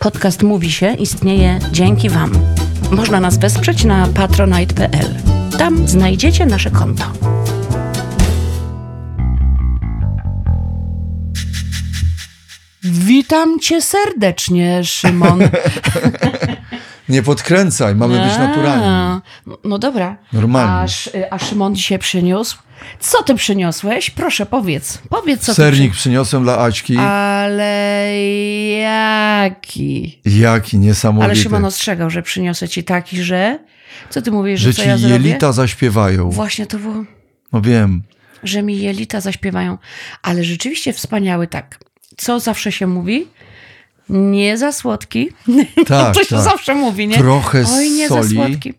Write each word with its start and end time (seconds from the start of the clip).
Podcast 0.00 0.42
Mówi 0.42 0.72
się 0.72 0.94
istnieje 0.94 1.58
dzięki 1.72 2.10
Wam. 2.10 2.32
Można 2.90 3.20
nas 3.20 3.38
wesprzeć 3.38 3.84
na 3.84 4.06
patronite.pl. 4.06 5.14
Tam 5.58 5.88
znajdziecie 5.88 6.46
nasze 6.46 6.70
konto. 6.70 7.04
Witam 12.82 13.60
cię 13.60 13.82
serdecznie, 13.82 14.84
Szymon. 14.84 15.40
Nie 17.10 17.22
podkręcaj, 17.22 17.94
mamy 17.94 18.14
być 18.26 18.38
naturalni. 18.38 18.84
A, 18.86 19.20
No 19.64 19.78
dobra. 19.78 20.16
Normalnie. 20.32 20.72
A, 20.72 20.84
Sz- 20.84 21.26
a 21.30 21.38
Szymon 21.38 21.74
dzisiaj 21.74 21.98
przyniósł? 21.98 22.58
Co 23.00 23.22
ty 23.22 23.34
przyniosłeś? 23.34 24.10
Proszę, 24.10 24.46
powiedz. 24.46 24.98
Powiedz, 25.08 25.40
co 25.42 25.54
Sernik 25.54 25.92
przyniosłem 25.92 26.42
dla 26.42 26.58
Aćki. 26.58 26.94
ty. 26.94 27.00
Ale 27.00 28.12
jaki? 28.80 30.20
Jaki 30.24 30.78
niesamowity. 30.78 31.24
Ale 31.32 31.36
Szymon 31.36 31.64
ostrzegał, 31.64 32.10
że 32.10 32.22
przyniosę 32.22 32.68
ci 32.68 32.84
taki, 32.84 33.22
że... 33.22 33.58
Co 34.10 34.22
ty 34.22 34.30
mówisz, 34.30 34.60
że, 34.60 34.72
że 34.72 34.76
co 34.76 34.82
ci 34.82 34.88
ja 34.88 34.96
zrobię? 34.98 35.12
jelita 35.14 35.52
zaśpiewają. 35.52 36.30
Właśnie 36.30 36.66
to 36.66 36.78
było, 36.78 37.04
No 37.52 37.60
wiem. 37.60 38.02
że 38.42 38.62
mi 38.62 38.78
jelita 38.80 39.20
zaśpiewają. 39.20 39.78
Ale 40.22 40.44
rzeczywiście 40.44 40.92
wspaniały 40.92 41.46
tak. 41.46 41.78
Co 42.16 42.40
zawsze 42.40 42.72
się 42.72 42.86
mówi? 42.86 43.26
Nie 44.10 44.58
za 44.58 44.72
słodki. 44.72 45.28
Tak, 45.86 46.14
to 46.14 46.24
się 46.24 46.34
tak. 46.36 46.44
zawsze 46.44 46.74
mówi, 46.74 47.08
nie? 47.08 47.18
Trochę 47.18 47.64
Oj, 47.76 47.90
nie 47.90 48.08
soli. 48.08 48.22
za 48.22 48.34
słodki. 48.34 48.74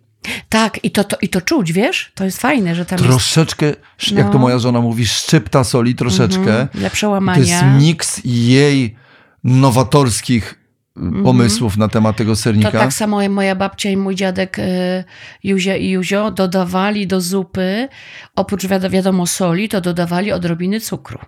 Tak, 0.49 0.79
i 0.83 0.91
to, 0.91 1.03
to, 1.03 1.17
i 1.21 1.29
to 1.29 1.41
czuć, 1.41 1.71
wiesz? 1.73 2.11
To 2.15 2.23
jest 2.25 2.41
fajne, 2.41 2.75
że 2.75 2.85
tam 2.85 2.97
jest 2.99 3.09
Troszeczkę, 3.09 3.65
sz- 3.99 4.17
jak 4.17 4.27
to 4.27 4.33
No. 4.33 4.39
moja 4.39 4.59
żona 4.59 4.81
mówi, 4.81 5.05
szczypta 5.07 5.63
soli 5.63 5.95
troszeczkę. 5.95 6.67
dla 6.73 6.89
To 6.89 6.95
przełamania. 6.95 7.39
jest 7.43 7.63
miks 7.85 8.21
jej 8.25 8.95
nowatorskich 9.43 10.59
y, 10.97 11.23
pomysłów 11.23 11.77
na 11.77 11.87
temat 11.87 12.15
tego 12.15 12.31
Mhm. 12.31 12.37
To 12.37 12.41
sernika. 12.43 12.71
tak 12.79 12.93
samo 12.93 13.29
moja 13.29 13.55
babcia 13.55 13.89
i 13.89 13.97
mój 13.97 14.15
dziadek 14.15 14.59
y, 14.59 15.03
Juzia 15.43 15.75
i 15.75 15.89
Juzio 15.89 16.31
dodawali 16.31 17.07
do 17.07 17.21
zupy, 17.21 17.87
oprócz 18.35 18.65
wiado- 18.65 18.89
wiadomo 18.89 19.27
soli, 19.27 19.69
to 19.69 19.81
dodawali 19.81 20.31
odrobiny 20.31 20.79
cukru. 20.79 21.19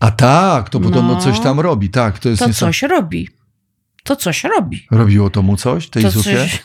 A 0.00 0.10
tak, 0.10 0.70
to 0.70 0.80
podobno 0.80 1.14
No. 1.14 1.20
coś 1.20 1.40
tam 1.40 1.60
robi. 1.60 1.88
Tak, 1.90 2.18
to 2.18 2.28
jest 2.28 2.42
To 2.42 2.52
coś 2.52 2.82
robi. 2.82 3.28
To 4.04 4.16
coś 4.16 4.44
robi. 4.44 4.86
Robiło 4.90 5.30
to 5.30 5.42
mu 5.42 5.56
coś, 5.56 5.88
tej 5.88 6.02
To 6.02 6.10
zupie? 6.10 6.36
coś... 6.36 6.62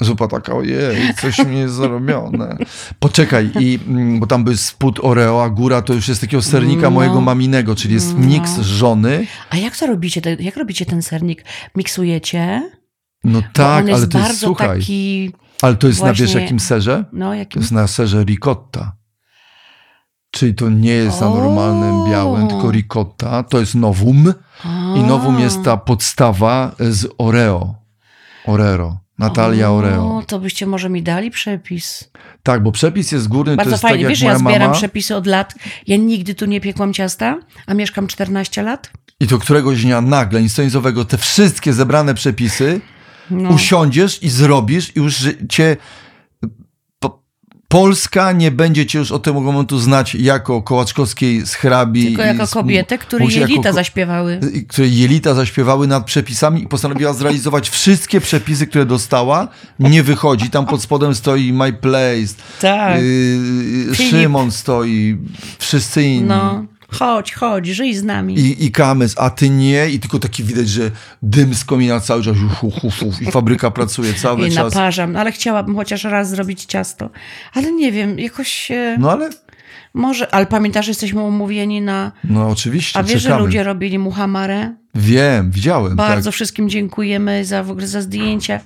Zupa 0.00 0.28
taka, 0.28 0.54
ojej, 0.54 1.14
coś 1.20 1.38
mi 1.38 1.58
jest 1.58 1.74
zarobione. 1.74 2.56
Poczekaj, 2.98 3.50
i, 3.60 3.78
mm, 3.88 4.20
bo 4.20 4.26
tam 4.26 4.44
był 4.44 4.56
spód 4.56 4.98
Oreo, 5.02 5.44
a 5.44 5.50
góra 5.50 5.82
to 5.82 5.94
już 5.94 6.08
jest 6.08 6.20
takiego 6.20 6.42
sernika 6.42 6.82
No. 6.82 6.90
mojego 6.90 7.20
maminego, 7.20 7.74
czyli 7.74 7.94
jest 7.94 8.14
miks 8.18 8.58
żony. 8.60 9.26
A 9.50 9.56
jak 9.56 9.76
to 9.76 9.86
robicie? 9.86 10.20
Jak 10.40 10.56
robicie 10.56 10.86
ten 10.86 11.02
sernik? 11.02 11.44
Miksujecie? 11.76 12.70
No 13.24 13.42
tak, 13.52 13.88
ale 13.88 14.06
to 14.06 14.18
jest, 14.18 14.40
słuchaj, 14.40 14.78
taki, 14.80 15.32
ale 15.62 15.76
to 15.76 15.86
jest 15.86 16.02
na 16.02 16.12
wiesz 16.12 16.18
właśnie- 16.20 16.40
jakim 16.40 16.60
serze? 16.60 17.04
no 17.12 17.26
To 17.28 17.34
jakim... 17.34 17.62
jest 17.62 17.72
na 17.72 17.86
serze 17.86 18.24
ricotta. 18.24 18.96
Czyli 20.34 20.54
to 20.54 20.68
nie 20.70 20.90
jest 20.92 21.22
O. 21.22 21.34
normalnym 21.34 22.10
białym, 22.10 22.48
tylko 22.48 22.70
ricotta. 22.70 23.42
To 23.42 23.60
jest 23.60 23.74
nowum 23.74 24.34
i 24.96 25.00
nowum 25.00 25.40
jest 25.40 25.62
ta 25.62 25.76
podstawa 25.76 26.74
z 26.78 27.06
Oreo. 27.18 27.74
Orero. 28.46 28.98
Natalia 29.18 29.70
Oreo. 29.70 30.16
O, 30.16 30.22
to 30.26 30.38
byście 30.38 30.66
może 30.66 30.88
mi 30.90 31.02
dali 31.02 31.30
przepis. 31.30 32.10
Tak, 32.42 32.62
bo 32.62 32.72
przepis 32.72 33.12
jest 33.12 33.28
górny, 33.28 33.52
to 33.52 33.56
Bardzo 33.56 33.70
jest 33.70 33.82
fajnie. 33.82 34.04
tak 34.04 34.08
Wiesz, 34.10 34.20
ja 34.20 34.38
zbieram 34.38 34.62
mama. 34.68 34.74
przepisy 34.74 35.16
od 35.16 35.26
lat. 35.26 35.54
Ja 35.86 35.96
nigdy 35.96 36.34
tu 36.34 36.46
nie 36.46 36.60
piekłam 36.60 36.92
ciasta, 36.92 37.38
a 37.66 37.74
mieszkam 37.74 38.06
14 38.06 38.62
lat. 38.62 38.90
I 39.20 39.26
to 39.26 39.38
któregoś 39.38 39.82
dnia 39.82 40.00
nagle, 40.00 40.42
nic 40.42 40.56
te 41.08 41.18
wszystkie 41.18 41.72
zebrane 41.72 42.14
przepisy 42.14 42.80
No. 43.30 43.50
usiądziesz 43.50 44.22
i 44.22 44.28
zrobisz 44.28 44.96
i 44.96 44.98
już 45.00 45.28
cię... 45.48 45.76
Po, 47.74 47.80
Polska 47.80 48.32
nie 48.32 48.50
będzie 48.50 48.86
cię 48.86 48.98
już 48.98 49.12
od 49.12 49.22
tego 49.22 49.40
momentu 49.40 49.78
znać 49.78 50.14
jako 50.14 50.62
Kołaczkowskiej 50.62 51.46
z 51.46 51.54
hrabi. 51.54 52.06
Tylko 52.06 52.22
jako 52.22 52.46
kobietę, 52.46 52.98
które 52.98 53.24
jako 53.24 53.38
jelita 53.38 53.68
ko- 53.68 53.74
zaśpiewały. 53.74 54.40
które 54.68 54.88
jelita 54.88 55.34
zaśpiewały 55.34 55.86
nad 55.86 56.04
przepisami 56.04 56.62
i 56.62 56.68
postanowiła 56.68 57.12
zrealizować 57.22 57.70
wszystkie 57.70 58.20
przepisy, 58.20 58.66
które 58.66 58.86
dostała. 58.86 59.48
Nie 59.78 60.02
wychodzi. 60.02 60.50
Tam 60.50 60.66
pod 60.66 60.82
spodem 60.82 61.14
stoi 61.14 61.52
My 61.52 61.72
Place. 61.72 62.34
Tak. 62.60 63.00
Yy, 63.02 63.94
Filip. 63.94 64.10
Szymon 64.10 64.50
stoi. 64.50 65.18
Wszyscy 65.58 66.02
inni. 66.02 66.28
No, 66.28 66.64
chodź, 66.88 67.32
chodź, 67.34 67.66
żyj 67.66 67.94
z 67.94 68.02
nami. 68.04 68.34
I, 68.38 68.64
I 68.64 68.70
kamys, 68.72 69.14
a 69.18 69.30
ty 69.30 69.50
nie, 69.50 69.88
i 69.90 70.00
tylko 70.00 70.18
taki 70.18 70.44
widać, 70.44 70.68
że 70.68 70.90
dym 71.22 71.54
z 71.54 71.64
komina 71.64 72.00
cały 72.00 72.22
czas 72.22 72.36
hu, 72.60 72.70
hu, 72.70 72.90
hu, 72.90 73.10
i 73.20 73.30
fabryka 73.30 73.70
pracuje 73.70 74.14
cały 74.14 74.48
I 74.48 74.52
czas. 74.52 74.74
naparzam, 74.74 75.12
no, 75.12 75.20
ale 75.20 75.32
chciałabym 75.32 75.76
chociaż 75.76 76.04
raz 76.04 76.30
zrobić 76.30 76.64
ciasto. 76.64 77.10
Ale 77.54 77.72
nie 77.72 77.92
wiem, 77.92 78.18
jakoś 78.18 78.70
e, 78.70 78.96
No 79.00 79.12
ale, 79.12 79.30
może, 79.94 80.34
ale 80.34 80.46
pamiętasz, 80.46 80.84
że 80.86 80.90
jesteśmy 80.90 81.20
umówieni 81.22 81.80
na... 81.80 82.12
no 82.24 82.48
oczywiście, 82.48 82.98
A 82.98 83.02
wiesz, 83.02 83.22
że 83.22 83.28
czekamy. 83.28 83.44
ludzie 83.46 83.62
robili 83.62 83.98
muhamarę? 83.98 84.74
Wiem, 84.94 85.50
widziałem, 85.50 85.96
Bardzo 85.96 86.30
tak. 86.30 86.34
wszystkim 86.34 86.68
dziękujemy 86.70 87.44
za 87.44 87.62
w 87.62 87.70
ogóle 87.70 87.86
za 87.86 88.02
zdjęcia. 88.02 88.60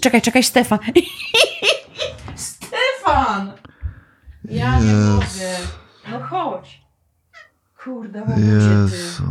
Czekaj, 0.00 0.22
czekaj, 0.22 0.42
Stefan. 0.42 0.78
Stefan! 2.34 3.52
Ja 4.50 4.80
nie 4.80 4.86
Jezu. 4.86 5.12
mogę. 5.12 5.56
No 6.10 6.26
chodź. 6.26 6.83
Kurde, 7.84 8.22
ty. 8.22 8.40
Jezu. 8.40 9.22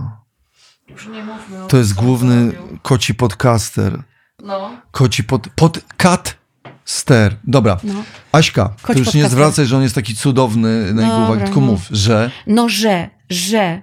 Już 0.90 1.08
nie 1.08 1.24
mówmy 1.24 1.64
o 1.64 1.68
To 1.68 1.78
jest 1.78 1.94
główny 1.94 2.52
koci 2.81 3.16
podcaster. 3.16 4.03
No. 4.44 4.72
Koci 4.91 5.24
pod... 5.24 5.47
Podcat 5.56 6.38
ster. 6.86 7.36
Dobra. 7.44 7.78
No. 7.84 8.03
Aśka, 8.31 8.69
to 8.69 8.88
Koci 8.88 9.00
już 9.00 9.13
nie 9.13 9.30
zwracaj, 9.30 9.66
że 9.66 9.78
on 9.78 9.84
jest 9.84 9.96
taki 9.96 10.16
cudowny 10.16 10.94
na 10.94 11.02
jego 11.02 11.18
uwagę, 11.18 11.46
tylko 11.46 11.59
no. 11.59 11.66
mów, 11.66 11.88
że... 11.92 12.31
No, 12.47 12.69
że, 12.69 13.09
że 13.30 13.81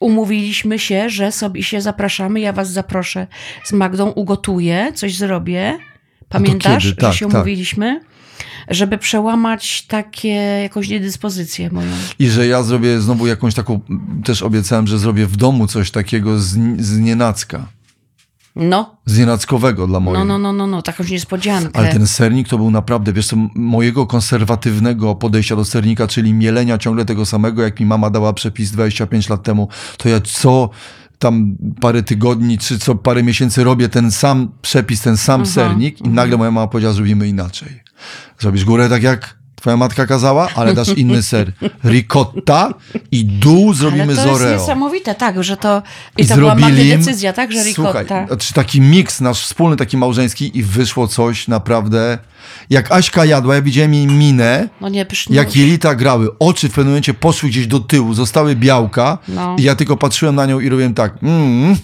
umówiliśmy 0.00 0.78
się, 0.78 1.10
że 1.10 1.32
sobie 1.32 1.62
się 1.62 1.80
zapraszamy, 1.80 2.40
ja 2.40 2.52
was 2.52 2.70
zaproszę 2.70 3.26
z 3.64 3.72
Magdą, 3.72 4.10
ugotuję, 4.10 4.92
coś 4.94 5.16
zrobię. 5.16 5.78
Pamiętasz, 6.28 6.84
kiedy? 6.84 6.96
Tak, 6.96 7.12
że 7.12 7.18
się 7.18 7.26
tak. 7.26 7.34
umówiliśmy? 7.34 8.00
Żeby 8.70 8.98
przełamać 8.98 9.82
takie 9.86 10.28
jakąś 10.62 10.88
niedyspozycję 10.88 11.70
moją. 11.70 11.90
I 12.18 12.28
że 12.28 12.46
ja 12.46 12.62
zrobię 12.62 13.00
znowu 13.00 13.26
jakąś 13.26 13.54
taką... 13.54 13.80
Też 14.24 14.42
obiecałem, 14.42 14.86
że 14.86 14.98
zrobię 14.98 15.26
w 15.26 15.36
domu 15.36 15.66
coś 15.66 15.90
takiego 15.90 16.38
z, 16.38 16.56
z 16.80 16.98
nienacka. 16.98 17.66
No, 18.56 18.96
Z 19.06 19.18
nienackowego 19.18 19.86
dla 19.86 20.00
mojej. 20.00 20.18
no, 20.18 20.24
no, 20.24 20.38
no, 20.38 20.52
no, 20.52 20.66
no 20.66 20.82
takąś 20.82 21.10
niespodziankę. 21.10 21.78
Ale 21.78 21.92
ten 21.92 22.06
sernik 22.06 22.48
to 22.48 22.56
był 22.58 22.70
naprawdę, 22.70 23.12
wiesz 23.12 23.26
co, 23.26 23.36
mojego 23.54 24.06
konserwatywnego 24.06 25.14
podejścia 25.14 25.56
do 25.56 25.64
sernika, 25.64 26.06
czyli 26.06 26.34
mielenia 26.34 26.78
ciągle 26.78 27.04
tego 27.04 27.26
samego, 27.26 27.62
jak 27.62 27.80
mi 27.80 27.86
mama 27.86 28.10
dała 28.10 28.32
przepis 28.32 28.70
25 28.70 29.28
lat 29.28 29.42
temu, 29.42 29.68
to 29.96 30.08
ja 30.08 30.20
co 30.20 30.70
tam 31.18 31.56
parę 31.80 32.02
tygodni, 32.02 32.58
czy 32.58 32.78
co 32.78 32.94
parę 32.94 33.22
miesięcy 33.22 33.64
robię 33.64 33.88
ten 33.88 34.10
sam 34.10 34.52
przepis, 34.62 35.00
ten 35.00 35.16
sam 35.16 35.40
Mhm, 35.40 35.54
sernik 35.54 36.00
i 36.00 36.08
nagle 36.08 36.36
moja 36.36 36.50
mama 36.50 36.66
powiedziała, 36.66 36.94
zrobimy 36.94 37.28
inaczej. 37.28 37.83
Zrobisz 38.38 38.64
górę 38.64 38.88
tak 38.88 39.02
jak 39.02 39.34
twoja 39.56 39.76
matka 39.76 40.06
kazała, 40.06 40.48
ale 40.54 40.74
dasz 40.74 40.88
inny 40.88 41.22
ser. 41.22 41.52
Ricotta 41.84 42.74
i 43.12 43.24
dół 43.24 43.74
zrobimy 43.74 44.02
Ale 44.02 44.14
z 44.14 44.24
to 44.24 44.30
jest 44.48 44.60
niesamowite, 44.60 45.14
tak, 45.14 45.44
że 45.44 45.56
to... 45.56 45.82
I, 46.18 46.22
I 46.22 46.26
to 46.26 46.36
była 46.36 46.56
zrobili 46.56 46.88
im- 46.90 46.98
decyzja, 46.98 47.32
tak, 47.32 47.52
że 47.52 47.62
Słuchaj, 47.64 47.92
ricotta. 48.02 48.26
znaczy 48.26 48.54
taki 48.54 48.80
miks 48.80 49.20
nasz 49.20 49.42
wspólny, 49.42 49.76
taki 49.76 49.96
małżeński 49.96 50.58
i 50.58 50.62
wyszło 50.62 51.08
coś 51.08 51.48
naprawdę... 51.48 52.18
Jak 52.70 52.92
Aśka 52.92 53.24
jadła, 53.24 53.54
ja 53.54 53.62
widziałem 53.62 53.94
jej 53.94 54.06
minę, 54.06 54.68
No 54.80 54.88
nie, 54.88 55.04
pysznie. 55.06 55.36
jak 55.36 55.56
jelita 55.56 55.94
grały. 55.94 56.38
Oczy 56.38 56.68
w 56.68 56.72
pewnym 56.72 56.86
momencie 56.88 57.14
poszły 57.14 57.48
gdzieś 57.48 57.66
do 57.66 57.80
tyłu, 57.80 58.14
zostały 58.14 58.56
białka 58.56 59.18
No. 59.28 59.56
i 59.58 59.62
ja 59.62 59.74
tylko 59.74 59.96
patrzyłem 59.96 60.34
na 60.34 60.46
nią 60.46 60.60
i 60.60 60.68
robiłem 60.68 60.94
tak. 60.94 61.14
Mm, 61.22 61.76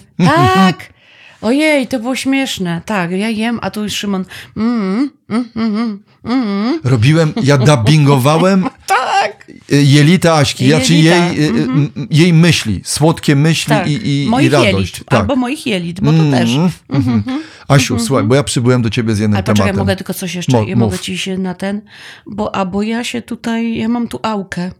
Tak! 0.53 0.93
Ojej, 1.41 1.87
to 1.87 1.99
było 1.99 2.15
śmieszne. 2.15 2.81
Tak, 2.85 3.11
ja 3.11 3.29
jem, 3.29 3.59
a 3.61 3.71
tu 3.71 3.89
Szymon... 3.89 4.25
Mm, 4.57 5.09
mm, 5.29 5.45
mm, 5.55 5.75
mm, 5.75 5.99
mm. 6.25 6.79
robiłem, 6.83 7.33
ja 7.43 7.57
dubbingowałem 7.57 8.65
Tak! 8.85 9.47
y, 9.71 9.83
jelita 9.83 10.33
Aśki, 10.35 10.69
znaczy 10.69 10.93
jej, 10.93 11.03
Jelita, 11.03 11.33
y, 11.33 11.43
y, 11.43 11.63
m- 11.63 11.91
jej 12.11 12.33
myśli, 12.33 12.81
słodkie 12.83 13.35
myśli 13.35 13.69
Tak, 13.69 13.87
i, 13.87 13.91
i, 13.93 14.23
i 14.23 14.27
moich 14.29 14.51
radość. 14.53 14.73
jelit, 14.73 15.03
Tak. 15.09 15.19
albo 15.19 15.35
moich 15.35 15.65
jelit, 15.67 16.01
bo 16.01 16.11
to 16.11 16.17
Mm, 16.19 16.31
też. 16.31 16.49
mhm. 16.89 17.23
Asiu, 17.67 17.99
słuchaj, 17.99 18.25
bo 18.25 18.35
ja 18.35 18.43
przybyłem 18.43 18.81
do 18.81 18.89
ciebie 18.89 19.15
z 19.15 19.19
jednym 19.19 19.35
Ale 19.37 19.43
tematem. 19.43 19.77
mogę 19.77 19.95
tylko 19.95 20.13
coś 20.13 20.35
jeszcze, 20.35 20.51
Mo- 20.57 20.63
ja 20.63 20.75
mogę 20.75 20.99
ci 20.99 21.17
się 21.17 21.37
na 21.37 21.53
ten, 21.53 21.81
bo, 22.27 22.55
a 22.55 22.65
bo 22.65 22.81
ja 22.81 23.03
się 23.03 23.21
tutaj, 23.21 23.75
ja 23.77 23.87
mam 23.87 24.07
tu 24.07 24.19
aukę. 24.23 24.71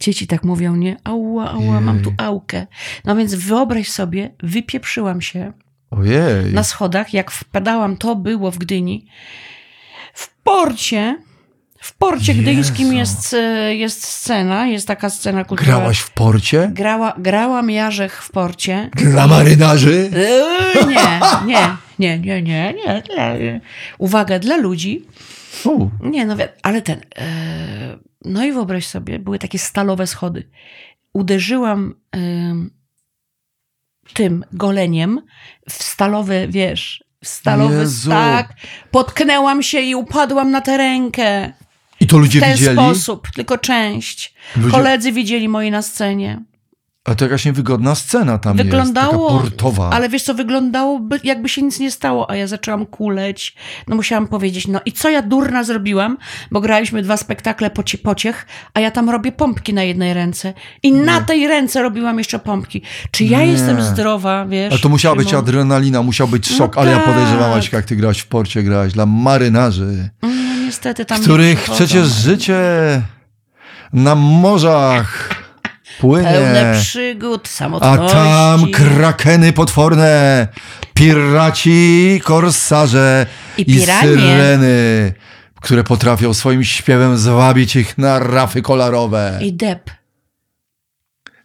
Dzieci 0.00 0.26
tak 0.26 0.44
mówią, 0.44 0.76
nie? 0.76 0.96
Ała, 1.04 1.50
ała, 1.50 1.80
mam 1.80 2.00
tu 2.02 2.08
Jej. 2.10 2.16
aukę. 2.18 2.66
No 3.04 3.16
więc 3.16 3.34
wyobraź 3.34 3.88
sobie, 3.90 4.30
wypieprzyłam 4.42 5.20
się 5.20 5.52
Ojej. 5.90 6.52
na 6.54 6.62
schodach, 6.62 7.14
jak 7.14 7.30
wpadałam, 7.30 7.96
to 7.96 8.16
było 8.16 8.50
w 8.50 8.58
Gdyni, 8.58 9.06
w 10.14 10.28
porcie 10.42 11.16
W 11.80 11.96
porcie 11.96 12.34
gdyńskim 12.34 12.86
Jezu. 12.86 12.96
jest, 12.98 13.34
e, 13.34 13.74
jest 13.76 14.04
scena, 14.04 14.66
jest 14.66 14.86
taka 14.86 15.10
scena 15.10 15.44
kulturalna. 15.44 15.78
Grałaś 15.78 15.98
w 15.98 16.10
porcie? 16.10 16.70
Grała, 16.74 17.12
grałam 17.18 17.70
Jarzech 17.70 18.22
w 18.22 18.30
porcie. 18.30 18.90
Dla 18.96 19.26
marynarzy? 19.26 20.10
Eee, 20.16 20.86
Nie, 20.86 21.20
nie, 21.98 22.18
nie, 22.18 22.18
nie, 22.18 22.42
nie, 22.42 23.02
nie. 23.38 23.60
Uwaga, 23.98 24.38
dla 24.38 24.56
ludzi. 24.56 25.04
U, 25.64 25.88
Nie, 26.02 26.26
no 26.26 26.36
ale 26.62 26.82
ten. 26.82 26.98
e, 27.18 27.98
no 28.24 28.44
i 28.44 28.52
wyobraź 28.52 28.86
sobie, 28.86 29.18
były 29.18 29.38
takie 29.38 29.58
stalowe 29.58 30.06
schody. 30.06 30.48
Uderzyłam 31.12 31.94
em, 32.12 32.70
tym 34.14 34.44
goleniem 34.52 35.20
w 35.70 35.72
stalowy, 35.72 36.46
wiesz, 36.50 37.04
w 37.24 37.28
stalowy 37.28 37.74
Jezu. 37.74 38.10
stak. 38.10 38.54
Potknęłam 38.90 39.62
się 39.62 39.80
i 39.80 39.94
upadłam 39.94 40.50
na 40.50 40.60
tę 40.60 40.76
rękę. 40.76 41.52
I 42.00 42.06
to 42.06 42.18
ludzie 42.18 42.38
W 42.40 42.42
ten 42.42 42.52
widzieli? 42.52 42.76
sposób, 42.76 43.28
tylko 43.34 43.58
część. 43.58 44.34
Ludzie- 44.56 44.70
Koledzy 44.70 45.12
widzieli 45.12 45.48
moi 45.48 45.70
na 45.70 45.82
scenie. 45.82 46.42
A 47.04 47.14
to 47.14 47.24
jakaś 47.24 47.44
niewygodna 47.44 47.94
scena 47.94 48.38
tam 48.38 48.56
Wyglądało, 48.56 49.30
jest, 49.32 49.44
taka 49.44 49.50
portowa. 49.62 49.90
ale 49.90 50.08
wiesz 50.08 50.22
co, 50.22 50.34
wyglądało 50.34 50.98
by, 50.98 51.20
jakby 51.24 51.48
się 51.48 51.62
nic 51.62 51.80
nie 51.80 51.90
stało, 51.90 52.30
a 52.30 52.36
ja 52.36 52.46
zaczęłam 52.46 52.86
kuleć. 52.86 53.56
No 53.88 53.96
musiałam 53.96 54.26
powiedzieć, 54.28 54.66
no 54.68 54.80
i 54.86 54.92
co 54.92 55.10
ja 55.10 55.22
durna 55.22 55.64
zrobiłam, 55.64 56.16
bo 56.50 56.60
graliśmy 56.60 57.02
dwa 57.02 57.16
spektakle 57.16 57.70
pocie, 57.70 57.98
pociech, 57.98 58.46
a 58.74 58.80
ja 58.80 58.90
tam 58.90 59.10
robię 59.10 59.32
pompki 59.32 59.74
na 59.74 59.82
jednej 59.82 60.14
ręce 60.14 60.54
i 60.82 60.92
na 60.92 61.20
tej 61.20 61.46
ręce 61.48 61.82
robiłam 61.82 62.18
jeszcze 62.18 62.38
pompki. 62.38 62.82
Czy 63.10 63.24
ja 63.24 63.38
Nie. 63.38 63.46
jestem 63.46 63.82
zdrowa, 63.82 64.46
wiesz? 64.46 64.72
Ale 64.72 64.80
to 64.80 64.88
musiała 64.88 65.16
być 65.16 65.34
adrenalina, 65.34 66.02
musiał 66.02 66.28
być 66.28 66.48
szok, 66.56 66.76
No 66.76 66.82
ale 66.82 66.90
ja 66.90 66.96
tak. 66.96 67.06
podejrzewam, 67.06 67.52
Aśka, 67.52 67.76
jak 67.76 67.86
ty 67.86 67.96
grałaś 67.96 68.18
w 68.18 68.26
porcie, 68.26 68.62
grałaś 68.62 68.92
dla 68.92 69.06
marynarzy, 69.06 70.10
No 70.22 70.28
niestety 70.66 71.04
tam 71.04 71.18
nie 71.18 71.24
których 71.24 71.70
przecież 71.70 72.08
życie 72.08 72.62
na 73.92 74.14
morzach 74.14 75.30
płynie. 76.00 76.28
Pełne 76.28 76.74
przygód, 76.80 77.42
A 77.44 77.48
samotności. 77.48 78.16
tam 78.16 78.70
krakeny 78.70 79.52
potworne, 79.52 80.48
piraci, 80.94 82.20
korsarze 82.24 83.26
I 83.58 83.70
i, 83.70 83.80
syreny, 83.80 85.12
które 85.60 85.84
potrafią 85.84 86.34
swoim 86.34 86.64
śpiewem 86.64 87.18
zwabić 87.18 87.76
ich 87.76 87.98
na 87.98 88.18
rafy 88.18 88.62
kolorowe. 88.62 89.38
I 89.42 89.52
dep. 89.52 89.90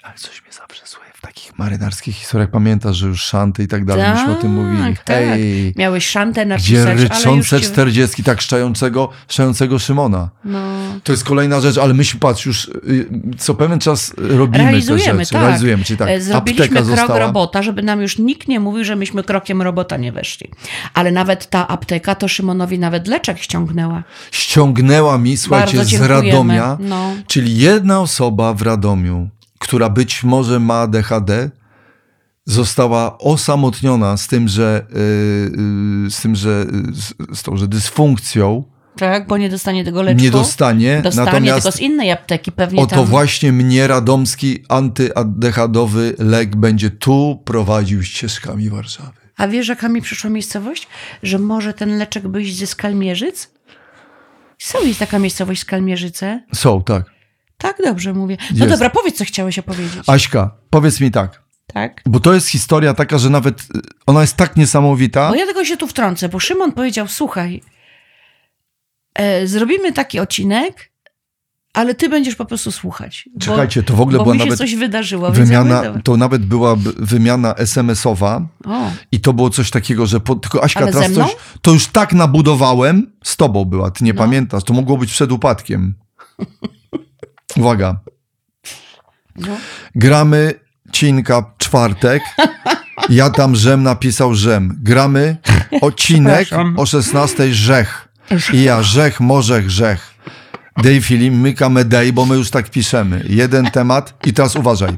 Ale 0.04 0.14
coś 0.18 0.42
mnie 0.42 0.52
zawsze 0.52 0.88
słucha 0.88 1.10
w 1.14 1.22
takich 1.22 1.45
marynarskich 1.58 2.16
historiach. 2.16 2.50
Pamiętasz, 2.50 2.98
że 2.98 3.08
już 3.08 3.22
szanty 3.24 3.64
i 3.64 3.68
tak 3.68 3.86
dalej, 3.86 4.12
myśmy 4.16 4.32
o 4.38 4.42
tym 4.42 4.54
mówili. 4.54 4.96
tak. 5.06 5.16
Hej, 5.18 5.74
Miałeś 5.78 6.08
szantę 6.08 6.42
gdzie 6.46 6.50
napisać, 6.50 6.78
ale 6.86 6.94
już 6.94 7.02
ryczące 7.02 7.60
ci... 7.62 7.66
czterdziestki, 7.68 8.24
tak 8.24 8.42
szczającego, 8.42 9.10
szczającego 9.28 9.80
Szymona. 9.80 10.30
No. 10.46 10.60
To 11.04 11.12
jest 11.12 11.24
kolejna 11.24 11.60
rzecz, 11.62 11.78
ale 11.78 11.94
myśmy, 11.94 12.20
patrz, 12.20 12.46
już 12.46 12.66
y, 12.68 13.10
co 13.38 13.54
pewien 13.56 13.80
czas 13.80 14.14
robimy 14.18 14.64
Realizujemy, 14.64 15.12
te 15.20 15.20
rzeczy. 15.20 15.34
tak. 15.34 15.42
Realizujemy, 15.42 15.84
czyli 15.84 15.98
tak, 15.98 16.10
E, 16.10 16.22
Zrobiliśmy 16.22 16.66
apteka 16.66 16.82
krok 16.86 16.98
została. 16.98 17.20
robota, 17.20 17.62
żeby 17.62 17.84
nam 17.84 18.02
już 18.02 18.18
nikt 18.20 18.48
nie 18.48 18.60
mówił, 18.60 18.84
że 18.84 18.96
myśmy 18.96 19.24
krokiem 19.24 19.62
robota 19.62 19.98
nie 19.98 20.12
weszli. 20.12 20.50
Ale 20.94 21.12
nawet 21.12 21.50
ta 21.50 21.68
apteka 21.68 22.16
to 22.16 22.28
Szymonowi 22.28 22.80
nawet 22.80 23.08
leczek 23.08 23.38
ściągnęła. 23.40 24.04
ściągnęła 24.32 25.18
mi, 25.18 25.38
słuchajcie, 25.38 25.86
z. 25.86 26.02
Radomia, 26.02 26.78
No. 26.80 27.12
czyli 27.28 27.58
jedna 27.58 28.00
osoba 28.00 28.54
w 28.54 28.62
Radomiu, 28.62 29.30
która 29.60 29.90
być 29.90 30.24
może 30.24 30.60
ma 30.60 30.74
ADHD, 30.74 31.50
została 32.46 33.18
osamotniona 33.18 34.18
z 34.18 34.28
tym, 34.28 34.48
że, 34.48 34.86
yy, 34.90 35.00
yy, 36.04 36.12
z 36.12 36.22
tym, 36.22 36.36
że, 36.36 36.66
z, 36.94 37.38
z 37.40 37.44
tą, 37.44 37.58
że 37.58 37.68
dysfunkcją 37.68 38.64
Tak, 38.98 39.28
bo 39.28 39.38
nie 39.38 39.50
dostanie 39.50 39.84
tego 39.86 40.02
leczku. 40.02 40.24
nie 40.24 40.32
dostanie, 40.32 41.02
Dostanie 41.04 41.26
natomiast 41.26 41.64
tylko 41.64 41.78
z 41.78 41.82
innej 41.82 42.12
apteki 42.12 42.52
pewnie 42.52 42.82
oto 42.82 42.96
tam. 42.96 43.06
właśnie 43.06 43.52
mnie 43.52 43.88
radomski 43.88 44.64
antyadehadowy 44.70 46.16
lek 46.20 46.56
będzie 46.56 46.90
tu 46.90 47.42
prowadził 47.46 48.04
ścieżkami 48.04 48.70
Warszawy. 48.70 49.12
A 49.38 49.48
wiesz, 49.48 49.68
jaka 49.68 49.90
mi 49.90 50.02
przyszła 50.02 50.30
miejscowość? 50.30 50.88
Że 51.24 51.40
może 51.40 51.74
ten 51.74 51.98
leczek 51.98 52.28
byś 52.28 52.56
ze 52.56 52.68
Skalmierzyc? 52.68 53.50
Są 54.60 54.84
jest 54.86 55.00
taka 55.00 55.20
miejscowość 55.20 55.62
Skalmierzyce? 55.62 56.42
Są, 56.54 56.84
tak. 56.84 57.15
Tak, 57.58 57.78
dobrze 57.86 58.14
mówię. 58.14 58.38
No 58.52 58.58
Jest. 58.66 58.70
dobra, 58.70 58.90
powiedz, 58.90 59.18
co 59.18 59.26
chciałeś 59.26 59.60
opowiedzieć. 59.60 60.04
Aśka, 60.08 60.52
powiedz 60.70 61.00
mi 61.02 61.12
tak, 61.12 61.44
Tak? 61.74 62.02
bo 62.06 62.20
to 62.20 62.34
jest 62.34 62.48
historia 62.48 62.94
taka, 62.94 63.18
że 63.18 63.30
nawet 63.30 63.62
y, 63.62 63.66
ona 64.06 64.22
jest 64.22 64.36
tak 64.38 64.56
niesamowita. 64.58 65.30
Bo 65.30 65.36
ja 65.36 65.46
tylko 65.46 65.66
się 65.66 65.78
tu 65.78 65.88
wtrącę, 65.88 66.30
bo 66.30 66.40
Szymon 66.40 66.72
powiedział, 66.72 67.08
słuchaj, 67.08 67.62
e, 69.14 69.48
zrobimy 69.48 69.94
taki 69.94 70.20
odcinek, 70.20 70.92
ale 71.74 71.96
ty 71.96 72.10
będziesz 72.10 72.36
po 72.36 72.46
prostu 72.46 72.72
słuchać. 72.72 73.30
bo- 73.34 73.40
Czekajcie, 73.46 73.84
to 73.84 73.96
w 73.96 74.02
ogóle 74.02 74.18
bo 74.18 74.24
była 74.24 74.34
mi 74.34 74.40
się 74.40 74.46
nawet 74.46 74.58
coś 74.60 74.76
wydarzyło. 74.76 75.32
wymiana, 75.32 75.84
to 76.04 76.18
nawet 76.18 76.46
była 76.46 76.76
wymiana 76.98 77.54
SMS-owa 77.58 78.42
O, 78.66 78.92
i 79.12 79.20
to 79.20 79.34
było 79.34 79.50
coś 79.50 79.70
takiego, 79.70 80.06
że 80.06 80.20
po, 80.20 80.36
tylko 80.36 80.64
Aśka 80.64 80.80
Ale 80.80 80.92
teraz 80.94 81.12
coś, 81.12 81.36
to 81.62 81.72
już 81.72 81.88
tak 81.88 82.14
nabudowałem, 82.14 83.12
z 83.24 83.38
tobą 83.38 83.66
była, 83.66 83.92
ty 83.92 84.04
nie 84.04 84.14
No. 84.14 84.18
pamiętasz, 84.18 84.64
to 84.64 84.74
mogło 84.74 84.98
być 84.98 85.12
przed 85.12 85.32
upadkiem. 85.32 85.94
Uwaga, 87.58 88.00
no. 89.36 89.58
gramy 89.96 90.54
Cinka 90.92 91.44
czwartek, 91.58 92.24
ja 93.10 93.30
tam 93.30 93.56
Żem 93.56 93.84
napisał 93.84 94.34
Żem, 94.34 94.80
gramy 94.84 95.38
odcinek 95.82 96.50
o 96.78 96.86
16 96.86 97.54
Rzech 97.54 98.10
i 98.54 98.64
ja 98.64 98.84
Rzech, 98.84 99.20
Morze, 99.20 99.64
Grzech. 99.64 100.16
Dej 100.84 101.02
film, 101.02 101.40
mykamy 101.42 101.86
dej, 101.86 102.14
bo 102.14 102.26
my 102.26 102.36
już 102.36 102.50
tak 102.50 102.70
piszemy. 102.70 103.24
Jeden 103.30 103.72
temat 103.72 104.14
i 104.26 104.34
teraz 104.34 104.56
uważaj. 104.56 104.98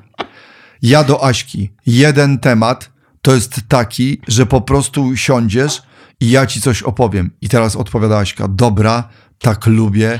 Ja 0.81 1.03
do 1.03 1.23
Aśki. 1.23 1.69
Jeden 1.85 2.39
temat 2.39 2.89
to 3.21 3.35
jest 3.35 3.61
taki, 3.67 4.21
że 4.27 4.45
po 4.45 4.61
prostu 4.61 5.17
siądziesz 5.17 5.81
i 6.19 6.29
ja 6.29 6.45
ci 6.45 6.61
coś 6.61 6.83
opowiem. 6.83 7.31
I 7.41 7.49
teraz 7.49 7.75
odpowiada 7.75 8.17
Aśka. 8.17 8.47
Dobra, 8.47 9.09
tak 9.39 9.65
lubię, 9.65 10.19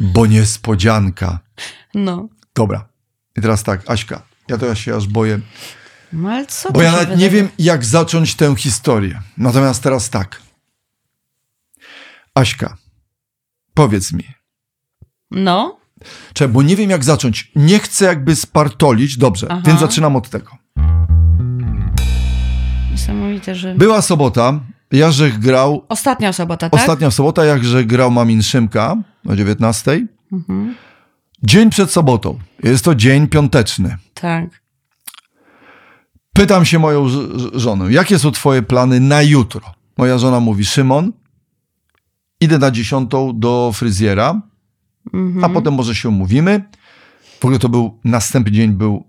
bo 0.00 0.26
niespodzianka. 0.26 1.38
no. 1.94 2.28
Dobra. 2.54 2.88
I 3.36 3.40
teraz 3.40 3.62
tak, 3.62 3.90
Aśka. 3.90 4.22
Ja 4.48 4.58
to 4.58 4.66
ja 4.66 4.74
się 4.74 4.96
aż 4.96 5.06
boję, 5.06 5.40
No 6.12 6.30
ale 6.30 6.46
co 6.46 6.72
bo 6.72 6.82
ja 6.82 6.92
nawet 6.92 7.08
nie 7.08 7.16
wydarzyło? 7.16 7.32
wiem, 7.42 7.48
jak 7.58 7.84
zacząć 7.84 8.34
tę 8.34 8.56
historię. 8.56 9.20
Natomiast 9.38 9.82
teraz 9.82 10.10
tak. 10.10 10.42
Aśka, 12.34 12.76
powiedz 13.74 14.12
mi, 14.12 14.24
No, 15.30 15.80
Czekaj, 16.34 16.52
bo 16.52 16.62
nie 16.62 16.76
wiem 16.76 16.90
jak 16.90 17.04
zacząć. 17.04 17.52
Nie 17.56 17.78
chcę 17.78 18.04
jakby 18.04 18.36
spartolić. 18.36 19.16
Dobrze, 19.16 19.46
Aha. 19.50 19.62
więc 19.66 19.80
zaczynam 19.80 20.16
od 20.16 20.28
tego. 20.30 20.50
niesamowite, 22.90 23.54
że... 23.54 23.74
Była 23.74 24.02
sobota, 24.02 24.60
Jarzech 24.92 25.38
grał, 25.38 25.84
Ostatnia 25.88 26.32
sobota, 26.32 26.70
tak? 26.70 26.80
ostatnia 26.80 27.10
sobota, 27.10 27.44
Jarzech 27.44 27.86
grał 27.86 28.10
Mamin 28.10 28.42
Szymka 28.42 28.96
o 29.28 29.36
19. 29.36 30.06
Mhm. 30.32 30.74
Dzień 31.42 31.70
przed 31.70 31.90
sobotą. 31.90 32.38
Jest 32.62 32.84
to 32.84 32.94
dzień 32.94 33.28
piąteczny. 33.28 33.96
Tak. 34.14 34.60
Pytam 36.32 36.64
się 36.64 36.78
moją 36.78 37.06
żonę, 37.54 37.92
jakie 37.92 38.18
są 38.18 38.30
twoje 38.30 38.62
plany 38.62 39.00
na 39.00 39.22
jutro? 39.22 39.60
Moja 39.98 40.18
żona 40.18 40.40
mówi, 40.40 40.64
Szymon, 40.64 41.12
idę 42.40 42.58
na 42.58 42.70
dziesiątą 42.70 43.38
do 43.38 43.70
fryzjera, 43.74 44.40
Mhm. 45.14 45.44
a 45.44 45.48
potem 45.48 45.74
może 45.74 45.94
się 45.94 46.08
umówimy. 46.08 46.62
W 47.40 47.44
ogóle 47.44 47.58
to 47.58 47.68
był, 47.68 47.98
następny 48.04 48.52
dzień 48.52 48.70
był 48.72 49.04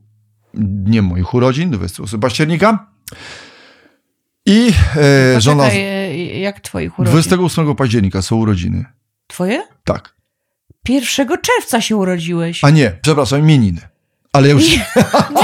dniem 0.53 1.05
moich 1.05 1.33
urodzin, 1.33 1.71
28 1.71 2.19
października. 2.19 2.87
I 4.45 4.73
e, 5.35 5.41
żona, 5.41 5.63
Poczekaj, 5.63 5.81
e, 5.85 6.39
jak 6.39 6.59
twoich 6.59 6.99
urodzin? 6.99 7.11
28 7.11 7.75
października 7.75 8.21
są 8.21 8.35
urodziny. 8.35 8.85
Twoje? 9.27 9.63
Tak. 9.83 10.15
1 10.89 11.27
czerwca 11.41 11.81
się 11.81 11.95
urodziłeś. 11.95 12.63
A 12.63 12.69
nie, 12.69 12.91
przepraszam, 13.01 13.39
imieniny. 13.39 13.81
Ale 14.33 14.49
już, 14.49 14.63
No 15.33 15.41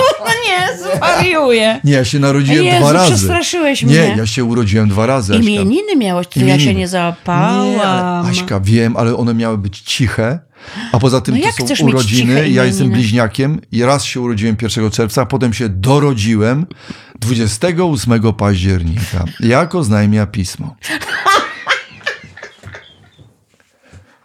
nie, 0.48 0.78
zwariuję. 0.78 1.80
nie, 1.84 1.94
ja 1.94 2.06
się 2.06 2.20
narodziłem 2.20 2.66
Jezu, 2.66 2.78
dwa 2.80 2.94
razy. 2.94 3.12
przestraszyłeś 3.12 3.82
Nie, 3.84 3.88
mnie. 3.88 4.16
ja 4.18 4.26
się 4.28 4.44
urodziłem 4.44 4.90
dwa 4.90 5.06
razy. 5.06 5.34
Aśka. 5.34 5.44
Imieniny 5.46 5.96
miałeś, 5.96 6.28
to 6.28 6.40
ja 6.40 6.60
się 6.60 6.74
nie 6.76 6.88
załapałam. 6.88 7.68
Nie, 7.72 7.82
ale 7.84 8.30
Aśka, 8.30 8.60
wiem, 8.60 8.98
ale 8.98 9.16
one 9.16 9.34
miały 9.34 9.58
być 9.58 9.80
ciche, 9.82 10.40
a 10.92 11.00
poza 11.00 11.22
tym 11.22 11.38
No 11.60 11.68
to 11.68 11.76
są 11.76 11.86
urodziny. 11.86 12.50
Ja 12.50 12.66
jestem 12.66 12.90
bliźniakiem 12.90 13.62
i 13.72 13.84
raz 13.84 14.04
się 14.06 14.22
urodziłem 14.22 14.56
1 14.62 14.92
czerwca, 14.92 15.22
a 15.22 15.26
potem 15.26 15.54
się 15.54 15.70
dorodziłem 15.70 16.66
28 17.20 18.34
października. 18.34 19.26
Jako 19.40 19.84
znajmia 19.84 20.26
pismo. 20.26 20.76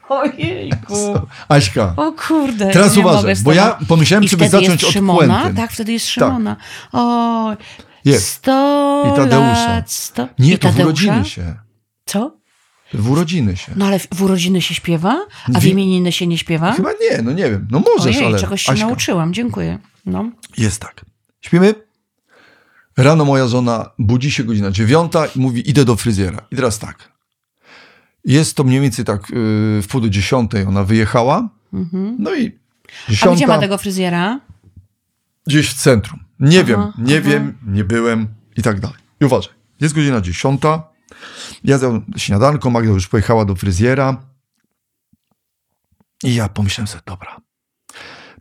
Ojejku. 0.09 1.21
Aśka, 1.49 1.95
O 1.97 2.13
kurde. 2.13 2.71
teraz 2.71 2.97
uważaj, 2.97 3.35
bo 3.43 3.53
ja 3.53 3.79
pomyślałem, 3.89 4.25
I 4.25 4.29
żeby 4.29 4.49
zacząć 4.49 4.85
od 4.85 4.91
Szymona? 4.93 5.41
puenty. 5.41 5.57
Tak, 5.61 5.73
wtedy 5.73 5.93
jest 5.93 6.07
Szymona. 6.09 6.57
O, 6.93 7.57
Jest. 8.05 8.29
sto 8.29 9.05
I 9.13 9.17
Tadeusza. 9.17 9.69
lat. 9.69 10.17
Nie, 10.39 10.53
I 10.55 10.59
to 10.59 10.69
w 10.69 10.71
Tadeusza? 10.71 10.85
urodziny 10.85 11.25
się. 11.25 11.55
Co? 12.07 12.37
W 12.95 13.11
urodziny 13.11 13.57
się. 13.57 13.73
No 13.77 13.87
ale 13.87 13.99
w 13.99 14.23
urodziny 14.23 14.63
się 14.63 14.75
śpiewa, 14.75 15.27
a 15.55 15.61
w 15.61 15.65
imieniny 15.65 16.13
się 16.13 16.27
nie 16.27 16.39
śpiewa? 16.39 16.73
Chyba 16.73 16.91
nie, 16.93 17.23
no 17.23 17.33
nie 17.33 17.51
wiem. 17.51 17.69
No 17.71 17.83
możesz, 17.97 18.17
Ojej, 18.17 18.27
ale... 18.29 18.39
czegoś 18.39 18.63
się 18.63 18.73
Aśka, 18.73 18.87
nauczyłam, 18.87 19.35
dziękuję. 19.35 19.79
No. 20.07 20.31
Jest 20.59 20.81
tak. 20.81 21.05
Śpimy. 21.41 21.75
Rano 22.97 23.25
moja 23.25 23.49
żona 23.49 23.91
budzi 23.99 24.31
się 24.31 24.45
godzina 24.45 24.71
dziewiąta 24.71 25.27
i 25.27 25.39
mówi, 25.41 25.71
idę 25.71 25.85
do 25.85 25.97
fryzjera. 25.97 26.47
I 26.51 26.57
teraz 26.57 26.79
tak. 26.79 27.13
Jest 28.25 28.57
to 28.57 28.65
mniej 28.65 28.81
więcej 28.81 29.05
tak 29.05 29.31
yy, 29.31 29.37
w 29.83 29.87
pół 29.91 30.01
do 30.01 30.09
dziesiątej 30.09 30.65
ona 30.65 30.85
wyjechała. 30.85 31.49
No 32.19 32.35
i 32.35 32.63
Mhm. 33.09 33.09
A 33.09 33.13
gdzie 33.13 33.27
ma 33.27 33.33
dziesiąta 33.37 33.59
tego 33.59 33.79
fryzjera? 33.79 34.41
gdzieś 35.47 35.71
w 35.71 35.75
centrum. 35.75 36.21
Nie 36.41 36.59
Aha, 36.61 36.69
wiem, 36.69 36.81
nie 36.99 37.19
aha. 37.19 37.29
wiem, 37.31 37.59
nie 37.67 37.85
byłem 37.85 38.29
i 38.57 38.63
tak 38.63 38.81
dalej. 38.81 38.97
I 39.21 39.25
uważaj, 39.25 39.53
jest 39.81 39.95
godzina 39.95 40.21
dziesiąta. 40.21 40.83
Ja 41.65 41.79
zjadłem 41.79 42.05
śniadanko, 42.17 42.71
Magda 42.71 42.91
już 42.91 43.09
pojechała 43.09 43.45
do 43.45 43.55
fryzjera. 43.55 44.23
I 46.25 46.35
ja 46.35 46.49
pomyślałem 46.49 46.87
sobie, 46.87 47.03
dobra, 47.07 47.41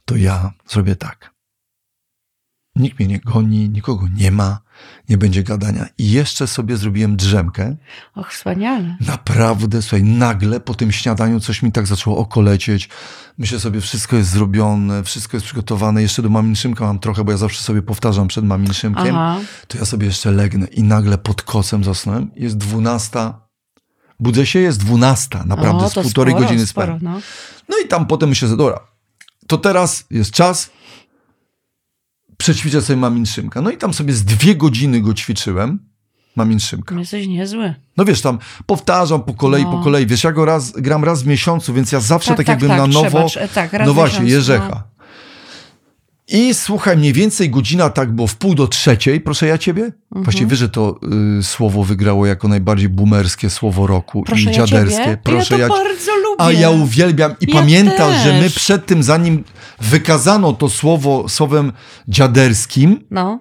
to 0.06 0.16
ja 0.16 0.52
zrobię 0.68 0.96
tak. 0.96 1.34
Nikt 2.76 3.00
mnie 3.00 3.08
nie 3.08 3.20
goni, 3.20 3.70
nikogo 3.70 4.08
nie 4.14 4.32
ma, 4.32 4.62
nie 5.10 5.18
będzie 5.18 5.44
gadania. 5.44 5.86
I 5.98 6.12
jeszcze 6.12 6.48
sobie 6.48 6.78
zrobiłem 6.78 7.16
drzemkę. 7.18 7.76
Och, 8.16 8.32
wspaniale. 8.32 8.96
Naprawdę, 9.08 9.82
słuchaj, 9.82 10.04
nagle 10.04 10.60
po 10.60 10.74
tym 10.74 10.92
śniadaniu 10.92 11.40
coś 11.40 11.62
mi 11.62 11.72
tak 11.72 11.88
zaczęło 11.88 12.18
okolecieć. 12.18 12.90
Myślę 13.38 13.60
sobie, 13.60 13.82
wszystko 13.82 14.16
jest 14.16 14.30
zrobione, 14.30 15.04
wszystko 15.04 15.38
jest 15.38 15.46
przygotowane. 15.46 16.02
Jeszcze 16.02 16.22
do 16.22 16.30
maminszymka 16.30 16.86
mam 16.86 17.00
trochę, 17.00 17.24
bo 17.24 17.32
ja 17.32 17.38
zawsze 17.38 17.62
sobie 17.62 17.82
powtarzam 17.82 18.28
przed 18.28 18.46
maminszymkiem. 18.46 19.16
Aha. 19.16 19.40
To 19.68 19.78
ja 19.78 19.86
sobie 19.86 20.08
jeszcze 20.08 20.32
legnę 20.32 20.68
i 20.68 20.84
nagle 20.84 21.18
pod 21.18 21.42
kocem 21.42 21.84
zasnąłem. 21.84 22.32
Jest 22.36 22.58
dwunasta. 22.58 23.48
Budzę 24.20 24.46
się, 24.46 24.60
jest 24.60 24.80
dwunasta. 24.80 25.44
Naprawdę, 25.46 25.86
o, 25.86 25.90
z 25.90 25.94
to 25.94 26.02
półtorej 26.02 26.34
sporo, 26.34 26.48
godziny 26.48 26.68
sporo, 26.68 26.98
no. 27.02 27.22
No 27.70 27.78
i 27.86 27.88
tam 27.88 28.06
potem 28.06 28.30
myślę, 28.30 28.48
że 28.48 28.58
dobra, 28.58 28.80
to 29.48 29.58
teraz 29.58 30.06
jest 30.10 30.32
czas. 30.32 30.70
Przećwiczę 32.42 32.82
sobie 32.82 32.98
maminszymka. 32.98 33.62
No 33.62 33.72
i 33.72 33.78
tam 33.78 33.94
sobie 33.94 34.14
z 34.14 34.24
dwie 34.26 34.56
godziny 34.56 35.02
go 35.02 35.14
ćwiczyłem. 35.14 35.80
Maminszymka. 36.36 36.96
Jesteś 36.96 37.28
niezły. 37.28 37.74
No 37.98 38.06
wiesz, 38.06 38.22
tam 38.22 38.40
powtarzam 38.66 39.24
po 39.24 39.34
kolei, 39.34 39.64
No. 39.64 39.72
po 39.72 39.84
kolei. 39.84 40.06
Wiesz, 40.08 40.24
ja 40.24 40.32
go 40.32 40.46
raz, 40.46 40.72
gram 40.72 41.04
raz 41.04 41.24
w 41.24 41.28
miesiącu, 41.28 41.74
więc 41.74 41.92
ja 41.92 42.00
zawsze 42.00 42.28
tak, 42.28 42.38
Tak, 42.38 42.46
tak, 42.46 42.54
jakbym 42.54 42.70
tak, 42.70 42.78
na 42.78 42.88
nowo... 42.88 43.10
trzeba, 43.10 43.26
trze- 43.26 43.54
tak, 43.54 43.74
raz 43.74 43.88
no 43.88 43.94
właśnie, 43.94 44.20
miesiącu, 44.26 44.52
Jerzecha. 44.52 44.84
I 46.32 46.54
słuchaj, 46.54 46.98
mniej 46.98 47.14
więcej 47.14 47.50
godzina 47.50 47.90
tak 47.90 48.12
było 48.12 48.28
w 48.28 48.36
pół 48.36 48.56
do 48.56 48.68
trzeciej, 48.68 49.22
proszę 49.22 49.48
ja 49.48 49.58
ciebie. 49.58 49.84
Mhm. 49.84 50.24
Właściwie 50.24 50.48
wiesz, 50.48 50.60
że 50.60 50.70
to 50.70 51.00
y, 51.40 51.44
słowo 51.44 51.84
wygrało 51.84 52.26
jako 52.26 52.48
najbardziej 52.48 52.90
boomerskie 52.90 53.50
słowo 53.50 53.88
roku 53.88 54.24
Proszę 54.24 54.42
i 54.42 54.46
ja 54.46 54.52
dziaderskie. 54.52 55.04
ciebie? 55.04 55.18
Proszę 55.24 55.58
ja 55.60 55.68
to 55.68 55.78
ja 55.78 55.84
bardzo 55.84 56.12
lubię. 56.16 56.36
a 56.44 56.52
ja 56.52 56.70
uwielbiam 56.70 57.36
i 57.42 57.46
Ja 57.48 57.54
pamiętasz, 57.54 58.24
że 58.24 58.34
my 58.34 58.42
też. 58.44 58.56
przed 58.56 58.86
tym, 58.86 59.04
zanim 59.04 59.44
wykazano 59.82 60.54
to 60.54 60.70
słowo 60.70 61.30
słowem 61.30 61.72
dziaderskim, 62.08 63.00
No. 63.12 63.40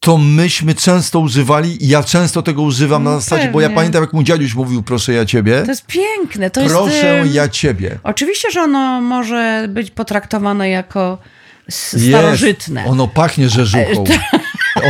to 0.00 0.18
myśmy 0.18 0.74
często 0.74 1.20
używali 1.20 1.84
i 1.84 1.88
ja 1.88 2.02
często 2.02 2.42
tego 2.42 2.62
używam 2.62 3.04
na 3.04 3.10
No 3.10 3.20
zasadzie, 3.20 3.50
bo 3.52 3.60
ja 3.60 3.66
pewnie. 3.68 3.76
pamiętam, 3.76 4.02
jak 4.02 4.12
mój 4.12 4.24
dziaduś 4.24 4.54
mówił, 4.54 4.82
proszę 4.82 5.12
ja 5.12 5.24
ciebie. 5.24 5.62
To 5.62 5.70
jest 5.70 5.86
piękne. 5.86 6.50
To 6.50 6.60
Proszę 6.66 7.22
jest, 7.22 7.34
ja 7.34 7.48
ciebie. 7.48 7.98
Oczywiście, 8.02 8.50
że 8.50 8.60
ono 8.62 9.00
może 9.00 9.66
być 9.70 9.90
potraktowane 9.90 10.68
jako 10.70 11.18
s- 11.68 11.92
Jest. 11.92 12.08
starożytne. 12.08 12.84
Ono 12.84 13.08
pachnie 13.08 13.48
rzeżuchą. 13.48 14.04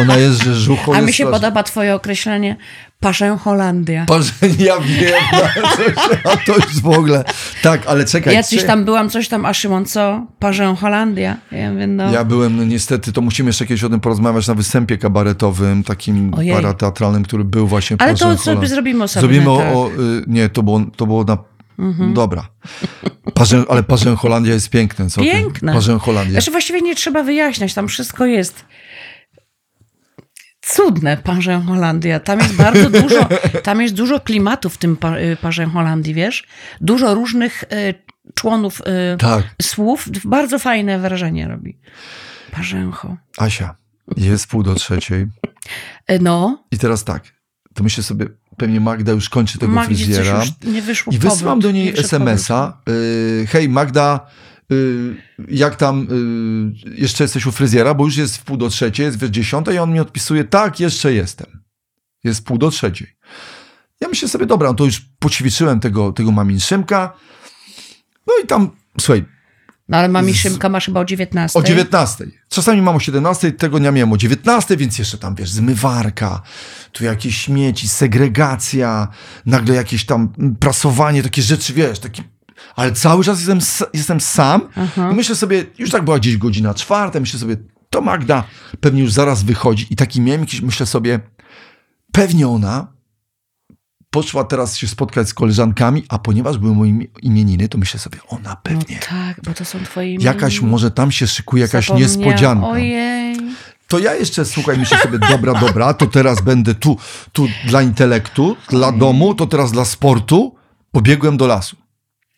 Ona 0.01 0.17
jest 0.17 0.43
rzeżuchą. 0.43 0.95
A 0.95 1.01
mi 1.01 1.13
się 1.13 1.27
podoba 1.27 1.63
twoje 1.63 1.95
określenie 1.95 2.57
parzę 3.01 3.39
Holandia. 3.45 4.05
Parzę, 4.07 4.33
ja 4.59 4.81
wiem, 4.81 5.13
no, 5.33 5.39
a 6.33 6.37
to 6.37 6.55
już 6.55 6.81
w 6.83 6.89
ogóle. 6.89 7.25
Tak, 7.63 7.87
ale 7.87 8.05
czekaj. 8.05 8.35
Ja 8.35 8.43
coś 8.43 8.65
tam 8.65 8.85
byłam, 8.85 9.11
coś 9.11 9.29
tam, 9.29 9.47
a 9.47 9.55
Szymon 9.55 9.85
co? 9.85 10.27
Parzę 10.39 10.77
Holandia. 10.81 11.37
Ja 11.53 11.73
mówię, 11.73 11.87
no. 11.87 12.13
Ja 12.13 12.25
byłem, 12.25 12.57
no 12.57 12.65
niestety, 12.65 13.13
to 13.13 13.21
musimy 13.21 13.49
jeszcze 13.49 13.67
kiedyś 13.67 13.85
o 13.85 13.89
tym 13.89 14.01
porozmawiać 14.01 14.49
na 14.49 14.55
występie 14.55 14.99
kabaretowym, 14.99 15.85
takim 15.85 16.35
Ojej. 16.35 16.53
parateatralnym, 16.55 17.23
który 17.25 17.45
był 17.45 17.67
właśnie 17.67 17.97
Ale 18.01 18.15
to 18.15 18.37
sobie 18.39 18.67
zrobimy 18.67 19.05
osobno. 19.05 19.21
Zrobimy 19.29 19.51
o, 19.51 19.59
tak. 19.59 19.77
o 19.77 19.89
y, 19.89 20.25
nie, 20.27 20.49
to 20.49 20.63
było, 20.63 20.81
to 20.97 21.07
było 21.07 21.25
na, 21.25 21.39
Mhm. 21.79 22.15
dobra. 22.15 22.49
Parzę, 23.35 23.65
ale 23.69 23.83
Parzę 23.83 24.17
Holandia 24.17 24.55
jest 24.55 24.71
piękne, 24.71 25.11
co 25.11 25.21
ty? 25.21 25.27
Piękne. 25.27 25.73
Parzę 25.73 25.99
Holandia. 25.99 26.33
Znaczy 26.33 26.51
właściwie 26.51 26.81
nie 26.81 26.95
trzeba 26.95 27.23
wyjaśniać, 27.23 27.75
tam 27.75 27.89
wszystko 27.89 28.27
jest 28.27 28.65
cudne, 30.61 31.17
Parzę 31.17 31.63
Holandia. 31.67 32.21
Tam 32.21 32.39
jest 32.39 32.55
bardzo 32.55 32.91
dużo, 33.03 33.29
tam 33.63 33.81
jest 33.81 33.95
dużo 33.95 34.21
klimatu 34.21 34.71
w 34.71 34.79
tym 34.79 34.97
y, 35.33 35.37
Parzę 35.37 35.67
Holandii, 35.67 36.15
wiesz? 36.15 36.45
Dużo 36.81 37.15
różnych 37.15 37.63
y, 37.63 37.95
członów 38.35 38.81
y, 38.81 39.17
Tak, 39.17 39.45
słów. 39.63 40.09
Bardzo 40.25 40.59
fajne 40.59 40.99
wrażenie 40.99 41.49
robi. 41.49 41.79
Parzęcho. 42.51 43.17
Asia, 43.39 43.77
jest 44.17 44.47
pół 44.47 44.63
do 44.63 44.75
trzeciej 44.75 45.27
Y, 46.11 46.19
No, 46.21 46.65
i 46.71 46.79
teraz 46.79 47.05
tak, 47.05 47.23
to 47.75 47.83
myślę 47.83 48.03
sobie, 48.03 48.27
pewnie 48.59 48.81
Magda 48.81 49.13
już 49.13 49.29
kończy 49.29 49.59
tego 49.59 49.73
Magdzie 49.73 50.05
fryzjera. 50.05 50.45
nie 50.65 50.83
wyszło 50.83 51.13
I 51.13 51.17
powrót, 51.17 51.33
wysyłam 51.33 51.61
do 51.61 51.71
nie 51.71 51.85
niej 51.85 51.99
SMS-a. 51.99 52.81
y, 52.89 53.47
hej, 53.49 53.69
Magda, 53.69 54.27
y, 54.73 55.17
jak 55.49 55.77
tam 55.77 56.07
y, 56.87 56.91
jeszcze 57.01 57.25
jesteś 57.25 57.47
u 57.47 57.53
fryzjera, 57.53 57.95
bo 57.95 58.05
już 58.05 58.17
jest 58.17 58.37
w 58.37 58.45
pół 58.45 58.57
do 58.57 58.69
trzeciej, 58.69 59.07
jest 59.07 59.19
w 59.19 59.31
dziesiątej 59.31 59.75
i 59.75 59.79
on 59.79 59.93
mi 59.93 60.01
odpisuje, 60.01 60.45
tak, 60.45 60.81
jeszcze 60.81 61.13
jestem. 61.13 61.47
Jest 62.25 62.45
pół 62.45 62.59
do 62.59 62.71
trzeciej. 62.71 63.09
Ja 64.01 64.09
myślę 64.09 64.29
sobie, 64.29 64.47
dobra, 64.47 64.69
no 64.69 64.75
to 64.75 64.85
już 64.85 65.01
poćwiczyłem 65.19 65.81
tego, 65.81 66.13
tego 66.13 66.33
maminszymka. 66.33 67.13
No 68.27 68.35
i 68.45 68.47
tam, 68.47 68.71
słuchaj, 69.01 69.25
No 69.89 69.99
ale 69.99 70.09
mami 70.09 70.35
Szymka 70.35 70.69
masz 70.69 70.87
chyba 70.87 71.01
o 71.01 71.05
19. 71.05 71.59
o 71.59 71.63
19. 71.63 72.27
Czasami 72.49 72.83
mam 72.83 72.97
o 72.97 73.01
17, 73.01 73.53
tego 73.53 73.79
dnia 73.79 73.93
miałem 73.93 74.13
o 74.13 74.17
19, 74.17 74.77
więc 74.77 74.99
jeszcze 74.99 75.19
tam, 75.19 75.35
wiesz, 75.35 75.51
zmywarka, 75.51 76.43
tu 76.93 77.05
jakieś 77.05 77.39
śmieci, 77.39 77.89
segregacja, 77.89 79.09
nagle 79.47 79.75
jakieś 79.75 80.07
tam 80.07 80.33
prasowanie, 80.61 81.23
takie 81.23 81.43
rzeczy, 81.43 81.75
wiesz, 81.75 81.99
takie... 81.99 82.23
Ale 82.77 82.93
cały 82.93 83.25
czas 83.25 83.39
jestem, 83.39 83.87
jestem 83.95 84.21
sam 84.21 84.69
Aha. 84.77 85.11
i 85.13 85.15
myślę 85.15 85.35
sobie, 85.37 85.65
już 85.79 85.91
tak 85.91 86.05
była 86.05 86.19
gdzieś 86.19 86.37
godzina 86.37 86.75
czwarta, 86.75 87.21
myślę 87.21 87.41
sobie, 87.41 87.57
to 87.91 88.01
Magda 88.01 88.45
pewnie 88.81 89.03
już 89.03 89.13
zaraz 89.13 89.43
wychodzi 89.43 89.87
i 89.91 89.97
taki 89.97 90.21
miałem 90.21 90.41
jakiś, 90.41 90.61
myślę 90.61 90.87
sobie, 90.87 91.21
pewnie 92.13 92.49
ona 92.49 92.98
poszła 94.11 94.45
teraz 94.45 94.77
się 94.77 94.89
spotkać 94.89 95.29
z 95.29 95.35
koleżankami, 95.35 96.05
a 96.09 96.19
ponieważ 96.19 96.59
były 96.59 96.75
moje 96.75 96.93
imi- 96.93 97.07
imieniny, 97.23 97.69
to 97.69 97.79
myślę 97.79 98.01
sobie, 98.01 98.19
ona 98.29 98.51
No 98.51 98.57
pewnie 98.63 98.99
tak, 99.11 99.41
bo 99.45 99.55
to 99.55 99.65
są 99.65 99.79
twoje 99.85 100.15
jakaś 100.15 100.53
imieniny. 100.53 100.71
może 100.71 100.91
tam 100.91 101.11
się 101.13 101.27
szykuje 101.27 101.63
jakaś 101.63 101.91
niespodzianka. 101.93 102.67
Ojej. 102.69 103.37
To 103.89 103.99
ja 103.99 104.15
jeszcze, 104.15 104.45
słuchaj, 104.45 104.79
myślę 104.79 104.99
sobie, 104.99 105.19
dobra, 105.19 105.55
dobra, 105.55 105.95
to 105.95 106.07
teraz 106.07 106.41
będę 106.41 106.75
tu, 106.75 106.97
tu 107.33 107.47
dla 107.67 107.83
intelektu, 107.83 108.57
dla 108.69 108.93
domu, 108.93 109.35
to 109.35 109.47
teraz 109.47 109.73
dla 109.73 109.85
sportu. 109.85 110.55
Pobiegłem 110.93 111.37
do 111.37 111.47
lasu. 111.47 111.77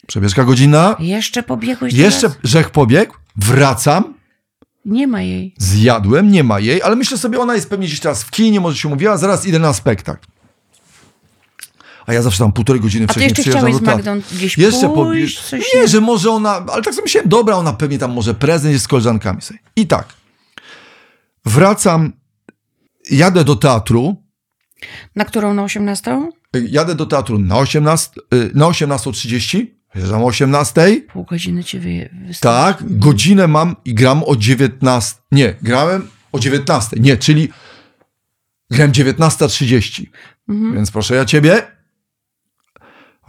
Przebieżka 0.06 0.44
godzina, 0.44 0.96
Jeszcze 0.98 1.42
pobiegłeś 1.42 1.94
jeszcze 1.94 2.20
teraz? 2.20 2.36
rzech 2.44 2.70
pobiegł, 2.70 3.14
wracam, 3.36 4.14
Nie 4.84 5.06
ma 5.06 5.22
jej. 5.22 5.54
zjadłem, 5.58 6.30
nie 6.32 6.44
ma 6.44 6.60
jej, 6.60 6.82
ale 6.82 6.96
myślę 6.96 7.18
sobie, 7.18 7.40
ona 7.40 7.54
jest 7.54 7.70
pewnie 7.70 7.86
gdzieś 7.86 8.00
teraz 8.00 8.22
w 8.22 8.30
kinie, 8.30 8.60
może 8.60 8.76
się 8.76 8.88
mówiła, 8.88 9.16
zaraz 9.16 9.46
idę 9.46 9.58
na 9.58 9.72
spektakl. 9.72 10.26
A 12.06 12.12
ja 12.14 12.22
zawsze 12.22 12.38
tam 12.38 12.52
półtorej 12.52 12.82
godziny 12.82 13.06
wcześniej 13.06 13.28
jeszcze 13.28 13.42
przyjeżdżam 13.42 13.60
chciałeś 13.60 13.76
z 13.76 13.80
do 13.80 13.86
teatru. 13.86 14.10
Magdą 14.12 14.36
gdzieś 14.36 14.58
Jeszcze 14.58 14.88
pójść? 14.88 15.40
Coś 15.42 15.64
Nie, 15.74 15.88
że 15.88 16.00
może 16.00 16.30
ona, 16.30 16.50
ale 16.72 16.82
tak 16.82 16.94
sobie 16.94 17.02
myślałem, 17.04 17.28
dobra, 17.28 17.56
ona 17.56 17.72
pewnie 17.72 17.98
tam 17.98 18.12
może 18.12 18.34
prezent 18.34 18.72
jest 18.72 18.84
z 18.84 18.88
koleżankami 18.88 19.42
sobie. 19.42 19.60
I 19.76 19.86
tak, 19.86 20.08
wracam, 21.44 22.12
jadę 23.10 23.44
do 23.44 23.56
teatru, 23.56 24.16
Na 25.16 25.24
którą 25.24 25.54
na 25.54 25.62
18? 25.64 26.30
y, 26.56 26.66
jadę 26.70 26.94
do 26.94 27.06
teatru 27.06 27.38
na 27.38 27.58
18, 27.58 28.10
y, 28.34 28.50
na 28.54 28.66
18.30, 28.66 29.66
wjeżdżam 29.94 30.22
o 30.22 30.26
18, 30.26 31.00
Pół 31.12 31.24
godziny 31.24 31.64
ci 31.64 31.78
wy, 31.78 32.10
tak, 32.40 32.98
godzinę 32.98 33.48
mam 33.48 33.76
i 33.84 33.94
gram 33.94 34.22
o 34.24 34.36
19, 34.36 35.14
nie, 35.32 35.54
grałem 35.62 36.08
o 36.32 36.38
19, 36.38 36.96
nie, 37.00 37.16
czyli 37.16 37.48
grałem 38.70 38.92
19.30, 38.92 40.06
Mhm. 40.48 40.74
więc 40.74 40.90
proszę 40.90 41.14
ja 41.14 41.24
ciebie, 41.24 41.62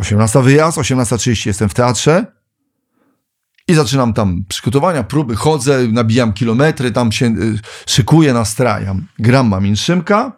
18 0.02 0.42
wyjazd, 0.42 0.78
18.30 0.78 1.48
jestem 1.48 1.70
w 1.70 1.74
teatrze 1.74 2.26
i 3.68 3.74
zaczynam 3.74 4.14
tam 4.14 4.46
przygotowania, 4.48 5.04
próby, 5.04 5.36
chodzę, 5.36 5.88
nabijam 5.88 6.34
kilometry, 6.34 6.92
tam 6.92 7.12
się 7.12 7.26
y, 7.26 7.60
szykuję, 7.88 8.34
nastrajam. 8.34 9.08
Gram 9.20 9.48
Mamin 9.48 9.76
Szymka. 9.76 10.32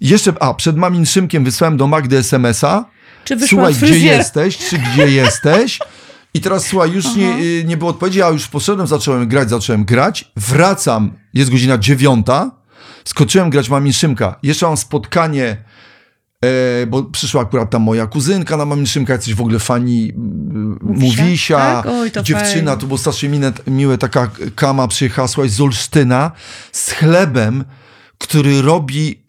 Jeszcze, 0.00 0.32
a, 0.40 0.54
przed 0.54 0.76
Mamin 0.76 1.06
Szymkiem 1.06 1.44
wysłałem 1.44 1.76
do 1.76 1.86
Magdy 1.86 2.18
SMS-a. 2.18 2.84
Czy 3.24 3.48
Słuchaj, 3.48 3.74
gdzie 3.74 3.98
jesteś, 3.98 4.58
czy 4.58 4.78
gdzie 4.78 5.10
jesteś? 5.22 5.78
I 6.34 6.40
teraz 6.40 6.66
słuchaj, 6.66 6.92
już 6.92 7.14
nie, 7.14 7.36
y, 7.38 7.64
nie 7.64 7.76
było 7.76 7.90
odpowiedzi, 7.90 8.22
a 8.22 8.28
już 8.28 8.48
poszedłem, 8.48 8.86
zacząłem 8.86 9.28
grać, 9.28 9.50
zacząłem 9.50 9.84
grać. 9.84 10.32
Wracam, 10.36 11.12
jest 11.34 11.50
godzina 11.50 11.78
dziewiąta. 11.78 12.50
Skoczyłem 13.04 13.50
grać 13.50 13.68
Mamin 13.68 13.92
Szymka. 13.92 14.38
Jeszcze 14.42 14.66
mam 14.66 14.76
spotkanie 14.76 15.64
e, 16.82 16.86
bo 16.86 17.02
przyszła 17.02 17.42
akurat 17.42 17.70
tam 17.70 17.82
moja 17.82 18.06
kuzynka 18.06 18.56
na 18.56 18.64
mamie 18.64 18.86
Szymka, 18.86 19.12
jacyś 19.12 19.34
w 19.34 19.40
ogóle 19.40 19.58
fani 19.58 20.12
mm, 20.16 20.78
Mówisia? 20.82 21.22
Mówisia, 21.22 21.56
Tak? 21.56 21.86
Oj, 21.86 22.10
to 22.10 22.22
dziewczyna, 22.22 22.50
fajnie. 22.50 22.80
to 22.80 22.86
było 22.86 22.98
strasznie 22.98 23.28
miłe, 23.28 23.52
miłe, 23.66 23.98
taka 23.98 24.30
kama 24.54 24.88
przyjechała 24.88 25.28
słuchaj, 25.28 25.48
z 25.50 25.60
Olsztyna 25.60 26.32
z 26.72 26.90
chlebem, 26.90 27.64
który 28.18 28.62
robi 28.62 29.25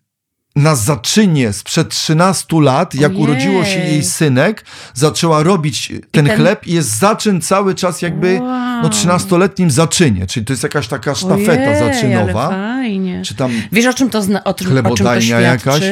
na 0.57 0.75
zaczynie 0.75 1.53
sprzed 1.53 1.89
13 1.89 2.61
lat, 2.61 2.95
jak 2.95 3.11
Ojej. 3.11 3.23
urodziło 3.23 3.65
się 3.65 3.79
jej 3.79 4.03
synek, 4.03 4.65
zaczęła 4.93 5.43
robić 5.43 5.93
ten, 6.11 6.25
ten- 6.25 6.35
chleb 6.37 6.67
i 6.67 6.73
jest 6.73 6.97
zaczyn 6.99 7.41
cały 7.41 7.75
czas 7.75 8.01
jakby 8.01 8.39
Wow. 8.41 8.81
no 8.83 8.89
13-letnim 8.89 9.69
zaczynie, 9.71 10.27
czyli 10.27 10.45
to 10.45 10.53
jest 10.53 10.63
jakaś 10.63 10.87
taka 10.87 11.15
sztafeta 11.15 11.63
Ojej, 11.69 11.79
zaczynowa, 11.93 12.49
fajnie. 12.49 13.21
czy 13.25 13.35
tam 13.35 13.51
Wiesz, 13.71 13.85
o 13.85 13.93
czym 13.93 14.09
to, 14.09 14.21
zna, 14.21 14.43
o, 14.43 14.49
o 14.49 14.53
czym 14.53 14.67
to 14.67 14.71
Chlebodajnia 14.73 15.21
świadczy? 15.21 15.43
jakaś? 15.67 15.83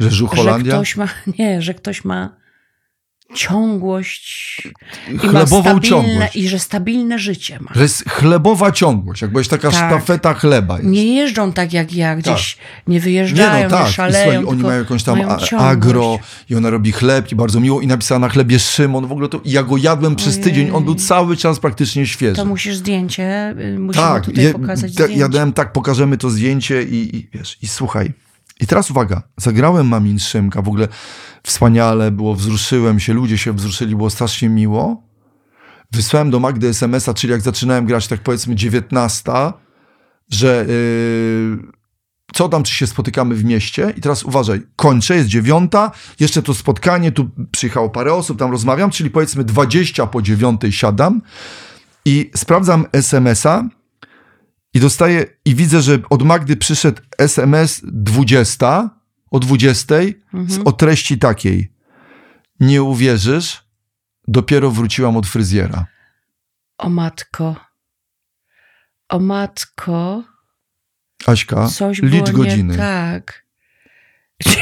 że 0.00 0.10
Że 0.10 0.26
ktoś 0.64 0.96
ma, 0.96 1.08
nie, 1.38 1.62
że 1.62 1.74
ktoś 1.74 2.04
ma 2.04 2.28
ciągłość 3.34 4.62
i 5.14 5.18
chlebową 5.18 5.62
stabilne, 5.62 5.80
ciągłość. 5.88 6.36
i 6.36 6.48
że 6.48 6.58
stabilne 6.58 7.18
życie 7.18 7.58
ma. 7.60 7.70
Że 7.74 7.82
jest 7.82 8.10
chlebowa 8.10 8.72
ciągłość, 8.72 9.22
jakbyś 9.22 9.48
taka 9.48 9.70
Tak. 9.70 9.76
sztafeta 9.90 10.34
chleba 10.34 10.76
jest. 10.78 10.88
Nie 10.88 11.14
jeżdżą 11.14 11.52
tak 11.52 11.72
jak 11.72 11.94
ja, 11.94 12.16
gdzieś 12.16 12.56
nie 12.86 13.00
wyjeżdżają, 13.00 13.52
nie, 13.52 13.58
Nie 13.58 13.64
no 13.64 13.70
tak, 13.70 13.90
I 13.90 13.92
szaleją. 13.92 14.32
słuchaj, 14.32 14.44
oni 14.54 14.62
mają 14.62 14.78
jakąś 14.78 15.02
tam 15.02 15.18
mają 15.18 15.38
agro 15.58 16.18
i 16.50 16.54
ona 16.56 16.70
robi 16.70 16.92
chleb 16.92 17.32
i 17.32 17.36
bardzo 17.36 17.60
miło 17.60 17.80
i 17.80 17.86
napisała 17.86 18.18
na 18.18 18.28
chlebie 18.28 18.58
Szymon, 18.58 19.06
w 19.06 19.12
ogóle 19.12 19.28
to 19.28 19.40
i 19.44 19.50
ja 19.50 19.62
go 19.62 19.76
jadłem 19.76 20.16
przez 20.16 20.34
Ojej. 20.34 20.44
tydzień, 20.44 20.70
on 20.72 20.84
był 20.84 20.94
cały 20.94 21.36
czas 21.36 21.58
praktycznie 21.60 22.06
świeży. 22.06 22.36
To 22.36 22.44
musisz 22.44 22.76
zdjęcie, 22.76 23.54
y, 23.60 23.78
musimy 23.78 24.04
tak, 24.06 24.24
tutaj 24.24 24.44
je- 24.44 24.52
pokazać 24.52 24.94
te- 24.94 25.04
zdjęcie. 25.04 25.20
ja 25.20 25.28
dałem 25.28 25.52
tak, 25.52 25.72
pokażemy 25.72 26.18
to 26.18 26.30
zdjęcie 26.30 26.82
i, 26.82 27.16
i 27.16 27.28
wiesz, 27.34 27.58
i 27.62 27.66
słuchaj. 27.68 28.12
I 28.60 28.66
teraz 28.66 28.90
uwaga, 28.90 29.22
zagrałem 29.36 29.88
Mamin 29.88 30.18
Szymka, 30.18 30.62
w 30.62 30.68
ogóle 30.68 30.88
wspaniale 31.42 32.10
było, 32.10 32.34
wzruszyłem 32.34 33.00
się, 33.00 33.12
ludzie 33.12 33.38
się 33.38 33.52
wzruszyli, 33.52 33.96
było 33.96 34.10
strasznie 34.10 34.48
miło. 34.48 35.02
Wysłałem 35.92 36.30
do 36.30 36.40
Magdy 36.40 36.68
SMS-a, 36.68 37.14
czyli 37.14 37.30
jak 37.30 37.40
zaczynałem 37.40 37.86
grać, 37.86 38.08
tak 38.08 38.20
powiedzmy 38.20 38.54
19, 38.54 39.32
że 40.30 40.66
yy, 40.68 41.72
co 42.32 42.48
tam, 42.48 42.62
czy 42.62 42.74
się 42.74 42.86
spotykamy 42.86 43.34
w 43.34 43.44
mieście? 43.44 43.94
I 43.96 44.00
teraz 44.00 44.24
uważaj, 44.24 44.60
kończę, 44.76 45.16
jest 45.16 45.28
dziewiąta, 45.28 45.90
jeszcze 46.20 46.42
to 46.42 46.54
spotkanie, 46.54 47.12
tu 47.12 47.30
przyjechało 47.50 47.90
parę 47.90 48.14
osób, 48.14 48.38
tam 48.38 48.50
rozmawiam, 48.50 48.90
czyli 48.90 49.10
powiedzmy 49.10 49.44
20 49.44 50.06
po 50.06 50.22
dziewiątej 50.22 50.72
siadam 50.72 51.22
i 52.04 52.30
sprawdzam 52.36 52.86
SMS-a 52.92 53.64
i 54.74 54.80
dostaję, 54.80 55.26
i 55.44 55.54
widzę, 55.54 55.82
że 55.82 55.98
od 56.10 56.22
Magdy 56.22 56.56
przyszedł 56.56 57.02
SMS 57.18 57.80
20 57.84 58.90
o 59.30 59.38
20 59.38 59.94
z, 60.48 60.58
o 60.64 60.72
treści 60.72 61.18
takiej. 61.18 61.72
Nie 62.60 62.82
uwierzysz, 62.82 63.64
dopiero 64.28 64.70
wróciłam 64.70 65.16
od 65.16 65.26
fryzjera. 65.26 65.86
O 66.78 66.88
matko. 66.88 67.56
O 69.08 69.18
matko. 69.18 70.24
Aśka, 71.26 71.68
Coś 71.68 71.98
licz 72.02 72.30
godziny. 72.30 72.76
tak. 72.76 73.46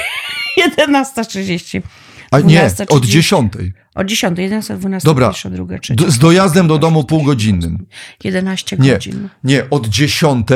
11.30. 0.58 1.82
A 2.30 2.40
nie, 2.40 2.60
12:30. 2.60 2.86
od 2.96 3.04
10. 3.06 3.52
O 3.94 4.04
10, 4.04 4.38
11, 4.38 4.76
12, 4.76 5.06
Dobra. 5.06 5.26
pierwsza, 5.28 5.50
druga, 5.50 5.78
trzecia. 5.78 6.04
D- 6.04 6.10
z 6.10 6.18
dojazdem 6.18 6.68
do 6.68 6.78
domu 6.78 7.04
półgodzinnym. 7.04 7.86
11 8.24 8.76
Nie, 8.78 8.92
godzin. 8.92 9.28
nie, 9.44 9.70
od 9.70 9.86
10 9.88 10.46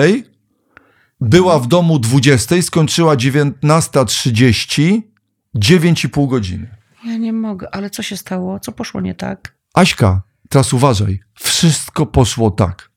była 1.20 1.58
w 1.58 1.66
domu 1.66 1.98
20, 1.98 2.62
skończyła 2.62 3.16
19.30, 3.16 5.02
9,5 5.56 6.28
godziny. 6.28 6.76
Ja 7.06 7.16
nie 7.16 7.32
mogę, 7.32 7.74
ale 7.74 7.90
co 7.90 8.02
się 8.02 8.16
stało? 8.16 8.60
Co 8.60 8.72
poszło 8.72 9.00
nie 9.00 9.14
tak? 9.14 9.54
Aśka, 9.74 10.22
teraz 10.48 10.72
uważaj, 10.72 11.20
wszystko 11.34 12.06
poszło 12.06 12.50
tak. 12.50 12.90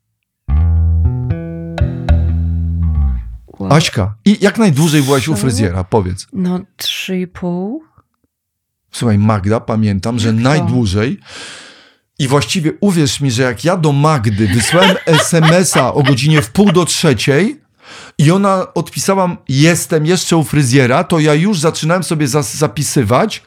Wow. 3.59 3.73
Aśka, 3.73 4.15
i 4.25 4.37
jak 4.41 4.57
najdłużej 4.57 5.03
byłaś 5.03 5.27
u 5.27 5.35
fryzjera, 5.35 5.83
powiedz. 5.83 6.27
No 6.33 6.59
3,5. 6.77 7.77
Słuchaj, 8.91 9.17
Magda, 9.17 9.59
pamiętam, 9.59 10.19
że 10.19 10.33
najdłużej. 10.33 11.19
I 12.19 12.27
właściwie 12.27 12.71
uwierz 12.79 13.21
mi, 13.21 13.31
że 13.31 13.43
jak 13.43 13.63
ja 13.63 13.77
do 13.77 13.91
Magdy 13.91 14.47
wysłałem 14.47 14.95
SMS-a 15.05 15.93
o 15.93 16.03
godzinie 16.03 16.41
w 16.41 16.49
pół 16.49 16.71
do 16.71 16.85
trzeciej 16.85 17.61
i 18.17 18.31
ona 18.31 18.73
odpisała, 18.73 19.37
jestem 19.49 20.05
jeszcze 20.05 20.37
u 20.37 20.43
fryzjera, 20.43 21.03
to 21.03 21.19
ja 21.19 21.33
już 21.33 21.59
zaczynałem 21.59 22.03
sobie 22.03 22.27
zas- 22.27 22.55
zapisywać, 22.57 23.43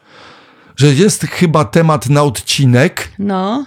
że 0.76 0.87
jest 0.94 1.22
chyba 1.26 1.64
temat 1.64 2.09
na 2.09 2.22
odcinek 2.22 3.12
No, 3.18 3.66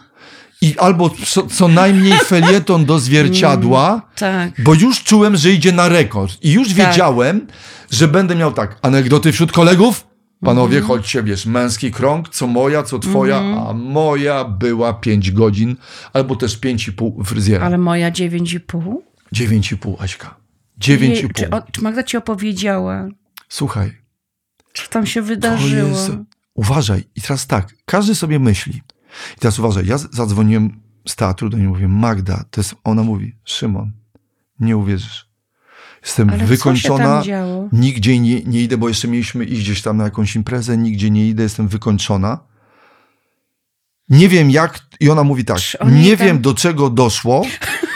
i 0.61 0.77
albo 0.79 1.09
co, 1.25 1.47
co 1.47 1.67
najmniej 1.67 2.19
felieton 2.27 2.85
do 2.85 2.99
zwierciadła, 2.99 4.01
tak. 4.15 4.61
bo 4.63 4.73
już 4.73 5.03
czułem, 5.03 5.35
że 5.37 5.49
idzie 5.51 5.71
na 5.71 5.89
rekord. 5.89 6.37
I 6.41 6.51
już 6.51 6.67
Tak. 6.67 6.77
wiedziałem, 6.77 7.47
że 7.91 8.07
będę 8.07 8.35
miał 8.35 8.51
tak, 8.51 8.79
anegdoty 8.81 9.31
wśród 9.31 9.51
kolegów. 9.51 10.07
Panowie, 10.43 10.77
Mhm. 10.77 10.87
chodźcie, 10.87 11.23
wiesz, 11.23 11.45
męski 11.45 11.91
krąg, 11.91 12.29
co 12.29 12.47
moja, 12.47 12.83
co 12.83 12.99
twoja, 12.99 13.37
a 13.69 13.73
moja 13.73 14.43
była 14.45 14.93
5 14.93 15.31
godzin, 15.31 15.75
albo 16.13 16.35
też 16.35 16.57
5,5 16.59 17.11
u 17.19 17.23
fryzjera. 17.23 17.65
Ale 17.65 17.77
moja 17.77 18.11
9,5? 18.11 18.97
9,5, 19.33 19.95
Aśka. 19.99 20.35
Jej, 20.87 20.97
9,5. 20.99 21.33
Czy, 21.33 21.49
o, 21.49 21.61
czy 21.71 21.81
Magda 21.81 22.03
ci 22.03 22.17
opowiedziała? 22.17 23.07
Słuchaj, 23.49 23.97
Co 24.73 24.87
tam 24.89 25.05
się 25.05 25.21
wydarzyło? 25.21 25.89
jest... 25.89 26.11
Uważaj. 26.53 27.03
I 27.15 27.21
teraz 27.21 27.47
tak, 27.47 27.73
każdy 27.85 28.15
sobie 28.15 28.39
myśli. 28.39 28.81
I 29.37 29.39
teraz 29.39 29.59
uważaj, 29.59 29.85
ja 29.85 29.97
zadzwoniłem 29.97 30.79
z 31.07 31.15
teatru 31.15 31.49
do 31.49 31.57
niej, 31.57 31.67
mówię, 31.67 31.87
Magda, 31.87 32.45
to 32.51 32.61
jest... 32.61 32.75
ona 32.83 33.03
mówi, 33.03 33.35
Szymon, 33.43 33.91
nie 34.59 34.77
uwierzysz. 34.77 35.29
Jestem 36.03 36.29
Ale 36.29 36.45
wykończona. 36.45 37.23
Nigdzie 37.71 38.19
nie, 38.19 38.41
nie 38.41 38.61
idę, 38.61 38.77
bo 38.77 38.87
jeszcze 38.87 39.07
mieliśmy 39.07 39.45
iść 39.45 39.61
gdzieś 39.61 39.81
tam 39.81 39.97
na 39.97 40.03
jakąś 40.03 40.35
imprezę, 40.35 40.77
nigdzie 40.77 41.09
nie 41.09 41.27
idę, 41.27 41.43
jestem 41.43 41.67
wykończona. 41.67 42.39
Nie 44.09 44.29
wiem 44.29 44.51
jak, 44.51 44.79
i 44.99 45.09
ona 45.09 45.23
mówi 45.23 45.45
tak, 45.45 45.59
nie 45.91 46.17
tam- 46.17 46.27
wiem 46.27 46.41
do 46.41 46.53
czego 46.53 46.89
doszło. 46.89 47.45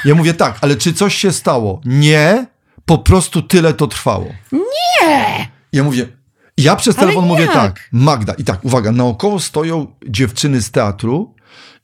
Ja 0.06 0.15
mówię 0.15 0.34
tak, 0.34 0.58
ale 0.62 0.76
czy 0.76 0.93
coś 0.93 1.15
się 1.15 1.32
stało? 1.32 1.82
Nie, 1.86 2.48
po 2.86 2.98
prostu 2.98 3.41
tyle 3.41 3.74
to 3.74 3.88
trwało. 3.88 4.28
Nie! 4.52 5.50
Ja 5.74 5.84
mówię, 5.84 6.08
ja 6.58 6.76
przez 6.76 6.96
telefon 6.96 7.26
mówię 7.26 7.48
tak, 7.48 7.89
Magda, 7.91 8.34
i 8.34 8.43
tak, 8.43 8.65
uwaga, 8.65 8.91
naokoło 8.91 9.39
stoją 9.39 9.88
dziewczyny 10.10 10.62
z 10.62 10.72
teatru, 10.72 11.36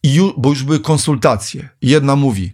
i 0.04 0.14
ju, 0.14 0.34
bo 0.38 0.50
już 0.50 0.64
były 0.64 0.80
konsultacje. 0.80 1.70
Jedna 1.82 2.16
mówi, 2.16 2.54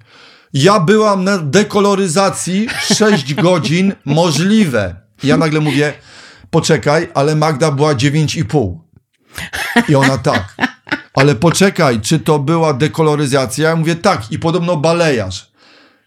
ja 0.53 0.79
byłam 0.79 1.23
na 1.23 1.37
dekoloryzacji 1.37 2.67
6 2.97 3.33
godzin, 3.43 3.93
możliwe. 4.05 4.95
I 5.23 5.27
ja 5.27 5.37
nagle 5.37 5.59
mówię, 5.59 5.93
poczekaj, 6.49 7.09
ale 7.13 7.35
Magda 7.35 7.71
była 7.71 7.95
9,5. 7.95 8.77
I 9.89 9.95
ona 9.95 10.17
tak. 10.17 10.55
Ale 11.13 11.35
poczekaj, 11.35 12.01
czy 12.01 12.19
to 12.19 12.39
była 12.39 12.73
dekoloryzacja? 12.73 13.69
Ja 13.69 13.75
mówię 13.75 13.95
tak, 13.95 14.31
i 14.31 14.39
podobno 14.39 14.77
balejarz. 14.77 15.51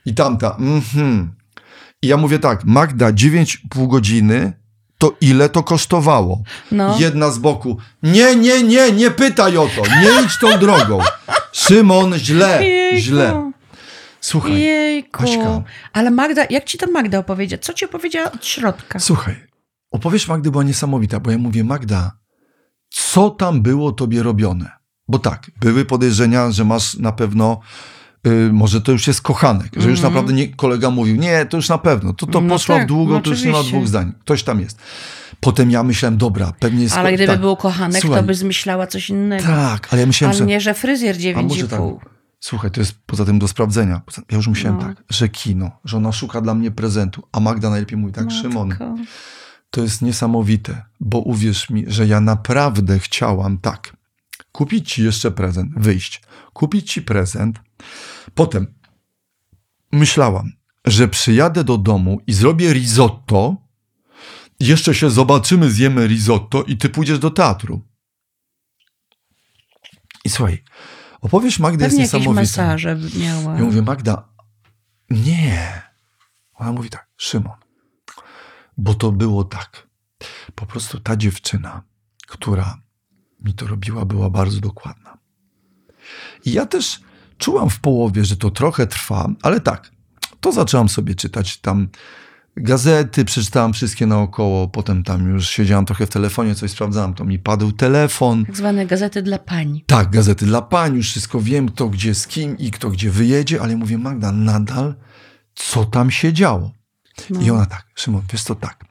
I 0.07 0.15
tamta, 0.15 0.57
mhm. 0.59 1.35
I 2.03 2.07
ja 2.07 2.17
mówię 2.17 2.39
tak, 2.39 2.65
Magda, 2.65 3.13
9,5 3.13 3.89
godziny, 3.89 4.53
to 4.99 5.17
ile 5.21 5.49
to 5.49 5.63
kosztowało? 5.63 6.43
No. 6.73 6.97
Jedna 6.99 7.31
z 7.31 7.39
boku, 7.39 7.77
nie, 8.03 8.37
nie, 8.37 8.63
nie, 8.63 8.93
nie 8.93 9.11
pytaj 9.11 9.57
o 9.57 9.69
to, 9.77 9.83
nie 9.83 10.27
idź 10.27 10.39
tą 10.41 10.59
drogą. 10.59 10.99
Szymon, 11.53 12.15
źle, 12.19 12.65
Jejku. 12.65 13.01
źle. 13.01 13.53
Słuchaj, 14.23 14.61
Jejku. 14.61 15.23
Aśka. 15.23 15.63
Ale 15.93 16.11
Magda, 16.11 16.45
jak 16.51 16.65
ci 16.65 16.79
to 16.79 16.91
Magda 16.91 17.19
opowiedziała? 17.19 17.63
Co 17.63 17.73
ci 17.73 17.85
opowiedziała 17.85 18.33
od 18.33 18.47
środka? 18.47 18.99
słuchaj, 18.99 19.37
opowieść 19.91 20.29
Magdy 20.29 20.51
była 20.51 20.65
niesamowita, 20.65 21.21
bo 21.21 21.31
ja 21.31 21.39
mówię, 21.39 21.65
Magda, 21.65 22.13
co 22.91 23.31
tam 23.31 23.63
było 23.63 23.93
tobie 23.93 24.23
robione? 24.23 24.71
Bo 25.09 25.19
tak, 25.19 25.51
były 25.61 25.85
podejrzenia, 25.85 26.51
że 26.51 26.65
masz 26.65 26.95
na 26.95 27.13
pewno, 27.13 27.61
y, 28.27 28.53
może 28.53 28.81
to 28.81 28.93
już 28.93 29.07
jest 29.07 29.23
kochanek, 29.23 29.73
że 29.77 29.91
już 29.91 30.01
naprawdę 30.01 30.33
nie, 30.33 30.49
kolega 30.49 30.91
mówił, 30.91 31.17
nie, 31.17 31.47
to 31.47 31.57
już 31.57 31.69
na 31.69 31.79
pewno, 31.79 32.13
to, 32.13 32.27
to 32.27 32.41
No 32.41 32.49
poszło 32.49 32.77
tak, 32.77 32.89
długo, 32.89 33.15
no 33.15 33.21
to 33.21 33.31
już 33.31 33.43
nie 33.43 33.53
ma 33.53 33.63
dwóch 33.63 33.89
zdań, 33.89 34.13
ktoś 34.21 34.43
tam 34.43 34.61
jest. 34.61 34.79
Potem 35.41 35.71
ja 35.71 35.83
myślałem, 35.83 36.19
dobra, 36.19 36.53
pewnie 36.59 36.83
jest... 36.83 36.97
Ale 36.97 37.13
gdyby 37.13 37.33
tak, 37.33 37.41
był 37.41 37.57
kochanek, 37.57 38.03
Słuchaj, 38.03 38.21
to 38.21 38.27
by 38.27 38.35
zmyślała 38.35 38.87
coś 38.87 39.11
innego. 39.11 39.45
Tak, 39.45 39.89
ale 39.91 40.01
ja 40.01 40.07
myślałem, 40.07 40.31
Ale 40.31 40.39
że... 40.39 40.47
nie, 40.47 40.61
że 40.61 40.75
fryzjer 40.75 41.17
A 41.37 41.43
może 41.43 41.69
tak. 41.69 41.81
9,5. 42.43 42.49
Słuchaj, 42.49 42.71
to 42.71 42.81
jest 42.81 42.95
poza 43.07 43.25
tym 43.25 43.39
do 43.39 43.49
sprawdzenia. 43.49 44.03
Ja 44.31 44.37
już 44.37 44.49
myślałem 44.49 44.81
No. 44.81 44.87
tak, 44.87 45.05
że 45.11 45.29
kino, 45.29 45.71
że 45.85 45.97
ona 45.97 46.13
szuka 46.13 46.41
dla 46.41 46.55
mnie 46.55 46.71
prezentu, 46.71 47.23
a 47.33 47.41
Magda 47.41 47.71
najlepiej 47.71 47.99
mówi 47.99 48.13
tak, 48.13 48.31
Szymon, 48.31 48.69
Matko. 48.69 48.95
to 49.71 49.83
jest 49.83 50.03
niesamowite, 50.03 50.85
bo 51.01 51.19
uwierz 51.19 51.71
mi, 51.71 51.85
że 51.89 52.07
ja 52.07 52.21
naprawdę 52.21 52.99
chciałam 52.99 53.59
tak, 53.59 53.97
kupić 54.53 54.93
ci 54.93 55.03
jeszcze 55.03 55.31
prezent, 55.31 55.73
wyjść, 55.77 56.23
kupić 56.53 56.93
ci 56.93 57.03
prezent, 57.03 57.61
potem 58.35 58.67
myślałam, 59.93 60.53
że 60.87 61.09
przyjadę 61.09 61.65
do 61.65 61.79
domu 61.79 62.21
i 62.27 62.33
zrobię 62.33 62.73
risotto 62.73 63.57
jeszcze 64.61 64.95
się 64.95 65.11
zobaczymy, 65.11 65.71
zjemy 65.71 66.07
risotto 66.07 66.63
i 66.63 66.77
ty 66.77 66.89
pójdziesz 66.89 67.19
do 67.19 67.31
teatru. 67.31 67.81
I 70.25 70.31
słuchaj, 70.31 70.65
opowieść 71.23 71.59
Magdy 71.59 71.85
Pewnie 71.85 72.01
jest 72.01 72.13
niesamowita. 72.15 72.41
masaże 72.43 72.99
miała. 73.19 73.55
Ja 73.59 73.65
mówię, 73.65 73.83
Magda, 73.83 74.29
nie. 75.11 75.83
Ona 76.55 76.73
mówi 76.73 76.91
tak, 76.91 77.09
Szymon, 77.17 77.57
bo 78.79 78.95
to 78.95 79.13
było 79.13 79.45
tak. 79.45 79.87
Po 80.55 80.67
prostu 80.67 81.01
ta 81.01 81.17
dziewczyna, 81.17 81.83
która 82.27 82.79
mi 83.45 83.55
to 83.55 83.67
robiła, 83.67 84.05
była 84.05 84.31
bardzo 84.31 84.61
dokładna. 84.61 85.19
I 86.45 86.53
ja 86.53 86.67
też 86.67 87.01
czułam 87.39 87.71
w 87.71 87.81
połowie, 87.81 88.25
że 88.25 88.37
to 88.37 88.51
trochę 88.51 88.87
trwa, 88.87 89.29
ale 89.43 89.61
tak, 89.61 89.91
to 90.41 90.53
zaczęłam 90.53 90.89
sobie 90.89 91.15
czytać 91.15 91.57
tam 91.57 91.89
gazety, 92.57 93.25
przeczytałam 93.25 93.73
wszystkie 93.73 94.07
naokoło, 94.07 94.69
potem 94.69 95.03
tam 95.03 95.29
już 95.29 95.49
siedziałam 95.49 95.87
trochę 95.87 96.07
w 96.07 96.11
telefonie, 96.11 96.55
coś 96.55 96.71
sprawdzałam, 96.71 97.15
to 97.15 97.25
mi 97.25 97.39
padł 97.39 97.73
telefon. 97.73 98.45
Tak 98.47 98.57
zwane 98.57 98.87
gazety 98.87 99.23
dla 99.23 99.39
pań. 99.39 99.83
Tak, 99.87 100.11
gazety 100.11 100.47
dla 100.47 100.63
pań, 100.63 100.97
już 100.97 101.11
wszystko 101.11 101.41
wiem, 101.41 101.69
kto 101.69 101.89
gdzie 101.89 102.15
z 102.15 102.27
kim 102.27 102.59
i 102.59 102.71
kto 102.71 102.91
gdzie 102.91 103.11
wyjedzie, 103.11 103.63
ale 103.63 103.73
ja 103.73 103.79
mówię, 103.79 103.99
Magda, 103.99 104.33
nadal 104.33 104.95
co 105.55 105.85
tam 105.85 106.11
się 106.11 106.33
działo? 106.33 106.73
No. 107.31 107.41
I 107.41 107.51
ona 107.51 107.67
tak, 107.67 107.87
Szymon, 107.95 108.23
wiesz 108.33 108.43
co, 108.43 108.55
tak. 108.55 108.85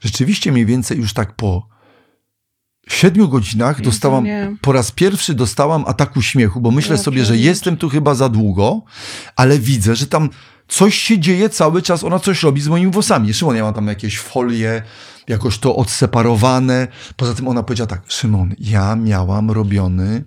Rzeczywiście 0.00 0.52
mniej 0.52 0.66
więcej 0.66 0.98
już 0.98 1.12
tak 1.12 1.36
po 1.36 1.68
siedmiu 2.88 3.28
godzinach 3.28 3.78
Jezu, 3.78 3.90
dostałam, 3.90 4.26
po 4.60 4.72
raz 4.72 4.90
pierwszy 4.90 5.34
dostałam 5.34 5.84
ataku 5.86 6.22
śmiechu, 6.22 6.60
bo 6.60 6.70
myślę 6.70 6.96
Ja 6.96 7.02
sobie, 7.02 7.24
że 7.24 7.36
jestem 7.36 7.76
tu 7.76 7.88
chyba 7.88 8.14
za 8.14 8.28
długo, 8.28 8.82
ale 9.36 9.58
widzę, 9.58 9.96
że 9.96 10.06
tam 10.06 10.30
coś 10.68 10.94
się 10.94 11.18
dzieje 11.18 11.48
cały 11.50 11.82
czas, 11.82 12.04
ona 12.04 12.18
coś 12.18 12.42
robi 12.42 12.60
z 12.60 12.68
moimi 12.68 12.92
włosami. 12.92 13.34
Szymon, 13.34 13.56
ja 13.56 13.62
mam 13.62 13.74
tam 13.74 13.86
jakieś 13.86 14.18
folie, 14.18 14.82
jakoś 15.28 15.58
to 15.58 15.76
odseparowane. 15.76 16.88
Poza 17.16 17.34
tym 17.34 17.48
ona 17.48 17.62
powiedziała 17.62 17.86
tak, 17.86 18.02
Szymon, 18.06 18.54
ja 18.58 18.96
miałam 18.96 19.50
robiony 19.50 20.24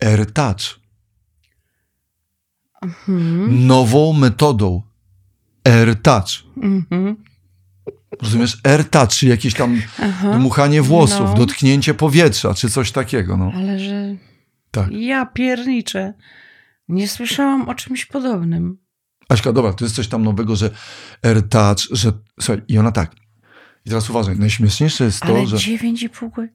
AirTouch. 0.00 0.80
Mhm. 2.82 3.66
Nową 3.66 4.12
metodą 4.12 4.82
AirTouch. 5.64 6.44
Mhm. 6.62 7.16
Rozumiesz? 8.22 8.60
AirTouch, 8.64 9.08
czyli 9.08 9.30
jakieś 9.30 9.54
tam 9.54 9.82
Aha. 10.02 10.38
dmuchanie 10.38 10.82
włosów, 10.82 11.20
No. 11.30 11.34
dotknięcie 11.34 11.94
powietrza, 11.94 12.54
czy 12.54 12.70
coś 12.70 12.92
takiego. 12.92 13.36
No. 13.36 13.52
Ale 13.54 13.78
że 13.78 14.16
Tak. 14.70 14.88
ja 14.92 15.26
pierniczę. 15.26 16.14
Nie 16.88 17.08
słyszałam 17.08 17.68
o 17.68 17.74
czymś 17.74 18.06
podobnym. 18.06 18.78
Aśka, 19.32 19.52
dobra, 19.52 19.72
to 19.72 19.84
jest 19.84 19.96
coś 19.96 20.08
tam 20.08 20.22
nowego, 20.24 20.56
że 20.56 20.70
AirTouch, 21.22 21.78
że... 21.90 22.12
Słuchaj, 22.40 22.62
i 22.68 22.78
ona 22.78 22.92
tak. 22.92 23.14
I 23.86 23.88
teraz 23.88 24.10
uważaj, 24.10 24.38
najśmieszniejsze 24.38 25.04
jest 25.04 25.20
to, 25.20 25.28
Ale 25.28 25.46
że... 25.46 25.56
9,5 25.56 26.30
godziny. 26.30 26.52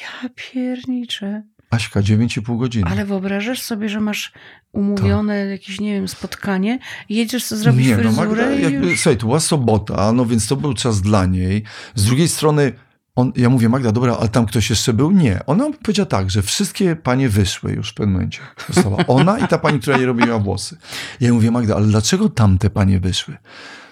Ja 0.00 0.28
pierniczę. 0.34 1.42
Aśka, 1.70 2.00
9,5 2.00 2.58
godziny. 2.58 2.90
Ale 2.90 3.04
wyobrażasz 3.04 3.62
sobie, 3.62 3.88
że 3.88 4.00
masz 4.00 4.32
umówione 4.72 5.46
jakieś, 5.46 5.80
nie 5.80 5.92
wiem, 5.92 6.08
spotkanie, 6.08 6.78
jedziesz 7.08 7.44
sobie 7.44 7.62
zrobić 7.62 7.88
Tak. 7.88 7.98
Nie, 7.98 8.04
no 8.04 8.10
fryzurę 8.12 8.28
Magda, 8.28 8.54
i 8.54 8.62
jakby, 8.62 8.90
już... 8.90 9.00
słuchaj, 9.00 9.16
to 9.16 9.26
była 9.26 9.40
sobota, 9.40 10.12
no 10.12 10.26
więc 10.26 10.48
to 10.48 10.56
był 10.56 10.74
czas 10.74 11.00
dla 11.00 11.26
niej. 11.26 11.62
Z 11.94 12.04
drugiej 12.04 12.28
strony, 12.28 12.72
on, 13.16 13.32
ja 13.36 13.48
mówię, 13.50 13.68
Magda, 13.68 13.92
dobra, 13.92 14.16
ale 14.20 14.28
tam 14.28 14.46
ktoś 14.46 14.70
jeszcze 14.70 14.92
był? 14.92 15.10
Nie. 15.10 15.40
Ona 15.46 15.66
powiedziała 15.82 16.06
tak, 16.06 16.30
że 16.30 16.42
wszystkie 16.42 16.96
panie 16.96 17.28
wyszły 17.28 17.72
już 17.72 17.90
w 17.90 17.94
pewnym 17.94 18.12
momencie. 18.12 18.40
Została 18.70 18.96
ona 19.06 19.38
i 19.38 19.48
ta 19.48 19.58
pani, 19.58 19.80
która 19.80 19.96
jej 19.96 20.06
robiła 20.06 20.38
włosy. 20.38 20.76
Ja 21.20 21.32
mówię, 21.32 21.50
Magda, 21.50 21.76
ale 21.76 21.86
dlaczego 21.86 22.28
tamte 22.28 22.70
panie 22.70 23.00
wyszły? 23.00 23.36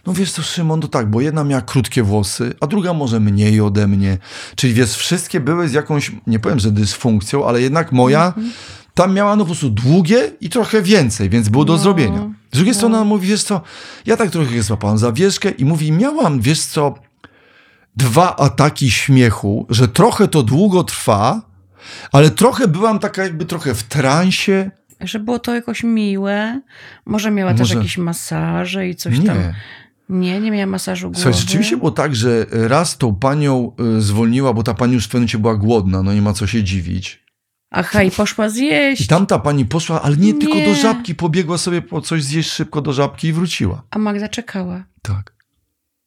No 0.07 0.13
wiesz 0.13 0.33
co, 0.33 0.43
Szymon, 0.43 0.81
to 0.81 0.89
tak, 0.89 1.11
bo 1.11 1.21
jedna 1.21 1.45
miała 1.45 1.63
krótkie 1.63 2.03
włosy, 2.03 2.55
a 2.61 2.67
druga 2.67 2.93
może 2.95 3.21
mniej 3.21 3.61
ode 3.61 3.87
mnie. 3.87 4.19
Czyli 4.57 4.75
wiesz, 4.75 4.97
wszystkie 4.97 5.41
były 5.41 5.69
z 5.69 5.73
jakąś, 5.73 6.13
nie 6.27 6.39
powiem, 6.39 6.59
że 6.59 6.71
dysfunkcją, 6.71 7.47
ale 7.47 7.61
jednak 7.63 7.93
moja 7.93 8.27
Mhm. 8.27 8.53
tam 8.95 9.15
miała 9.15 9.37
no 9.37 9.43
po 9.43 9.47
prostu 9.47 9.71
długie 9.71 10.33
i 10.41 10.49
trochę 10.49 10.83
więcej, 10.83 11.31
więc 11.31 11.49
było 11.49 11.65
do 11.65 11.73
No, 11.73 11.79
zrobienia. 11.79 12.31
Z 12.53 12.55
drugiej 12.57 12.73
no. 12.73 12.77
strony 12.79 12.97
ona 12.97 13.05
mówi, 13.05 13.29
wiesz 13.29 13.43
co, 13.43 13.61
ja 14.07 14.17
tak 14.17 14.31
trochę 14.31 14.63
złapałam 14.63 14.99
zawieszkę 14.99 15.51
i 15.51 15.65
mówi, 15.65 15.93
miałam, 15.93 16.41
wiesz 16.41 16.61
co, 16.63 16.95
dwa 17.99 18.37
ataki 18.37 18.91
śmiechu, 18.91 19.67
że 19.71 19.89
trochę 19.89 20.29
to 20.29 20.43
długo 20.43 20.85
trwa, 20.85 21.43
ale 22.13 22.31
trochę 22.31 22.69
byłam 22.69 22.99
taka 22.99 23.23
jakby 23.23 23.45
trochę 23.45 23.75
w 23.75 23.83
transie. 23.83 24.71
Że 25.01 25.19
było 25.19 25.39
to 25.39 25.55
jakoś 25.55 25.83
miłe. 25.85 26.61
Może 27.07 27.31
miała 27.31 27.51
też 27.53 27.61
Może- 27.61 27.75
jakieś 27.75 27.99
masaże 27.99 28.89
i 28.89 28.97
coś 28.97 29.19
Nie. 29.19 29.27
tam. 29.27 29.37
Nie, 30.09 30.41
nie 30.41 30.51
miała 30.51 30.67
masażu 30.67 31.11
głowy. 31.11 31.23
Słuchaj, 31.23 31.41
rzeczywiście 31.41 31.77
było 31.77 31.91
tak, 31.91 32.17
że 32.17 32.47
raz 32.51 32.99
tą 32.99 33.15
panią 33.15 33.73
y, 33.99 34.01
zwolniła, 34.01 34.53
bo 34.53 34.63
ta 34.63 34.75
pani 34.75 34.95
już 34.95 35.05
w 35.05 35.09
pewnym 35.09 35.21
momencie 35.21 35.39
była 35.39 35.55
głodna, 35.57 36.03
no 36.03 36.13
nie 36.15 36.23
ma 36.23 36.33
co 36.33 36.47
się 36.47 36.65
dziwić. 36.65 37.23
Aha, 37.71 38.03
i 38.03 38.11
poszła 38.11 38.49
zjeść. 38.49 39.03
I 39.03 39.07
tamta 39.07 39.39
pani 39.39 39.65
poszła, 39.65 40.03
ale 40.03 40.17
nie, 40.17 40.35
tylko 40.35 40.55
do 40.55 40.61
Nie. 40.61 40.75
żabki, 40.77 41.15
pobiegła 41.15 41.59
sobie 41.59 41.83
po 41.83 42.01
coś 42.01 42.23
zjeść 42.25 42.51
szybko 42.51 42.81
do 42.83 42.93
żabki 42.93 43.29
i 43.29 43.33
wróciła. 43.33 43.83
A 43.91 43.99
Magda 43.99 44.29
czekała. 44.29 44.85
Tak. 45.03 45.38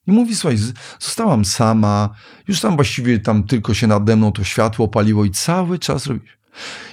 I 0.08 0.12
mówi, 0.12 0.36
słuchaj, 0.36 0.58
zostałam 1.00 1.46
sama, 1.46 2.10
już 2.48 2.60
tam 2.62 2.76
właściwie 2.76 3.20
tam 3.20 3.44
tylko 3.44 3.74
się 3.74 3.88
nade 3.88 4.16
mną 4.16 4.32
to 4.32 4.44
światło 4.44 4.88
paliło 4.88 5.26
i 5.26 5.32
cały 5.32 5.80
czas 5.80 6.06
robi. 6.06 6.22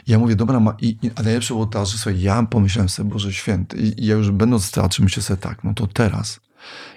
I 0.07 0.11
ja 0.13 0.19
mówię, 0.19 0.37
dobra, 0.37 0.61
ma, 0.61 0.77
i, 0.81 0.89
i, 1.03 1.11
a 1.17 1.23
najlepsze 1.23 1.55
było 1.55 1.67
to, 1.67 1.87
że 1.87 1.99
słuchaj, 1.99 2.21
ja 2.21 2.43
pomyślałem 2.43 2.89
sobie, 2.89 3.11
Boże 3.11 3.33
Święty, 3.33 3.77
i, 3.77 4.03
i 4.03 4.07
ja 4.07 4.15
już 4.15 4.31
będąc 4.31 4.71
teatrze 4.71 5.03
myślę 5.03 5.23
sobie 5.23 5.41
tak, 5.41 5.65
no 5.65 5.75
to 5.75 5.87
teraz, 5.87 6.41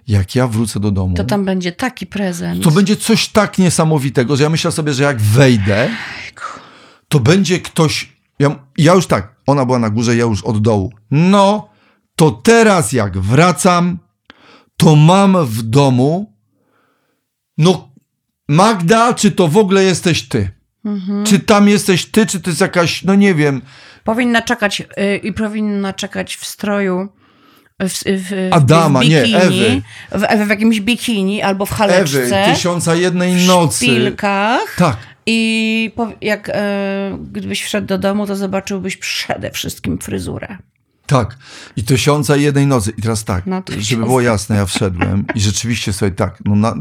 jak 0.07 0.35
ja 0.35 0.47
wrócę 0.47 0.79
do 0.79 0.91
domu, 0.91 1.15
To 1.15 1.23
tam 1.23 1.45
będzie 1.45 1.71
taki 1.71 2.07
prezent. 2.07 2.63
to 2.63 2.71
będzie 2.71 2.95
coś 2.95 3.27
tak 3.27 3.57
niesamowitego, 3.57 4.35
że 4.35 4.43
ja 4.43 4.49
myślę 4.49 4.71
sobie, 4.71 4.93
że 4.93 5.03
jak 5.03 5.21
wejdę, 5.21 5.89
to 7.07 7.19
będzie 7.19 7.59
ktoś. 7.59 8.13
Ja, 8.39 8.55
ja 8.77 8.93
już 8.93 9.07
tak, 9.07 9.35
ona 9.47 9.65
była 9.65 9.79
na 9.79 9.89
górze, 9.89 10.15
ja 10.15 10.25
już 10.25 10.43
od 10.43 10.61
dołu. 10.61 10.93
No, 11.11 11.69
to 12.15 12.31
teraz 12.31 12.91
jak 12.91 13.17
wracam, 13.17 13.97
to 14.81 14.95
mam 14.95 15.45
w 15.45 15.61
domu. 15.61 16.33
No, 17.57 17.91
Magda, 18.47 19.13
czy 19.13 19.31
to 19.31 19.47
w 19.47 19.57
ogóle 19.57 19.83
jesteś 19.83 20.27
ty? 20.27 20.49
Mhm. 20.85 21.25
Czy 21.25 21.39
tam 21.39 21.69
jesteś 21.69 22.05
ty, 22.05 22.25
czy 22.25 22.39
to 22.39 22.49
jest 22.49 22.61
jakaś, 22.61 23.03
no 23.03 23.15
nie 23.15 23.35
wiem, 23.35 23.61
Powinna 24.03 24.41
czekać 24.41 24.81
y, 24.81 25.17
i 25.17 25.33
powinna 25.33 25.93
czekać 25.93 26.35
w 26.35 26.45
stroju 26.45 27.09
w, 27.79 27.89
w, 27.89 28.03
w, 28.05 28.53
Adama, 28.53 28.99
w 28.99 29.09
nie, 29.09 29.21
bikini, 29.21 29.35
Ewy. 29.35 29.81
W, 30.11 30.45
w 30.45 30.49
jakimś 30.49 30.81
bikini 30.81 31.41
albo 31.41 31.65
w 31.65 31.71
Ewy, 31.71 31.77
haleczce, 31.77 32.45
tysiąca 32.53 32.95
jednej 32.95 33.35
w 33.35 33.47
nocy. 33.47 33.85
szpilkach 33.85 34.75
Tak. 34.77 34.97
i 35.25 35.91
po, 35.95 36.11
jak 36.21 36.49
e, 36.49 37.17
gdybyś 37.31 37.63
wszedł 37.63 37.87
do 37.87 37.97
domu, 37.97 38.27
to 38.27 38.35
zobaczyłbyś 38.35 38.97
przede 38.97 39.51
wszystkim 39.51 39.97
fryzurę. 39.97 40.57
Tak. 41.11 41.37
I 41.75 41.83
tysiąca 41.83 42.35
i 42.35 42.41
jednej 42.41 42.67
nocy. 42.67 42.93
I 42.97 43.01
teraz 43.01 43.23
tak, 43.23 43.45
No, 43.45 43.63
żeby 43.79 44.03
było 44.03 44.21
jasne, 44.21 44.55
ja 44.55 44.65
wszedłem 44.65 45.25
i 45.35 45.39
rzeczywiście 45.39 45.93
sobie 45.93 46.11
tak, 46.11 46.39
no 46.45 46.55
na, 46.55 46.75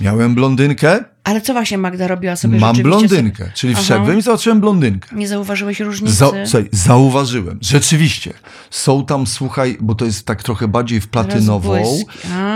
miałem 0.00 0.34
blondynkę, 0.34 1.04
Ale 1.24 1.40
co 1.40 1.52
właśnie 1.52 1.78
Magda 1.78 2.08
robiła 2.08 2.36
sobie 2.36 2.58
mam 2.58 2.76
blondynkę, 2.76 3.50
czyli 3.54 3.72
Aha. 3.72 3.82
wszedłem 3.82 4.18
i 4.18 4.22
zobaczyłem 4.22 4.60
blondynkę. 4.60 5.08
Sobie, 5.08 5.20
nie 5.20 5.28
zauważyłeś 5.28 5.80
różnicy? 5.80 6.14
Za, 6.14 6.30
słuchaj, 6.44 6.68
zauważyłem, 6.72 7.58
rzeczywiście, 7.62 8.32
są 8.70 9.04
tam, 9.04 9.26
słuchaj, 9.26 9.76
bo 9.80 9.94
to 9.94 10.04
jest 10.04 10.26
tak 10.26 10.42
trochę 10.42 10.68
bardziej 10.68 11.00
w 11.00 11.08
platynową, 11.08 11.82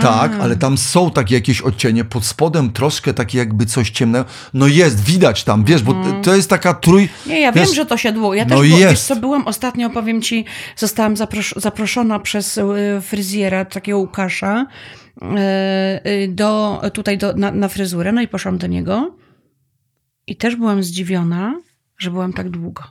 tak, 0.01 0.31
ale 0.41 0.55
tam 0.55 0.77
są 0.77 1.11
takie 1.11 1.35
jakieś 1.35 1.61
odcienie, 1.61 2.03
pod 2.03 2.25
spodem 2.25 2.71
troszkę 2.71 3.13
takie 3.13 3.37
jakby 3.37 3.65
coś 3.65 3.89
ciemnego, 3.89 4.25
no 4.53 4.67
jest, 4.67 5.03
widać 5.03 5.43
tam, 5.43 5.63
wiesz, 5.63 5.83
bo 5.83 5.95
to 6.23 6.35
jest 6.35 6.49
taka 6.49 6.73
trój... 6.73 7.09
Nie, 7.25 7.39
ja 7.41 7.51
wiesz, 7.51 7.65
wiem, 7.67 7.75
że 7.75 7.85
to 7.85 7.97
się 7.97 8.11
długo. 8.11 8.33
Ja 8.33 8.45
no 8.45 8.49
też 8.49 8.67
było, 8.67 8.79
wiesz 8.79 8.91
jest. 8.91 9.07
co, 9.07 9.15
byłam 9.15 9.47
ostatnio, 9.47 9.89
powiem 9.89 10.21
ci, 10.21 10.45
zostałam 10.77 11.15
zapros- 11.15 11.59
zaproszona 11.59 12.19
przez 12.19 12.57
y, 12.57 12.63
fryzjera, 13.01 13.65
takiego 13.65 13.97
Łukasza, 13.97 14.65
do, 16.29 16.81
tutaj 16.93 17.17
do, 17.17 17.33
na, 17.33 17.51
na 17.51 17.67
fryzurę, 17.67 18.11
no 18.11 18.21
i 18.21 18.27
poszłam 18.27 18.57
do 18.57 18.67
niego 18.67 19.15
i 20.27 20.35
też 20.35 20.55
byłam 20.55 20.83
zdziwiona, 20.83 21.61
że 21.97 22.11
byłam 22.11 22.33
tak 22.33 22.49
długo. 22.49 22.83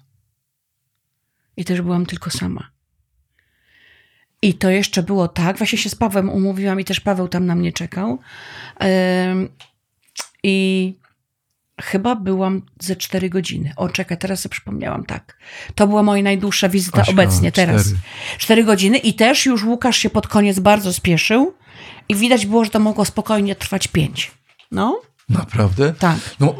I 1.57 1.65
też 1.65 1.83
byłam 1.83 2.07
tylko 2.07 2.31
sama. 2.31 2.71
I 4.43 4.55
to 4.55 4.71
jeszcze 4.71 5.03
było 5.03 5.29
tak, 5.29 5.59
właśnie 5.59 5.79
się 5.79 5.89
z 5.89 5.95
Pawłem 5.95 6.31
umówiłam 6.31 6.81
i 6.81 6.85
też 6.85 7.01
Paweł 7.01 7.29
tam 7.29 7.47
na 7.47 7.55
mnie 7.55 7.73
czekał. 7.73 8.19
I 10.43 10.99
chyba 11.81 12.15
byłam 12.17 12.63
ze 12.81 12.97
4 12.97 13.31
godziny. 13.31 13.73
O, 13.77 13.89
czekaj, 13.89 14.19
teraz 14.19 14.41
sobie 14.41 14.51
przypomniałam, 14.51 15.05
tak. 15.05 15.39
To 15.75 15.87
była 15.87 16.03
moja 16.03 16.23
najdłuższa 16.23 16.69
wizyta 16.69 17.05
obecnie, 17.09 17.53
teraz. 17.53 17.83
cztery. 17.83 18.01
4 18.39 18.65
godziny 18.65 18.99
i 18.99 19.15
też 19.15 19.47
już 19.47 19.65
Łukasz 19.65 19.97
się 19.97 20.11
pod 20.11 20.29
koniec 20.29 20.59
bardzo 20.59 20.93
spieszył 20.93 21.55
i 22.09 22.15
widać 22.15 22.47
było, 22.47 22.65
że 22.65 22.71
to 22.71 22.81
mogło 22.81 23.05
spokojnie 23.05 23.55
trwać 23.57 23.89
5. 23.89 24.31
No, 24.71 25.01
Naprawdę? 25.29 25.93
tak. 25.99 26.19
No, 26.41 26.55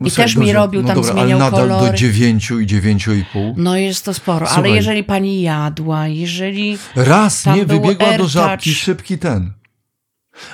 I 0.00 0.10
też 0.10 0.36
mi 0.36 0.52
robił, 0.52 0.82
no 0.82 0.86
tam 0.88 0.96
dobra, 0.96 1.12
zmieniał 1.12 1.40
ale 1.40 1.50
nadal 1.50 1.68
do 1.68 1.74
kolory. 1.74 1.98
9 1.98 2.50
i 2.50 2.54
9,5. 2.54 3.54
No 3.56 3.76
jest 3.76 4.04
to 4.04 4.14
sporo, 4.14 4.46
ale 4.46 4.54
Słuchaj. 4.54 4.74
jeżeli 4.74 5.04
pani 5.04 5.42
jadła, 5.42 6.08
jeżeli... 6.08 6.78
Raz 6.96 7.46
nie 7.46 7.66
wybiegła 7.66 8.18
do 8.18 8.28
żabki, 8.28 8.74
szybki 8.74 9.18
ten. 9.18 9.52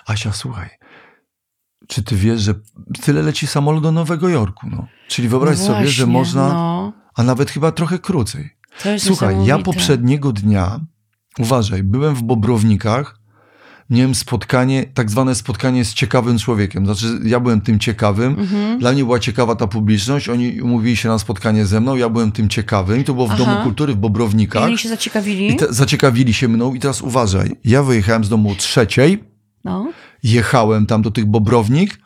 Asia, 0.06 0.32
słuchaj, 0.32 0.68
czy 1.88 2.02
ty 2.02 2.16
wiesz, 2.16 2.40
że 2.40 2.54
tyle 3.02 3.22
leci 3.22 3.46
samolot 3.46 3.82
do 3.82 3.92
Nowego 3.92 4.28
Jorku, 4.28 4.66
no. 4.70 4.86
Czyli 5.08 5.28
wyobraź 5.28 5.58
No 5.58 5.66
sobie, 5.66 5.88
że 5.88 6.04
właśnie, 6.04 6.12
można, 6.12 6.48
No, 6.48 6.92
a 7.14 7.22
nawet 7.22 7.50
chyba 7.50 7.72
trochę 7.72 7.98
krócej. 7.98 8.50
Słuchaj, 8.98 9.44
ja 9.44 9.58
poprzedniego 9.58 10.32
dnia, 10.32 10.80
uważaj, 11.38 11.82
byłem 11.82 12.14
w 12.14 12.22
Bobrownikach, 12.22 13.19
miałem 13.90 14.14
spotkanie, 14.14 14.84
tak 14.94 15.10
zwane 15.10 15.34
spotkanie 15.34 15.84
z 15.84 15.94
ciekawym 15.94 16.38
człowiekiem. 16.38 16.84
Znaczy, 16.84 17.06
ja 17.24 17.40
byłem 17.40 17.60
tym 17.60 17.78
ciekawym, 17.78 18.36
Mhm. 18.38 18.78
dla 18.78 18.92
mnie 18.92 19.04
była 19.04 19.18
ciekawa 19.18 19.56
ta 19.56 19.66
publiczność, 19.66 20.28
oni 20.28 20.60
umówili 20.62 20.96
się 20.96 21.08
na 21.08 21.18
spotkanie 21.18 21.66
ze 21.66 21.80
mną, 21.80 21.96
ja 21.96 22.08
byłem 22.08 22.32
tym 22.32 22.48
ciekawym 22.48 23.00
i 23.00 23.04
to 23.04 23.14
było 23.14 23.26
w 23.26 23.30
Aha. 23.30 23.44
Domu 23.44 23.62
Kultury 23.62 23.92
w 23.92 23.96
I 23.96 24.00
Bobrownikach. 24.00 24.62
oni 24.62 24.78
się 24.78 24.88
zaciekawili. 24.88 25.52
I 25.52 25.56
te, 25.56 25.66
zaciekawili 25.72 26.34
się 26.34 26.48
mną 26.48 26.74
i 26.74 26.80
teraz 26.80 27.02
uważaj, 27.02 27.50
ja 27.64 27.82
wyjechałem 27.82 28.24
z 28.24 28.28
domu 28.28 28.50
o 28.50 28.54
trzeciej, 28.54 29.24
No. 29.64 29.92
jechałem 30.22 30.86
tam 30.86 31.02
do 31.02 31.10
tych 31.10 31.26
Bobrownik, 31.26 31.98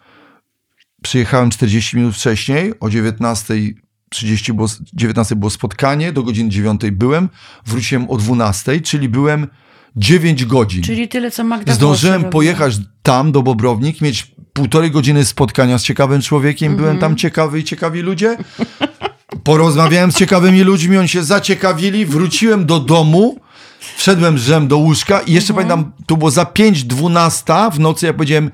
przyjechałem 1.03 1.51
40 1.51 1.97
minut 1.97 2.15
wcześniej, 2.15 2.73
o 2.81 2.89
19.30 2.89 4.53
było, 4.53 4.69
19 4.95 5.37
było 5.37 5.51
spotkanie, 5.51 6.13
do 6.13 6.23
godziny 6.23 6.51
9 6.51 6.81
byłem, 6.91 7.29
wróciłem 7.67 8.11
o 8.11 8.17
12, 8.17 8.81
czyli 8.81 9.09
byłem 9.09 9.47
9 9.97 10.45
godzin. 10.45 10.83
Czyli 10.83 11.09
tyle, 11.09 11.31
co 11.31 11.45
Magda 11.45 11.73
Zdążyłem 11.75 12.25
pojechać 12.25 12.75
tam 13.03 13.33
do 13.33 13.43
Bobrownik, 13.43 14.01
mieć 14.01 14.35
półtorej 14.53 14.91
godziny 14.91 15.25
spotkania 15.25 15.79
z 15.79 15.83
ciekawym 15.83 16.23
człowiekiem, 16.23 16.73
Mhm. 16.73 16.83
byłem 16.85 16.99
tam 16.99 17.17
ciekawy 17.17 17.59
i 17.61 17.65
ciekawi 17.65 18.01
ludzie. 18.01 18.37
Porozmawiałem 19.43 20.13
z 20.13 20.17
ciekawymi 20.17 20.61
ludźmi, 20.63 20.97
oni 20.99 21.09
się 21.09 21.25
zaciekawili, 21.25 22.07
wróciłem 22.07 22.67
do 22.67 22.81
domu, 22.81 23.39
wszedłem 23.97 24.39
żem 24.39 24.69
do 24.69 24.77
łóżka 24.79 25.21
i 25.21 25.33
jeszcze 25.33 25.53
Mhm. 25.53 25.69
pamiętam, 25.69 25.93
to 26.07 26.17
było 26.17 26.31
za 26.31 26.45
5.12 26.45 27.71
w 27.71 27.81
nocy, 27.81 28.07
ja 28.07 28.13
powiedziałem 28.13 28.51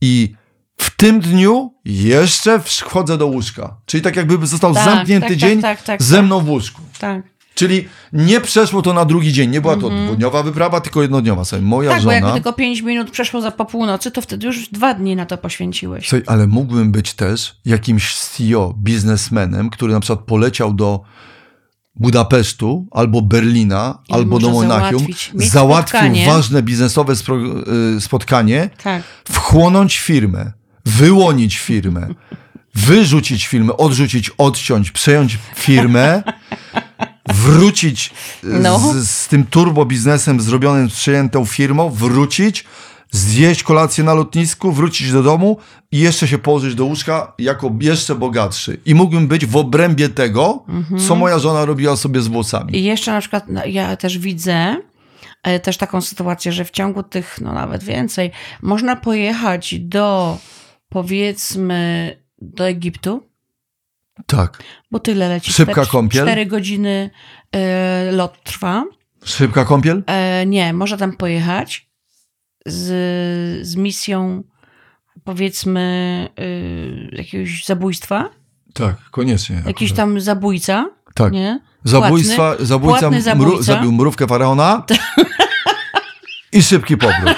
i 0.00 0.34
w 0.76 0.96
tym 0.96 1.20
dniu 1.20 1.74
jeszcze 1.84 2.60
wchodzę 2.60 3.18
do 3.18 3.26
łóżka. 3.26 3.76
Czyli 3.86 4.02
tak 4.02 4.16
jakby 4.16 4.46
został 4.46 4.74
Tak, 4.74 4.84
zamknięty 4.84 5.20
tak, 5.28 5.30
tak, 5.30 5.38
dzień 5.38 5.62
tak, 5.62 5.82
tak, 5.82 6.02
ze 6.02 6.16
tak. 6.16 6.24
mną 6.24 6.40
w 6.40 6.48
łóżku. 6.48 6.82
Tak. 6.98 7.22
Czyli 7.54 7.88
nie 8.12 8.40
przeszło 8.40 8.82
to 8.82 8.92
na 8.92 9.04
drugi 9.04 9.32
dzień. 9.32 9.50
Nie 9.50 9.60
była 9.60 9.76
to 9.76 9.90
dwudniowa 9.90 10.42
wyprawa, 10.42 10.80
tylko 10.80 11.02
jednodniowa. 11.02 11.44
Sobie 11.44 11.62
moja 11.62 11.90
tak, 11.90 11.98
bo 11.98 12.02
żona. 12.02 12.14
jakby 12.14 12.32
tylko 12.32 12.52
5 12.52 12.80
minut 12.80 13.10
przeszło 13.10 13.40
za 13.40 13.50
po 13.50 13.64
północy, 13.64 14.10
to 14.10 14.22
wtedy 14.22 14.46
już 14.46 14.68
dwa 14.68 14.94
dni 14.94 15.16
na 15.16 15.26
to 15.26 15.38
poświęciłeś. 15.38 16.08
Słuchaj, 16.08 16.22
ale 16.26 16.46
mógłbym 16.46 16.92
być 16.92 17.14
też 17.14 17.56
jakimś 17.64 18.14
CEO, 18.16 18.74
biznesmenem, 18.78 19.70
który 19.70 19.92
na 19.92 20.00
przykład 20.00 20.26
poleciał 20.26 20.74
do 20.74 21.00
Budapesztu 21.96 22.86
albo 22.90 23.22
Berlina, 23.22 23.98
I 24.08 24.12
albo 24.12 24.38
do 24.38 24.50
Monachium, 24.50 24.98
załatwić, 25.00 25.32
załatwił 25.34 25.98
spotkanie. 26.00 26.26
ważne 26.26 26.62
biznesowe 26.62 27.12
y, 27.96 28.00
spotkanie, 28.00 28.70
Tak. 28.82 29.02
wchłonąć 29.24 29.98
firmę, 29.98 30.52
wyłonić 30.86 31.58
firmę, 31.58 32.08
wyrzucić 32.74 33.46
firmę, 33.46 33.76
odrzucić, 33.76 34.30
odciąć, 34.38 34.90
przejąć 34.90 35.38
firmę, 35.54 36.22
wrócić 37.28 38.10
y, 38.44 38.46
No. 38.46 38.78
z, 38.78 39.10
z 39.10 39.28
tym 39.28 39.46
turbo 39.46 39.84
biznesem 39.84 40.40
zrobionym, 40.40 40.90
z 40.90 40.94
przejętą 40.94 41.44
firmą, 41.44 41.90
wrócić, 41.90 42.64
zjeść 43.10 43.62
kolację 43.62 44.04
na 44.04 44.14
lotnisku, 44.14 44.72
wrócić 44.72 45.12
do 45.12 45.22
domu 45.22 45.58
i 45.92 45.98
jeszcze 45.98 46.28
się 46.28 46.38
położyć 46.38 46.74
do 46.74 46.84
łóżka 46.84 47.32
jako 47.38 47.70
jeszcze 47.80 48.14
bogatszy. 48.14 48.80
I 48.86 48.94
mógłbym 48.94 49.28
być 49.28 49.46
w 49.46 49.56
obrębie 49.56 50.08
tego, 50.08 50.64
co 51.08 51.14
moja 51.14 51.38
żona 51.38 51.64
robiła 51.64 51.96
sobie 51.96 52.20
z 52.20 52.28
włosami. 52.28 52.76
I 52.76 52.84
jeszcze 52.84 53.12
na 53.12 53.20
przykład 53.20 53.44
no, 53.48 53.60
ja 53.66 53.96
też 53.96 54.18
widzę 54.18 54.76
e, 55.42 55.60
też 55.60 55.76
taką 55.76 56.00
sytuację, 56.00 56.52
że 56.52 56.64
w 56.64 56.70
ciągu 56.70 57.02
tych, 57.02 57.38
no 57.40 57.52
nawet 57.52 57.84
więcej, 57.84 58.30
można 58.62 58.96
pojechać 58.96 59.74
do 59.80 60.38
powiedzmy 60.88 62.10
do 62.42 62.68
Egiptu, 62.68 63.22
Tak. 64.26 64.62
bo 64.90 64.98
tyle 65.00 65.28
leci. 65.28 65.52
Szybka 65.52 65.82
Cztery- 65.82 65.90
kąpiel? 65.90 66.22
Cztery 66.26 66.46
godziny 66.46 67.10
e, 67.52 68.12
lot 68.12 68.42
trwa. 68.44 68.84
Szybka 69.24 69.64
kąpiel? 69.64 70.02
E, 70.06 70.46
nie, 70.46 70.72
można 70.72 70.96
tam 70.96 71.16
pojechać 71.16 71.88
z, 72.66 73.66
z 73.66 73.76
misją 73.76 74.42
powiedzmy 75.24 76.28
y, 76.40 77.16
jakiegoś 77.16 77.64
zabójstwa, 77.64 78.30
Tak, 78.74 78.96
koniecznie. 79.10 79.62
jakiś 79.66 79.92
tam 79.92 80.20
zabójca, 80.20 80.90
Tak. 81.14 81.32
nie? 81.32 81.60
Zabójstwa, 81.84 82.52
Płatny- 82.54 82.64
zabójca, 82.64 82.98
płatny 83.00 83.16
mru, 83.18 83.22
zabójca. 83.24 83.62
zabił 83.62 83.92
mrówkę 83.92 84.26
faraona 84.26 84.84
i 86.52 86.62
szybki 86.62 86.96
powrót. 86.96 87.36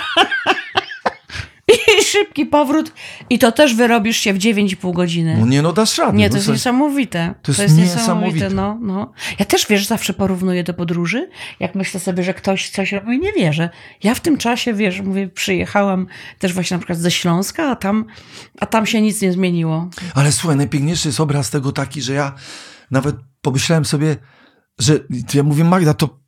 Szybki 2.16 2.46
powrót 2.46 2.92
i 3.30 3.38
to 3.38 3.52
też 3.52 3.74
wyrobisz 3.74 4.16
się 4.16 4.32
w 4.32 4.38
9,5 4.38 4.94
godziny. 4.94 5.36
No 5.40 5.46
nie, 5.46 5.62
no 5.62 5.72
dasz 5.72 5.98
radę. 5.98 6.18
Nie, 6.18 6.24
no 6.24 6.30
to 6.30 6.36
jest 6.36 6.48
niesamowite. 6.48 7.34
to 7.42 7.52
jest 7.52 7.76
niesamowite. 7.76 8.00
niesamowite. 8.00 8.50
No, 8.50 8.78
no. 8.82 9.12
Ja 9.38 9.44
też, 9.44 9.66
wiesz, 9.66 9.86
zawsze 9.86 10.14
porównuję 10.14 10.64
do 10.64 10.74
podróży. 10.74 11.28
Jak 11.60 11.74
myślę 11.74 12.00
sobie, 12.00 12.22
że 12.22 12.34
ktoś 12.34 12.70
coś 12.70 12.92
robi, 12.92 13.18
nie 13.18 13.32
wierzę. 13.32 13.70
Ja 14.02 14.14
w 14.14 14.20
tym 14.20 14.38
czasie, 14.38 14.74
wiesz, 14.74 15.00
mówię, 15.00 15.28
przyjechałam 15.28 16.06
też 16.38 16.52
właśnie 16.52 16.74
na 16.74 16.78
przykład 16.78 16.98
ze 16.98 17.10
Śląska, 17.10 17.70
a 17.70 17.76
tam, 17.76 18.04
a 18.60 18.66
tam 18.66 18.86
się 18.86 19.00
nic 19.00 19.22
nie 19.22 19.32
zmieniło. 19.32 19.88
Ale 20.14 20.32
słuchaj, 20.32 20.56
najpiękniejszy 20.56 21.08
jest 21.08 21.20
obraz 21.20 21.50
tego 21.50 21.72
taki, 21.72 22.02
że 22.02 22.12
ja 22.12 22.32
nawet 22.90 23.16
pomyślałem 23.42 23.84
sobie, 23.84 24.16
że 24.78 24.98
ja 25.34 25.42
mówię, 25.42 25.64
Magda, 25.64 25.94
to 25.94 26.18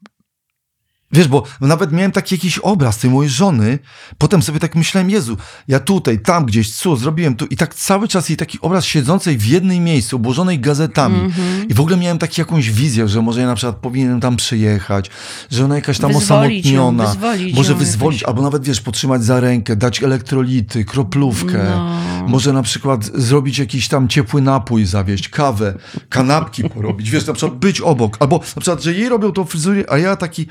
Wiesz, 1.12 1.28
bo 1.28 1.42
nawet 1.60 1.92
miałem 1.92 2.12
taki 2.12 2.34
jakiś 2.34 2.58
obraz 2.58 2.98
tej 2.98 3.10
mojej 3.10 3.30
żony, 3.30 3.78
potem 4.18 4.42
sobie 4.42 4.60
tak 4.60 4.74
myślałem, 4.76 5.10
Jezu, 5.10 5.36
ja 5.68 5.80
tutaj, 5.80 6.18
tam 6.20 6.46
gdzieś, 6.46 6.74
co, 6.76 6.96
zrobiłem 6.96 7.36
tu 7.36 7.46
i 7.46 7.56
tak 7.56 7.74
cały 7.74 8.08
czas 8.08 8.28
jej 8.28 8.36
taki 8.36 8.58
obraz 8.60 8.84
siedzącej 8.84 9.38
w 9.38 9.46
jednym 9.46 9.84
miejscu, 9.84 10.16
obłożonej 10.16 10.58
gazetami 10.60 11.20
Mhm. 11.20 11.68
i 11.68 11.74
w 11.74 11.80
ogóle 11.80 11.96
miałem 11.96 12.18
taki 12.18 12.40
jakąś 12.40 12.70
wizję, 12.70 13.08
że 13.08 13.22
może 13.22 13.40
ja 13.40 13.46
na 13.46 13.54
przykład 13.54 13.76
powinienem 13.76 14.20
tam 14.20 14.36
przyjechać, 14.36 15.10
że 15.50 15.64
ona 15.64 15.74
jakaś 15.74 15.98
tam 15.98 16.12
Wyzwolić 16.12 16.66
ją, 16.66 16.72
osamotniona, 16.82 17.10
wyzwolić 17.12 17.56
może 17.56 17.72
ją 17.72 17.78
wyzwolić, 17.78 18.20
jakoś. 18.20 18.28
albo 18.30 18.42
nawet, 18.42 18.64
wiesz, 18.64 18.80
potrzymać 18.80 19.24
za 19.24 19.40
rękę, 19.40 19.76
dać 19.76 20.02
elektrolity, 20.02 20.84
kroplówkę, 20.84 21.64
No. 21.68 21.98
może 22.28 22.52
na 22.52 22.62
przykład 22.62 23.04
zrobić 23.14 23.58
jakiś 23.58 23.88
tam 23.88 24.08
ciepły 24.08 24.42
napój, 24.42 24.84
zawieść, 24.86 25.28
kawę, 25.28 25.74
kanapki 26.08 26.64
porobić, 26.70 27.10
wiesz, 27.10 27.26
na 27.26 27.32
przykład 27.32 27.58
być 27.58 27.80
obok, 27.80 28.16
albo 28.20 28.36
na 28.56 28.60
przykład, 28.60 28.82
że 28.82 28.92
jej 28.92 29.08
robią 29.08 29.32
tą 29.32 29.44
fryzurę, 29.44 29.84
a 29.88 29.98
ja 29.98 30.16
taki 30.16 30.46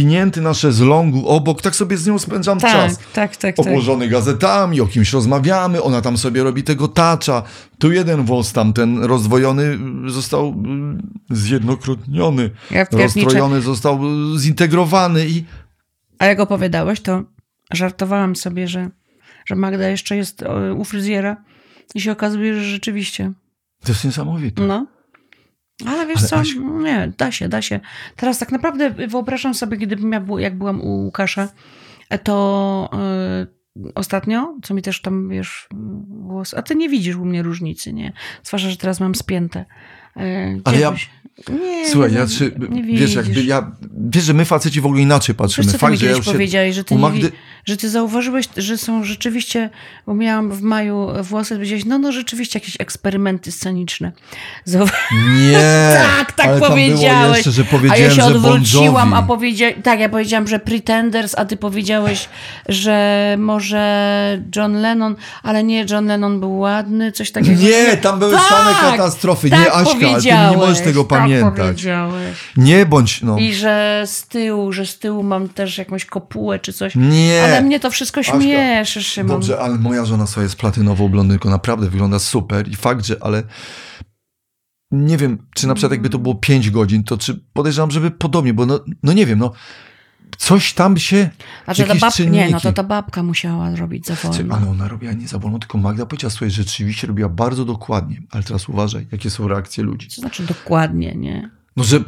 zwinięty 0.00 0.40
na 0.40 0.54
szezlongu 0.54 1.28
obok, 1.28 1.62
tak 1.62 1.76
sobie 1.76 1.96
z 1.96 2.06
nią 2.06 2.18
spędzam 2.18 2.58
Tak, 2.60 2.72
czas. 2.72 2.98
tak, 2.98 3.36
tak, 3.36 3.56
tak. 3.56 3.66
Obłożony 3.66 4.08
gazetami, 4.08 4.80
o 4.80 4.86
kimś 4.86 5.12
rozmawiamy, 5.12 5.82
ona 5.82 6.00
tam 6.02 6.18
sobie 6.18 6.42
robi 6.42 6.62
tego 6.62 6.88
tacza. 6.88 7.42
Tu 7.78 7.92
jeden 7.92 8.24
włos, 8.24 8.52
tam 8.52 8.72
ten 8.72 9.04
rozdwojony 9.04 9.78
został 10.06 10.54
y, 11.30 11.36
zjednokrotniony. 11.36 12.50
Ja. 12.70 12.86
Rozstrojony 12.92 13.60
został 13.60 14.00
y, 14.34 14.38
zintegrowany 14.38 15.26
i 15.28 15.44
A 16.18 16.26
jak 16.26 16.40
opowiadałeś, 16.40 17.00
to 17.00 17.22
żartowałam 17.72 18.36
sobie, 18.36 18.68
że, 18.68 18.90
że 19.46 19.54
Magda 19.54 19.88
jeszcze 19.88 20.16
jest 20.16 20.42
o, 20.42 20.74
u 20.74 20.84
fryzjera 20.84 21.36
i 21.94 22.00
się 22.00 22.12
okazuje, 22.12 22.54
że 22.54 22.62
rzeczywiście. 22.64 23.32
to 23.84 23.92
jest 23.92 24.04
niesamowite. 24.04 24.62
No. 24.62 24.86
Ale 25.86 26.06
wiesz 26.06 26.18
Ale 26.18 26.28
co, 26.28 26.36
Asiu- 26.36 26.82
nie, 26.82 27.12
da 27.18 27.32
się, 27.32 27.48
da 27.48 27.62
się. 27.62 27.80
Teraz 28.16 28.38
tak 28.38 28.52
naprawdę 28.52 28.90
wyobrażam 28.90 29.54
sobie, 29.54 29.76
gdybym 29.76 30.12
ja, 30.12 30.20
był- 30.20 30.38
jak 30.38 30.58
byłam 30.58 30.80
u 30.80 30.88
Łukasza, 31.04 31.48
to 32.22 32.90
y, 33.82 33.92
ostatnio, 33.94 34.56
co 34.62 34.74
mi 34.74 34.82
też 34.82 35.02
tam, 35.02 35.28
wiesz, 35.28 35.68
głos, 36.08 36.54
a 36.54 36.62
ty 36.62 36.74
nie 36.74 36.88
widzisz 36.88 37.16
u 37.16 37.24
mnie 37.24 37.42
różnicy, 37.42 37.92
nie? 37.92 38.12
Zwłaszcza, 38.42 38.70
że 38.70 38.76
teraz 38.76 39.00
mam 39.00 39.14
spięte. 39.14 39.64
Y, 40.20 40.60
Ale 40.64 40.78
ja- 40.80 40.92
Nie, 41.48 41.90
Słuchaj, 41.90 42.12
nie, 42.12 42.18
ja 42.18 42.26
czy, 42.26 42.52
nie 42.70 42.82
wiesz, 42.98 43.14
jakby 43.14 43.44
ja, 43.44 43.70
wiesz, 44.10 44.24
że 44.24 44.34
my 44.34 44.44
faceci 44.44 44.80
w 44.80 44.86
ogóle 44.86 45.00
inaczej 45.02 45.34
patrzymy. 45.34 45.64
Wiesz, 45.64 45.72
co 45.72 45.78
Fakt, 45.78 45.96
że 45.98 46.06
ja 46.06 46.12
już 46.16 46.26
się, 46.26 46.32
powiedziałeś, 46.32 46.74
że 46.74 46.84
ty, 46.84 46.94
nie 46.94 47.00
Magdy- 47.00 47.30
wi- 47.30 47.36
że 47.64 47.76
ty 47.76 47.90
zauważyłeś, 47.90 48.48
że 48.56 48.78
są 48.78 49.04
rzeczywiście, 49.04 49.70
bo 50.06 50.14
miałam 50.14 50.50
w 50.52 50.62
maju 50.62 51.08
włosy, 51.22 51.54
powiedziałeś, 51.54 51.84
no 51.84 51.98
no 51.98 52.12
rzeczywiście 52.12 52.58
jakieś 52.58 52.76
eksperymenty 52.80 53.52
sceniczne. 53.52 54.12
Zauwa- 54.66 54.92
Nie, 55.38 55.60
tak, 56.18 56.32
tak 56.32 56.46
ale 56.46 56.60
powiedziałeś. 56.60 57.36
jeszcze, 57.36 57.50
że 57.52 57.62
a 57.62 57.64
ja 57.64 57.70
powiedziałem, 57.70 58.10
się 58.10 58.16
że 58.16 58.24
odwróciłam, 58.24 59.10
Bon 59.10 59.18
a 59.18 59.22
powiedzia... 59.22 59.66
tak, 59.82 60.00
ja 60.00 60.08
powiedziałam, 60.08 60.48
że 60.48 60.58
Pretenders, 60.58 61.34
a 61.38 61.44
ty 61.44 61.56
powiedziałeś, 61.56 62.28
że 62.68 63.36
może 63.38 64.42
John 64.56 64.72
Lennon, 64.74 65.16
ale 65.42 65.64
nie, 65.64 65.86
John 65.90 66.06
Lennon 66.06 66.40
był 66.40 66.58
ładny, 66.58 67.12
coś 67.12 67.30
takiego. 67.30 67.60
Nie, 67.62 67.96
tam 67.96 68.18
były 68.18 68.32
same 68.32 68.74
katastrofy. 68.90 69.50
Nie, 69.50 69.56
tak 69.56 69.68
Aśka, 69.74 70.05
ale 70.12 70.22
ty 70.22 70.50
nie 70.50 70.56
możesz 70.56 70.80
tego 70.80 71.04
tak 71.04 71.18
pamiętać. 71.18 71.86
Nie 72.56 72.86
bądź, 72.86 73.22
no. 73.22 73.38
I 73.38 73.54
że 73.54 74.02
z 74.06 74.26
tyłu, 74.26 74.72
że 74.72 74.86
z 74.86 74.98
tyłu 74.98 75.22
mam 75.22 75.48
też 75.48 75.78
jakąś 75.78 76.04
kopułę 76.04 76.58
czy 76.58 76.72
coś. 76.72 76.94
Nie. 76.96 77.42
Ale 77.44 77.62
mnie 77.62 77.80
to 77.80 77.90
wszystko 77.90 78.20
Aśka, 78.20 78.40
śmieszy, 78.40 79.02
Szymon. 79.02 79.36
Dobrze, 79.36 79.60
ale 79.60 79.78
moja 79.78 80.04
żona 80.04 80.26
sobie 80.26 80.44
jest 80.44 80.56
platynową 80.56 81.08
blondynką, 81.08 81.50
naprawdę 81.50 81.90
wygląda 81.90 82.18
super 82.18 82.68
i 82.68 82.76
fakt, 82.76 83.06
że 83.06 83.16
ale 83.20 83.42
nie 84.90 85.16
wiem, 85.16 85.38
czy 85.54 85.66
na 85.66 85.74
przykład 85.74 85.92
jakby 85.92 86.10
to 86.10 86.18
było 86.18 86.34
5 86.34 86.70
godzin, 86.70 87.04
to 87.04 87.18
czy 87.18 87.40
podejrzewam, 87.52 87.90
żeby 87.90 88.10
podobnie, 88.10 88.54
bo 88.54 88.66
no, 88.66 88.80
no 89.02 89.12
nie 89.12 89.26
wiem, 89.26 89.38
no 89.38 89.52
coś 90.36 90.72
tam 90.72 90.96
się, 90.96 91.30
A 91.66 91.74
że 91.74 91.84
ta 91.84 91.94
babka, 91.94 92.24
nie, 92.24 92.50
no 92.50 92.60
to 92.60 92.72
ta 92.72 92.82
babka 92.82 93.22
musiała 93.22 93.76
robić 93.76 94.06
za 94.06 94.14
wolno. 94.14 94.54
Ale 94.54 94.70
ona 94.70 94.88
robiła 94.88 95.12
nie 95.12 95.28
za 95.28 95.38
wolno, 95.38 95.58
tylko 95.58 95.78
Magda 95.78 96.06
powiedziała, 96.06 96.30
słuchaj, 96.30 96.50
rzeczywiście 96.50 97.06
robiła 97.06 97.28
bardzo 97.28 97.64
dokładnie. 97.64 98.22
Ale 98.30 98.42
teraz 98.42 98.68
uważaj, 98.68 99.06
jakie 99.12 99.30
są 99.30 99.48
reakcje 99.48 99.84
ludzi. 99.84 100.08
Co 100.08 100.20
znaczy 100.20 100.42
dokładnie, 100.42 101.14
nie? 101.14 101.50
No, 101.76 101.84
że, 101.84 102.00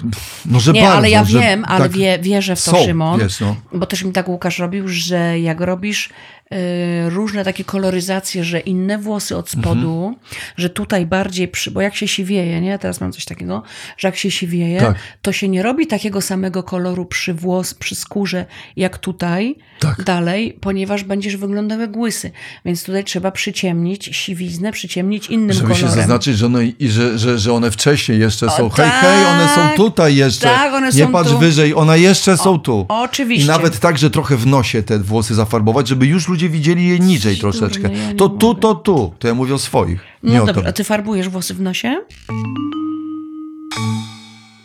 no, 0.46 0.60
że 0.60 0.72
Nie, 0.72 0.80
bardzo. 0.80 0.96
ale 0.96 1.10
ja 1.10 1.24
że 1.24 1.40
wiem, 1.40 1.64
ale 1.68 1.84
tak 1.84 1.92
wie, 1.92 2.18
wierzę 2.22 2.56
w 2.56 2.64
to 2.64 2.70
są, 2.70 2.84
Szymon. 2.84 3.20
Wiesz, 3.20 3.40
no. 3.40 3.56
Bo 3.72 3.86
też 3.86 4.02
mi 4.04 4.12
tak 4.12 4.28
Łukasz 4.28 4.58
robił, 4.58 4.88
że 4.88 5.38
jak 5.40 5.60
robisz 5.60 6.08
y, 6.52 7.10
różne 7.10 7.44
takie 7.44 7.64
koloryzacje, 7.64 8.44
że 8.44 8.60
inne 8.60 8.98
włosy 8.98 9.36
od 9.36 9.50
spodu, 9.50 9.96
Mhm. 10.06 10.14
że 10.56 10.70
tutaj 10.70 11.06
bardziej, 11.06 11.48
przy, 11.48 11.70
bo 11.70 11.80
jak 11.80 11.96
się 11.96 12.08
siwieje, 12.08 12.60
nie? 12.60 12.78
Teraz 12.78 13.00
mam 13.00 13.12
coś 13.12 13.24
takiego, 13.24 13.62
że 13.98 14.08
jak 14.08 14.16
się 14.16 14.30
siwieje, 14.30 14.80
Tak. 14.80 14.96
to 15.22 15.32
się 15.32 15.48
nie 15.48 15.62
robi 15.62 15.86
takiego 15.86 16.20
samego 16.20 16.62
koloru 16.62 17.06
przy 17.06 17.34
włos, 17.34 17.74
przy 17.74 17.94
skórze, 17.94 18.46
jak 18.76 18.98
tutaj, 18.98 19.54
Tak. 19.80 20.04
dalej, 20.04 20.58
ponieważ 20.60 21.04
będziesz 21.04 21.36
wyglądał 21.36 21.80
jak 21.80 21.96
łysy. 21.96 22.30
Więc 22.64 22.84
tutaj 22.84 23.04
trzeba 23.04 23.30
przyciemnić 23.30 24.04
siwiznę, 24.16 24.72
przyciemnić 24.72 25.26
innym 25.26 25.52
Żeby 25.52 25.68
kolorem. 25.68 25.88
się 25.88 25.94
zaznaczyć, 25.94 26.38
że 26.38 26.46
one, 26.46 26.66
i 26.66 26.88
że, 26.88 27.18
że, 27.18 27.38
że 27.38 27.52
one 27.52 27.70
wcześniej 27.70 28.20
jeszcze 28.20 28.50
są. 28.50 28.68
hej, 28.70 28.86
tak, 28.86 28.94
hej, 29.00 29.26
one 29.26 29.48
są 29.48 29.57
tutaj 29.76 30.16
jeszcze. 30.16 30.46
tak, 30.46 30.74
one 30.74 30.86
Nie 30.86 30.92
są 31.04 31.12
patrz 31.12 31.30
tu. 31.30 31.38
wyżej, 31.38 31.74
one 31.74 32.00
jeszcze 32.00 32.36
są 32.36 32.58
tu. 32.58 32.86
oczywiście. 32.88 33.44
I 33.44 33.48
nawet 33.48 33.78
tak, 33.78 33.98
że 33.98 34.10
trochę 34.10 34.36
w 34.36 34.46
nosie 34.46 34.82
te 34.82 34.98
włosy 34.98 35.34
zafarbować, 35.34 35.88
żeby 35.88 36.06
już 36.06 36.28
ludzie 36.28 36.48
widzieli 36.48 36.88
je 36.88 36.98
niżej 36.98 37.36
troszeczkę. 37.36 37.92
ja 37.92 38.14
to 38.14 38.28
tu, 38.28 38.54
to 38.54 38.74
tu. 38.74 39.14
To 39.18 39.28
ja 39.28 39.34
mówię 39.34 39.54
o 39.54 39.58
swoich. 39.58 40.00
No 40.22 40.42
o 40.42 40.46
dobrze, 40.46 40.68
a 40.68 40.72
ty 40.72 40.84
farbujesz 40.84 41.28
włosy 41.28 41.54
w 41.54 41.60
nosie? 41.60 41.96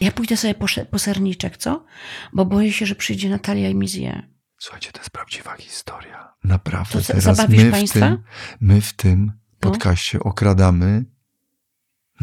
Ja 0.02 0.12
pójdę 0.12 0.38
sobie 0.38 0.54
po, 0.56 0.66
po 0.92 1.00
serniczek, 1.00 1.58
co? 1.58 1.84
Bo 2.34 2.46
boję 2.46 2.72
się, 2.74 2.86
że 2.86 2.96
przyjdzie 2.96 3.30
Natalia 3.30 3.70
i 3.70 3.76
mi 3.76 3.88
zje. 3.88 4.24
Słuchajcie, 4.60 4.92
to 4.92 5.00
jest 5.00 5.10
prawdziwa 5.10 5.56
historia. 5.60 6.34
Naprawdę. 6.44 7.02
To 7.02 7.14
teraz 7.14 7.50
my 7.50 7.58
w, 7.68 7.72
państwa? 7.72 8.00
tym, 8.00 8.18
my 8.62 8.82
w 8.82 8.94
tym 8.94 9.32
No. 9.64 9.70
podcaście 9.72 10.20
okradamy 10.20 11.06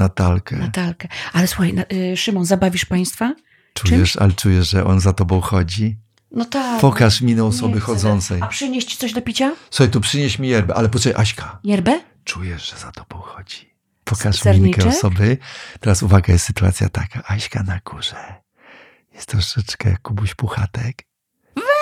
Natalkę. 0.00 0.56
Natalkę. 0.56 1.08
Ale 1.32 1.46
słuchaj, 1.46 1.74
na, 1.74 1.82
y, 1.92 2.16
Szymon, 2.16 2.44
zabawisz 2.44 2.84
państwa? 2.84 3.34
Czujesz, 3.74 4.16
ale 4.16 4.32
czujesz, 4.32 4.70
że 4.70 4.84
on 4.84 5.00
za 5.00 5.12
tobą 5.12 5.40
chodzi? 5.40 5.96
No 6.32 6.44
tak. 6.44 6.80
Pokaż 6.80 7.20
minę 7.20 7.44
osoby 7.44 7.76
chcę. 7.80 7.86
chodzącej. 7.86 8.40
A 8.42 8.46
przynieść 8.46 8.88
ci 8.88 8.96
coś 8.96 9.12
do 9.12 9.22
picia? 9.22 9.52
Słuchaj, 9.70 9.90
tu 9.90 10.00
przynieś 10.00 10.38
mi 10.38 10.48
yerbę, 10.48 10.74
ale 10.74 10.88
poczekaj, 10.88 11.22
Aśka. 11.22 11.58
Yerbę? 11.64 12.00
Czujesz, 12.24 12.70
że 12.70 12.76
za 12.76 12.92
tobą 12.92 13.20
chodzi. 13.20 13.70
Pokaż 14.04 14.44
minkę 14.44 14.88
osoby. 14.88 15.38
Teraz 15.80 16.02
uwaga, 16.02 16.32
jest 16.32 16.44
sytuacja 16.44 16.88
taka. 16.88 17.22
Aśka 17.26 17.62
na 17.62 17.80
górze. 17.84 18.34
Jest 19.14 19.26
troszeczkę 19.28 19.90
jak 19.90 20.02
Kubuś 20.02 20.34
Puchatek. 20.34 21.02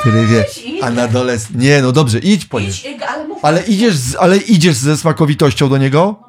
który 0.00 0.26
wie, 0.26 0.44
a 0.82 0.90
na 0.90 1.08
dole... 1.08 1.38
Nie, 1.54 1.82
no 1.82 1.92
dobrze, 1.92 2.18
idź 2.18 2.44
po. 2.44 2.58
Idź, 2.58 2.86
ale. 3.08 3.26
Ale 3.42 3.62
idziesz, 3.62 3.96
z, 3.96 4.16
ale 4.16 4.36
idziesz 4.36 4.76
ze 4.76 4.96
smakowitością 4.96 5.68
do 5.68 5.76
niego? 5.78 6.27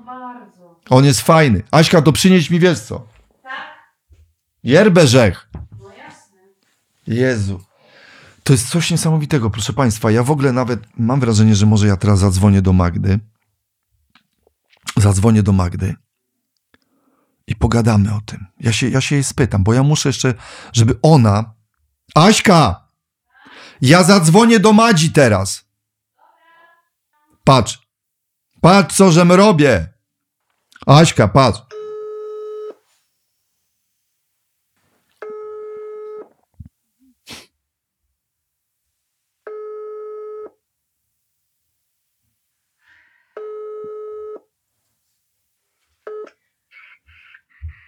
On 0.89 1.06
jest 1.06 1.21
fajny. 1.21 1.63
Aśka, 1.71 2.02
to 2.02 2.12
przynieś 2.12 2.49
mi, 2.49 2.60
wiesz 2.60 2.80
co? 2.80 3.08
Yerbę 4.63 5.08
rzech. 5.08 5.49
No 5.80 5.89
jasne. 5.97 6.39
Jezu. 7.08 7.62
To 8.43 8.54
jest 8.54 8.69
coś 8.69 8.91
niesamowitego, 8.91 9.49
proszę 9.49 9.73
Państwa. 9.73 10.12
Ja 10.12 10.23
w 10.23 10.32
ogóle 10.32 10.54
nawet 10.54 10.80
mam 10.97 11.19
wrażenie, 11.19 11.56
że 11.56 11.65
może 11.65 11.88
ja 11.88 11.97
teraz 11.97 12.19
zadzwonię 12.19 12.62
do 12.62 12.73
Magdy. 12.73 13.19
Zadzwonię 14.97 15.43
do 15.43 15.52
Magdy 15.52 15.95
i 17.47 17.56
pogadamy 17.56 18.15
o 18.15 18.21
tym. 18.25 18.45
Ja 18.60 18.73
się, 18.73 18.89
ja 18.89 19.02
się 19.02 19.15
jej 19.15 19.23
spytam, 19.23 19.63
bo 19.63 19.73
ja 19.73 19.84
muszę 19.84 20.10
jeszcze, 20.10 20.34
żeby 20.73 20.99
ona. 21.02 21.54
Aśka! 22.15 22.88
Ja 23.82 24.04
zadzwonię 24.04 24.60
do 24.60 24.73
Madzi 24.73 25.12
teraz. 25.12 25.65
Patrz. 27.43 27.80
Patrz, 28.62 28.95
co 28.95 29.12
żem 29.12 29.32
robię. 29.32 29.93
Aśka, 30.88 31.28
patrz. 31.28 31.60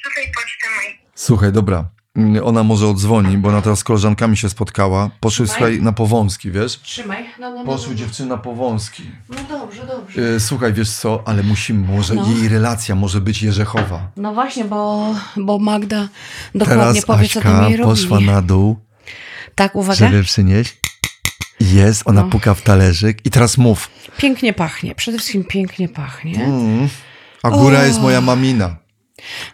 Tutaj 0.04 0.32
pocztę 0.36 0.69
mojej. 0.75 0.99
Słuchaj, 1.15 1.51
dobra. 1.51 2.00
Mm, 2.15 2.43
Ona 2.47 2.63
może 2.63 2.88
odzwoni, 2.88 3.38
bo 3.38 3.50
ona 3.50 3.62
teraz 3.62 3.80
z 3.80 3.84
koleżankami 3.84 4.38
się 4.38 4.50
spotkała. 4.50 5.10
Poszły, 5.19 5.45
Trzymaj. 5.45 5.60
słuchaj, 5.71 5.82
na 5.82 5.91
Powązki, 5.93 6.52
wiesz? 6.52 6.80
Trzymaj. 6.82 7.24
No, 7.39 7.50
no, 7.50 7.56
no, 7.56 7.65
Poszły 7.65 7.89
no. 7.89 7.95
dziewczyny 7.95 8.30
na 8.30 8.38
Powązki. 8.38 9.04
no 9.30 9.36
dobrze, 9.50 9.86
dobrze. 9.88 10.36
E, 10.36 10.39
Słuchaj, 10.39 10.74
wiesz 10.74 10.89
co, 10.91 11.24
ale 11.26 11.43
musimy, 11.43 11.88
może 11.88 12.13
No. 12.15 12.28
jej 12.30 12.47
relacja 12.50 12.95
może 12.95 13.21
być 13.21 13.43
Jerzechowa. 13.43 14.08
No 14.17 14.34
właśnie, 14.34 14.65
bo, 14.65 15.06
bo 15.38 15.60
Magda 15.60 16.08
dokładnie 16.56 16.84
Teraz 16.84 17.06
powie, 17.06 17.30
co 17.30 17.39
Aśka 17.39 17.52
tam 17.52 17.63
jej 17.69 17.78
robi. 17.78 17.89
poszła 17.91 18.19
na 18.19 18.41
dół, 18.41 18.78
Tak, 19.56 19.76
uwaga. 19.76 19.95
żeby 19.95 20.24
przynieść. 20.24 20.78
Jest, 21.60 22.04
ona 22.06 22.21
No. 22.24 22.30
puka 22.30 22.54
w 22.54 22.62
talerzyk 22.62 23.26
i 23.26 23.30
teraz 23.32 23.58
mów. 23.58 23.89
Pięknie 24.17 24.54
pachnie. 24.54 24.95
Przede 24.95 25.17
wszystkim 25.17 25.43
pięknie 25.43 25.89
pachnie. 25.89 26.43
Mm. 26.45 26.89
A 27.43 27.50
góra 27.50 27.80
O. 27.80 27.84
jest 27.84 28.02
moja 28.02 28.21
mamina. 28.21 28.76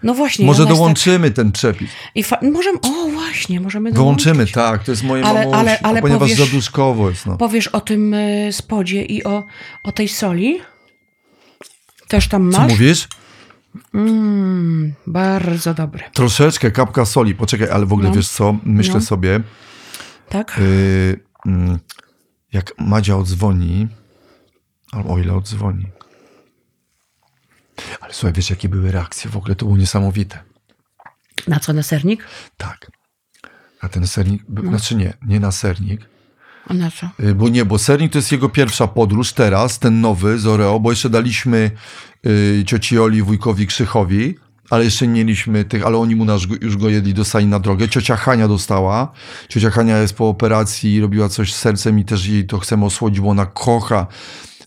No 0.03 0.13
właśnie. 0.13 0.45
Może 0.45 0.63
jest 0.63 0.75
dołączymy 0.75 1.32
ten 1.32 1.51
przepis. 1.51 1.91
Tak... 1.91 2.12
I 2.15 2.23
fa... 2.23 2.38
możemy... 2.53 2.80
O, 2.82 3.08
właśnie, 3.13 3.60
możemy 3.60 3.91
Dołączymy, 3.91 4.34
dołączyć. 4.36 4.56
tak, 4.56 4.84
to 4.84 4.91
jest 4.91 5.03
moje 5.03 5.25
Ale- 5.25 5.51
ale- 5.56 5.80
ale 5.82 6.01
ponieważ 6.01 6.30
powiesz- 6.30 6.38
zaduszkowo 6.45 7.10
jest, 7.10 7.25
no. 7.25 7.38
Powiesz 7.38 7.67
o 7.67 7.82
tym 7.82 8.13
y, 8.13 8.49
spodzie 8.51 9.03
i 9.03 9.23
o, 9.23 9.43
o 9.84 9.91
tej 9.91 10.08
soli? 10.08 10.60
Też 12.08 12.27
tam 12.27 12.51
Co 12.51 12.60
masz? 12.62 12.71
mówisz? 12.71 13.08
Mm, 13.93 14.93
bardzo 15.08 15.73
dobre. 15.73 16.03
Troszeczkę, 16.13 16.71
kapka 16.71 17.06
soli. 17.06 17.36
Poczekaj, 17.36 17.69
ale 17.69 17.86
w 17.86 17.93
ogóle 17.93 18.10
No. 18.10 18.15
wiesz 18.15 18.30
co? 18.30 18.56
Myślę 18.63 18.93
No. 18.93 19.01
sobie, 19.01 19.39
Tak? 20.30 20.58
yy, 20.60 21.19
mm, 21.45 21.80
jak 22.53 22.73
Madzia 22.80 23.15
odzwoni, 23.17 23.88
albo 24.91 25.13
o 25.13 25.19
ile 25.19 25.34
odzwoni. 25.34 25.86
Ale 28.01 28.13
słuchaj, 28.13 28.33
wiesz 28.33 28.49
jakie 28.49 28.69
były 28.69 28.91
reakcje? 28.91 29.31
W 29.31 29.37
ogóle 29.37 29.55
to 29.55 29.65
było 29.65 29.77
niesamowite. 29.77 30.39
Na 31.47 31.59
co, 31.59 31.73
na 31.73 31.83
sernik? 31.83 32.23
Tak. 32.57 32.91
A 33.81 33.89
ten 33.89 34.07
sernik, 34.07 34.43
No. 34.49 34.61
znaczy 34.61 34.95
nie, 34.95 35.13
nie 35.27 35.39
na 35.39 35.51
sernik, 35.51 36.01
A 36.67 36.73
na 36.73 36.91
co? 36.91 37.09
yy, 37.19 37.35
bo 37.35 37.49
nie, 37.49 37.65
bo 37.65 37.77
sernik 37.79 38.11
to 38.11 38.17
jest 38.17 38.31
jego 38.31 38.49
pierwsza 38.49 38.87
podróż 38.87 39.33
teraz, 39.33 39.79
ten 39.79 40.01
nowy 40.01 40.39
z 40.39 40.47
Oreo, 40.47 40.79
bo 40.79 40.89
jeszcze 40.91 41.09
daliśmy 41.09 41.71
yy, 42.23 42.63
cioci 42.65 42.99
Oli, 42.99 43.21
wujkowi 43.23 43.67
Krzychowi, 43.67 44.35
ale 44.69 44.83
jeszcze 44.85 45.07
nie 45.07 45.25
mieliśmy 45.25 45.65
tych, 45.65 45.85
ale 45.85 45.97
oni 45.97 46.15
mu 46.15 46.25
nasz, 46.25 46.47
już 46.61 46.77
go 46.77 46.89
jedli, 46.89 47.13
dostali 47.13 47.45
na 47.45 47.59
drogę. 47.59 47.89
Ciocia 47.89 48.15
Hania 48.15 48.47
dostała. 48.47 49.11
Ciocia 49.49 49.69
Hania 49.69 49.97
jest 49.97 50.13
po 50.13 50.29
operacji 50.29 50.93
i 50.95 51.01
robiła 51.01 51.29
coś 51.29 51.53
z 51.53 51.57
sercem 51.59 51.99
i 51.99 52.05
też 52.05 52.25
jej 52.25 52.47
to 52.47 52.59
chcemy 52.59 52.85
osłodzić, 52.85 53.19
bo 53.19 53.29
ona 53.29 53.45
kocha 53.45 54.07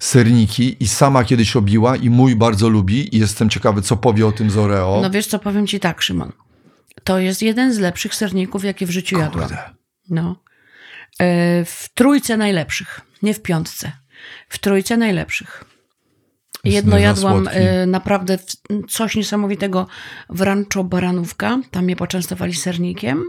serniki 0.00 0.76
i 0.80 0.88
sama 0.88 1.24
kiedyś 1.24 1.54
robiła 1.54 1.96
i 1.96 2.10
mój 2.10 2.36
bardzo 2.36 2.68
lubi 2.68 3.16
i 3.16 3.18
jestem 3.18 3.50
ciekawy, 3.50 3.82
co 3.82 3.96
powie 3.96 4.26
o 4.26 4.32
tym 4.32 4.50
z 4.50 4.56
Oreo. 4.56 4.98
No 5.02 5.10
wiesz 5.10 5.26
co, 5.26 5.38
powiem 5.38 5.66
ci 5.66 5.80
tak, 5.80 6.02
Szymon. 6.02 6.32
To 7.04 7.18
jest 7.18 7.42
jeden 7.42 7.74
z 7.74 7.78
lepszych 7.78 8.14
serników, 8.14 8.64
jakie 8.64 8.86
w 8.86 8.90
życiu 8.90 9.18
jadłam. 9.18 9.48
Kurde. 9.48 9.62
No. 10.10 10.42
E, 11.20 11.64
W 11.64 11.88
trójce 11.94 12.36
najlepszych, 12.36 13.00
nie 13.22 13.34
w 13.34 13.42
piątce. 13.42 13.92
W 14.48 14.58
trójce 14.58 14.96
najlepszych. 14.96 15.64
Jedno 16.64 16.98
jadłam 16.98 17.48
e, 17.50 17.86
naprawdę 17.86 18.38
coś 18.88 19.16
niesamowitego 19.16 19.86
w 20.30 20.40
Rancho 20.40 20.84
Baranówka. 20.84 21.58
Tam 21.70 21.84
mnie 21.84 21.96
poczęstowali 21.96 22.54
sernikiem. 22.54 23.24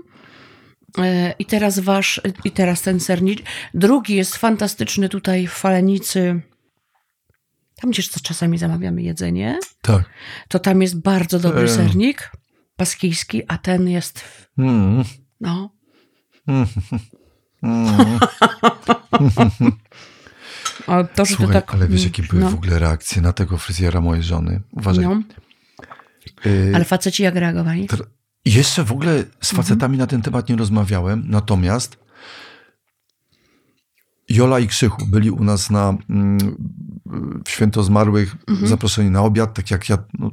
E, 0.97 1.33
I 1.39 1.45
teraz 1.45 1.79
wasz, 1.79 2.21
i 2.43 2.51
teraz 2.51 2.81
ten 2.81 2.99
sernik. 2.99 3.39
Drugi 3.73 4.15
jest 4.15 4.35
fantastyczny 4.35 5.09
tutaj 5.09 5.47
w 5.47 5.51
Falenicy. 5.51 6.41
Tam 7.81 7.91
gdzieś 7.91 8.09
co 8.09 8.19
czasami 8.19 8.57
zamawiamy 8.57 9.01
jedzenie, 9.01 9.59
Tak. 9.81 10.03
to 10.47 10.59
tam 10.59 10.81
jest 10.81 11.01
bardzo 11.01 11.39
dobry 11.39 11.61
Em. 11.61 11.69
sernik 11.69 12.31
baskijski, 12.77 13.41
a 13.47 13.57
ten 13.57 13.87
jest, 13.89 14.23
Mm. 14.57 15.03
no, 15.41 15.69
Mm. 17.63 18.19
a 20.87 21.03
to, 21.03 21.25
że 21.25 21.35
Słuchaj, 21.35 21.53
tak... 21.53 21.73
ale 21.73 21.87
wiesz, 21.87 22.03
jakie 22.03 22.23
były 22.23 22.41
no, 22.41 22.49
w 22.49 22.53
ogóle 22.53 22.79
reakcje 22.79 23.21
na 23.21 23.33
tego 23.33 23.57
fryzjera 23.57 24.01
mojej 24.01 24.23
żony? 24.23 24.61
Uważaj. 24.71 25.05
no, 25.05 25.21
Y, 26.45 26.71
ale 26.75 26.85
faceci 26.85 27.23
jak 27.23 27.35
reagowali? 27.35 27.87
Jeszcze 28.45 28.83
w 28.83 28.91
ogóle 28.91 29.23
z 29.41 29.51
facetami 29.51 29.97
na 29.97 30.07
ten 30.07 30.21
temat 30.21 30.49
nie 30.49 30.55
rozmawiałem, 30.55 31.23
natomiast 31.27 31.97
Jola 34.35 34.59
i 34.59 34.67
Krzychu 34.67 35.05
byli 35.07 35.31
u 35.31 35.43
nas 35.43 35.69
na 35.69 35.97
mm, 36.09 36.37
w 37.45 37.49
święto 37.49 37.83
zmarłych, 37.83 38.35
Mhm. 38.49 38.67
zaproszeni 38.67 39.09
na 39.11 39.21
obiad, 39.21 39.53
tak 39.53 39.71
jak 39.71 39.89
ja, 39.89 39.97
no, 40.19 40.31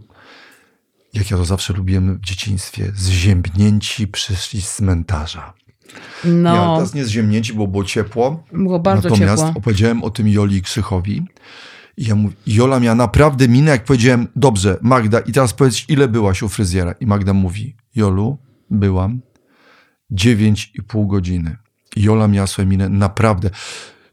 jak 1.15 1.31
ja 1.31 1.37
to 1.37 1.45
zawsze 1.45 1.73
lubiłem 1.73 2.15
w 2.19 2.21
dzieciństwie, 2.21 2.93
zziębnięci 2.97 4.09
przyszli 4.09 4.63
z 4.63 4.75
cmentarza. 4.75 5.53
No, 6.25 6.77
teraz 6.77 6.95
nie 6.95 7.05
zziemnięci, 7.05 7.55
bo 7.55 7.67
było 7.67 7.85
ciepło. 7.85 8.45
było 8.53 8.79
bardzo 8.81 9.09
Natomiast 9.09 9.43
ciepło. 9.47 9.59
opowiedziałem 9.61 10.05
o 10.05 10.11
tym 10.11 10.29
Joli 10.29 10.57
i 10.57 10.63
Krzychowi. 10.63 11.27
I 11.97 12.05
ja 12.05 12.15
mów, 12.15 12.33
Jola 12.47 12.81
miała 12.81 12.95
naprawdę 12.95 13.49
minę, 13.49 13.71
jak 13.71 13.85
powiedziałem, 13.85 14.29
dobrze, 14.37 14.79
Magda, 14.83 15.21
i 15.21 15.33
teraz 15.33 15.53
powiedz, 15.55 15.89
ile 15.89 16.09
byłaś 16.09 16.43
u 16.43 16.49
fryzjera? 16.49 16.93
I 16.93 17.07
Magda 17.07 17.33
mówi, 17.33 17.77
Jolu, 17.95 18.39
byłam 18.71 19.21
9,5 20.13 21.07
godziny. 21.07 21.57
I 21.99 22.03
Jola 22.03 22.29
miała 22.29 22.47
minę 22.67 22.89
naprawdę, 22.89 23.51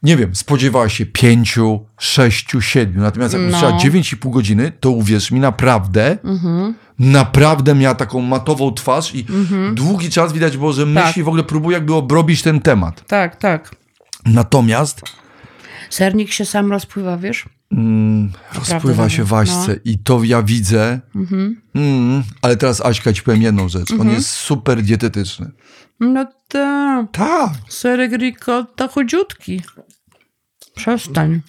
nie 0.04 0.18
wiem, 0.18 0.36
spodziewała 0.36 0.90
się 0.90 1.06
5, 1.06 1.60
6, 1.98 2.48
7. 2.60 3.02
Natomiast 3.02 3.34
jak 3.34 3.44
No. 3.44 3.48
usłyszała 3.48 3.78
9,5 3.80 4.30
godziny, 4.32 4.72
to 4.80 4.90
uwierz 4.92 5.32
mi, 5.32 5.40
naprawdę, 5.40 6.18
Mhm. 6.24 6.74
naprawdę 7.00 7.76
miała 7.76 7.96
taką 7.96 8.22
matową 8.22 8.72
twarz 8.74 9.16
i 9.16 9.26
długi 9.74 10.10
czas 10.10 10.34
widać 10.34 10.58
było, 10.58 10.74
że 10.74 10.86
myśli, 10.86 11.24
w 11.24 11.28
ogóle 11.28 11.44
próbuje 11.44 11.74
jakby 11.78 11.94
obrobić 11.94 12.42
ten 12.42 12.62
temat. 12.62 13.06
Tak, 13.08 13.36
tak. 13.36 13.76
Natomiast 14.26 15.02
Sernik 15.90 16.32
się 16.32 16.46
sam 16.46 16.72
rozpływa, 16.72 17.18
wiesz? 17.18 17.46
Mm, 17.76 18.32
rozpływa 18.56 19.10
się 19.10 19.24
w 19.24 19.34
Aśce 19.34 19.68
No. 19.68 19.76
i 19.86 19.98
to 20.00 20.24
ja 20.24 20.44
widzę. 20.44 21.00
Mhm. 21.16 21.62
Mm, 21.76 22.24
ale 22.42 22.58
teraz 22.58 22.82
Aśka 22.82 23.14
ci 23.14 23.22
powiem 23.22 23.42
jedną 23.42 23.70
rzecz. 23.70 23.92
On 24.00 24.10
jest 24.10 24.30
super 24.30 24.82
dietetyczny. 24.84 25.52
No 26.00 26.26
tak. 26.48 27.06
Tak. 27.12 27.50
Serek 27.70 28.12
ricotta 28.18 28.88
chudziutki. 28.88 29.62
Przestań. 30.76 31.42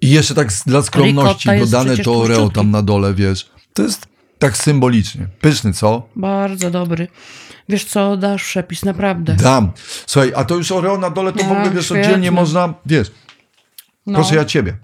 I 0.00 0.10
jeszcze 0.10 0.34
tak 0.34 0.48
dla 0.66 0.82
skromności 0.82 1.48
dodane 1.58 1.96
to 1.96 2.12
Oreo 2.20 2.26
tłuszczutki. 2.36 2.54
tam 2.54 2.70
na 2.70 2.82
dole, 2.82 3.14
wiesz. 3.14 3.50
To 3.74 3.82
jest 3.82 4.06
tak 4.38 4.56
symbolicznie. 4.56 5.28
Pyszny, 5.40 5.72
co? 5.72 6.08
Bardzo 6.16 6.70
dobry. 6.70 7.08
Wiesz 7.68 7.84
co, 7.84 8.16
dasz 8.16 8.44
przepis, 8.44 8.84
naprawdę. 8.84 9.34
Dam. 9.34 9.70
Słuchaj, 10.06 10.32
a 10.36 10.44
to 10.44 10.56
już 10.56 10.72
Oreo 10.72 10.98
na 10.98 11.10
dole 11.10 11.32
to 11.32 11.44
w 11.44 11.52
ogóle, 11.52 11.70
wiesz, 11.70 11.84
świetne. 11.84 12.02
oddzielnie 12.02 12.30
można, 12.30 12.74
wiesz, 12.86 13.10
No. 14.06 14.14
proszę 14.14 14.36
ja 14.36 14.44
ciebie. 14.44 14.76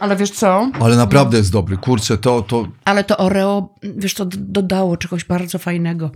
Ale 0.00 0.16
wiesz 0.16 0.30
co? 0.30 0.70
Ale 0.80 0.96
naprawdę 0.96 1.38
jest 1.38 1.52
dobry. 1.52 1.76
Kurczę, 1.76 2.18
to, 2.18 2.42
to, 2.42 2.66
Ale 2.84 3.04
to 3.04 3.16
Oreo, 3.16 3.74
wiesz, 3.82 4.14
to 4.14 4.24
dodało 4.36 4.96
czegoś 4.96 5.24
bardzo 5.24 5.58
fajnego. 5.58 6.10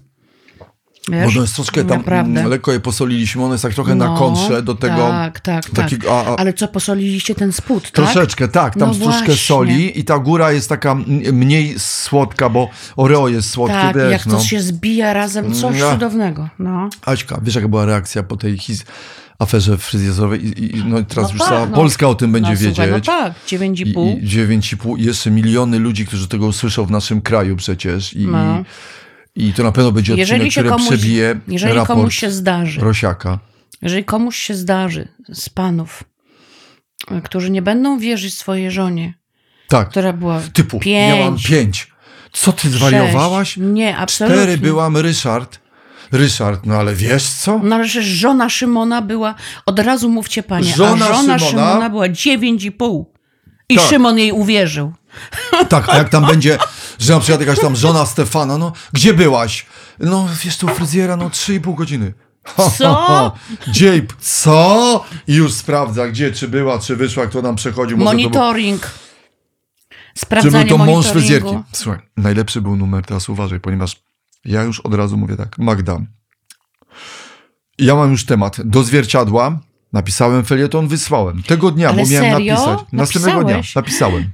Wiesz? 1.13 1.35
to 1.35 1.41
jest 1.41 1.55
troszkę 1.55 1.85
tam, 1.85 1.99
Naprawdę. 1.99 2.49
lekko 2.49 2.73
je 2.73 2.81
posoliliśmy, 2.81 3.45
one 3.45 3.55
jest 3.55 3.63
tak 3.63 3.75
trochę 3.75 3.95
na 3.95 4.05
No, 4.07 4.17
kontrze 4.17 4.63
do 4.63 4.75
tego. 4.75 4.97
Tak, 4.97 5.41
tak, 5.41 5.65
tak. 5.65 5.75
takiego- 5.75 6.21
a- 6.21 6.25
a- 6.25 6.37
Ale 6.37 6.53
co, 6.53 6.69
posoliliście 6.69 7.35
ten 7.35 7.53
spód, 7.53 7.83
tak? 7.83 7.93
Troszeczkę, 7.93 8.49
tak. 8.49 8.75
Tam 8.79 8.89
No 8.89 8.95
troszkę 8.95 9.25
właśnie. 9.25 9.35
soli 9.35 9.99
i 10.01 10.05
ta 10.05 10.19
góra 10.19 10.53
jest 10.53 10.69
taka 10.69 10.95
mniej 11.33 11.75
słodka, 11.79 12.49
bo 12.49 12.69
Oreo 12.97 13.29
jest 13.29 13.51
słodkie, 13.51 13.77
Tak, 13.77 13.97
wiesz, 13.97 14.13
jak 14.13 14.27
no. 14.27 14.35
to 14.37 14.41
się 14.45 14.61
zbija 14.61 15.13
razem, 15.13 15.55
coś 15.55 15.79
Ja. 15.79 15.93
cudownego. 15.93 16.49
No. 16.59 16.89
Aśka, 17.07 17.39
wiesz 17.43 17.55
jaka 17.55 17.69
była 17.69 17.85
reakcja 17.87 18.23
po 18.23 18.37
tej 18.37 18.57
his- 18.59 18.85
aferze 19.41 19.79
fryzjerowej 19.79 20.47
i, 20.47 20.77
i 20.77 20.85
no 20.85 21.03
teraz 21.03 21.29
No 21.29 21.31
już 21.33 21.39
tak, 21.39 21.49
cała 21.49 21.67
no. 21.67 21.77
Polska 21.77 22.09
o 22.09 22.15
tym 22.15 22.33
będzie 22.33 22.51
no, 22.51 22.57
wiedzieć. 22.57 22.75
Słuchaj, 22.77 22.91
no 22.93 23.01
tak, 23.01 23.35
I, 23.53 23.57
9,5. 23.59 24.23
i 24.23 24.27
9,5 24.27 24.99
i 24.99 25.05
jeszcze 25.05 25.31
miliony 25.31 25.79
ludzi, 25.79 26.07
którzy 26.07 26.29
tego 26.29 26.47
usłyszą 26.47 26.85
w 26.85 26.91
naszym 26.91 27.21
kraju 27.23 27.57
przecież 27.57 28.15
i, 28.15 28.27
No. 28.27 28.65
i 29.37 29.53
to 29.53 29.63
na 29.63 29.73
pewno 29.73 29.93
będzie 29.93 30.13
odcinek, 30.13 30.29
Jeżeli 30.31 30.53
się 30.53 30.61
który 30.61 30.71
komuś, 30.71 30.89
przebije 30.89 31.41
jeżeli 31.49 31.75
raport 31.75 31.99
komuś 31.99 32.17
się 32.19 32.31
zdarzy, 32.31 32.81
Rosiaka. 32.81 33.39
jeżeli 33.83 34.05
komuś 34.05 34.37
się 34.37 34.55
zdarzy 34.55 35.09
z 35.33 35.49
panów, 35.49 36.05
którzy 37.25 37.51
nie 37.51 37.63
będą 37.63 37.99
wierzyć 37.99 38.39
swojej 38.39 38.71
żonie, 38.71 39.15
Tak, 39.69 39.89
która 39.89 40.13
była 40.13 40.41
typu, 40.53 40.79
pięć, 40.81 41.19
ja 41.19 41.25
mam 41.25 41.39
pięć. 41.39 41.91
Co 42.33 42.53
ty 42.53 42.71
zwariowałaś? 42.71 43.57
Nie, 43.57 43.97
absolutnie. 43.97 44.43
Cztery 44.43 44.59
byłam 44.59 44.97
Ryszard. 44.97 45.60
Ryszard, 46.13 46.67
no 46.67 46.75
ale 46.75 46.95
wiesz 46.95 47.29
co? 47.31 47.61
No 47.63 47.77
ale 47.77 47.89
że 47.89 48.03
żona 48.03 48.49
Szymona 48.49 49.03
była, 49.03 49.35
od 49.67 49.79
razu 49.79 50.09
mówcie 50.09 50.43
panie, 50.43 50.75
Żona 50.75 51.07
a 51.07 51.09
żona 51.09 51.39
Szymona? 51.39 51.51
Szymona, 51.51 51.91
była 51.91 52.07
9,5. 52.07 53.05
I 53.69 53.77
Tak. 53.77 53.85
Szymon 53.89 54.19
jej 54.19 54.33
uwierzył. 54.33 54.93
Tak, 55.69 55.89
a 55.89 55.97
jak 55.97 56.09
tam 56.09 56.27
będzie, 56.27 56.59
że 56.99 57.13
na 57.15 57.21
przykład 57.21 57.41
jakaś 57.41 57.61
tam 57.61 57.77
żona 57.77 58.07
Stefana, 58.07 58.59
no 58.59 58.73
gdzie 58.93 59.15
byłaś? 59.15 59.67
No 59.99 60.29
wiesz, 60.45 60.57
tu 60.57 60.69
fryzjera, 60.69 61.17
no 61.17 61.29
3,5 61.29 61.75
godziny. 61.75 62.13
Co? 62.79 63.33
Dziejb, 63.69 64.13
co? 64.21 65.05
I 65.29 65.35
już 65.35 65.53
sprawdza, 65.53 66.09
gdzie, 66.09 66.33
czy 66.33 66.49
była, 66.49 66.79
czy 66.79 66.97
wyszła, 66.97 67.27
kto 67.27 67.43
nam 67.43 67.57
przechodził. 67.57 67.99
Może 67.99 68.11
to 68.11 68.17
był, 68.17 68.23
Monitoring. 68.23 68.83
czy 70.15 70.21
Sprawdzanie 70.21 70.65
był 70.65 70.79
to 70.79 70.85
mąż 70.85 71.07
fryzjerki. 71.07 71.59
Słuchaj, 71.73 72.01
najlepszy 72.17 72.61
był 72.61 72.77
numer, 72.77 73.05
teraz 73.05 73.29
uważaj, 73.29 73.61
ponieważ 73.61 73.97
ja 74.45 74.63
już 74.63 74.81
od 74.81 74.95
razu 74.95 75.17
mówię 75.17 75.37
tak, 75.37 75.59
Magda, 75.59 76.01
ja 77.79 77.95
mam 77.95 78.11
już 78.11 78.25
temat 78.27 78.57
do 78.65 78.83
zwierciadła, 78.83 79.61
napisałem 79.93 80.45
felieton, 80.45 80.89
wysłałem. 80.89 81.43
Tego 81.43 81.71
dnia, 81.71 81.89
Ale 81.89 82.03
bo 82.03 82.09
miałem 82.11 82.33
serio? 82.33 82.55
napisać. 82.55 82.93
Następnego 82.93 83.45
dnia 83.45 83.61
napisałem. 83.77 84.31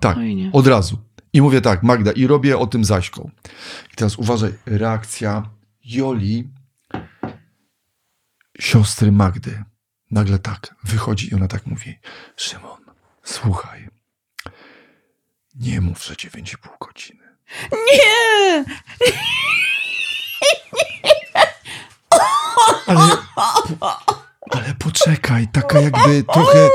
Tak, 0.00 0.16
fajnie. 0.16 0.50
od 0.52 0.66
razu. 0.66 0.98
I 1.32 1.42
mówię 1.42 1.60
tak, 1.60 1.82
Magda, 1.82 2.12
i 2.12 2.26
robię 2.26 2.58
o 2.58 2.66
tym 2.66 2.84
zaśką. 2.84 3.30
I 3.92 3.96
teraz 3.96 4.16
uważaj, 4.16 4.52
reakcja 4.66 5.50
Joli, 5.84 6.48
siostry 8.60 9.12
Magdy. 9.12 9.64
Nagle 10.10 10.38
tak, 10.38 10.74
wychodzi 10.84 11.30
i 11.30 11.34
ona 11.34 11.48
tak 11.48 11.66
mówi, 11.66 11.98
Szymon, 12.36 12.80
słuchaj, 13.22 13.88
nie 15.54 15.80
mów, 15.80 16.04
że 16.04 16.14
9,5 16.14 16.68
godziny. 16.86 17.23
Nie! 17.72 18.64
Ale, 22.86 23.08
ale 24.50 24.74
poczekaj, 24.78 25.48
taka 25.52 25.80
jakby 25.80 26.22
trochę, 26.32 26.68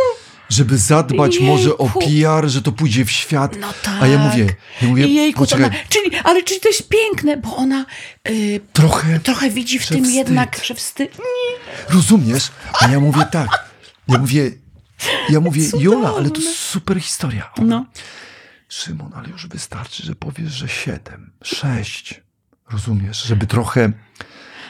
żeby 0.49 0.77
zadbać 0.77 1.39
może 1.39 1.77
o 1.77 1.83
Jejku. 1.83 1.99
PR, 1.99 2.49
że 2.49 2.61
to 2.61 2.71
pójdzie 2.71 3.05
w 3.05 3.11
świat. 3.11 3.55
No 3.59 3.73
tak. 3.83 4.01
A 4.01 4.07
ja 4.07 4.17
mówię, 4.17 4.55
ja 4.81 4.87
mówię, 4.87 5.07
Jejku, 5.07 5.39
poczekaj, 5.39 5.65
ona, 5.65 5.75
czyli, 5.89 6.17
ale 6.23 6.43
czy 6.43 6.59
to 6.59 6.69
jest 6.69 6.89
piękne, 6.89 7.37
bo 7.37 7.55
ona 7.55 7.85
y, 8.29 8.59
trochę 8.73 9.19
trochę 9.19 9.49
widzi 9.49 9.79
w 9.79 9.87
tym 9.87 10.03
wstyd. 10.03 10.15
jednak, 10.15 10.59
że 10.63 10.75
wstyd. 10.75 11.17
Rozumiesz? 11.89 12.51
A 12.81 12.87
ja 12.87 12.99
mówię 12.99 13.25
tak. 13.31 13.69
Ja 14.07 14.17
mówię, 14.17 14.51
ja 15.29 15.39
mówię, 15.39 15.63
Jola, 15.79 16.13
ale 16.17 16.29
to 16.29 16.41
super 16.41 17.01
historia. 17.01 17.49
No. 17.57 17.85
Szymon, 18.69 19.11
ale 19.15 19.29
już 19.29 19.47
wystarczy, 19.47 20.03
że 20.03 20.15
powiesz, 20.15 20.51
że 20.53 20.67
siedem, 20.67 21.31
sześć. 21.43 22.21
Rozumiesz? 22.71 23.23
Żeby 23.23 23.47
trochę, 23.47 23.91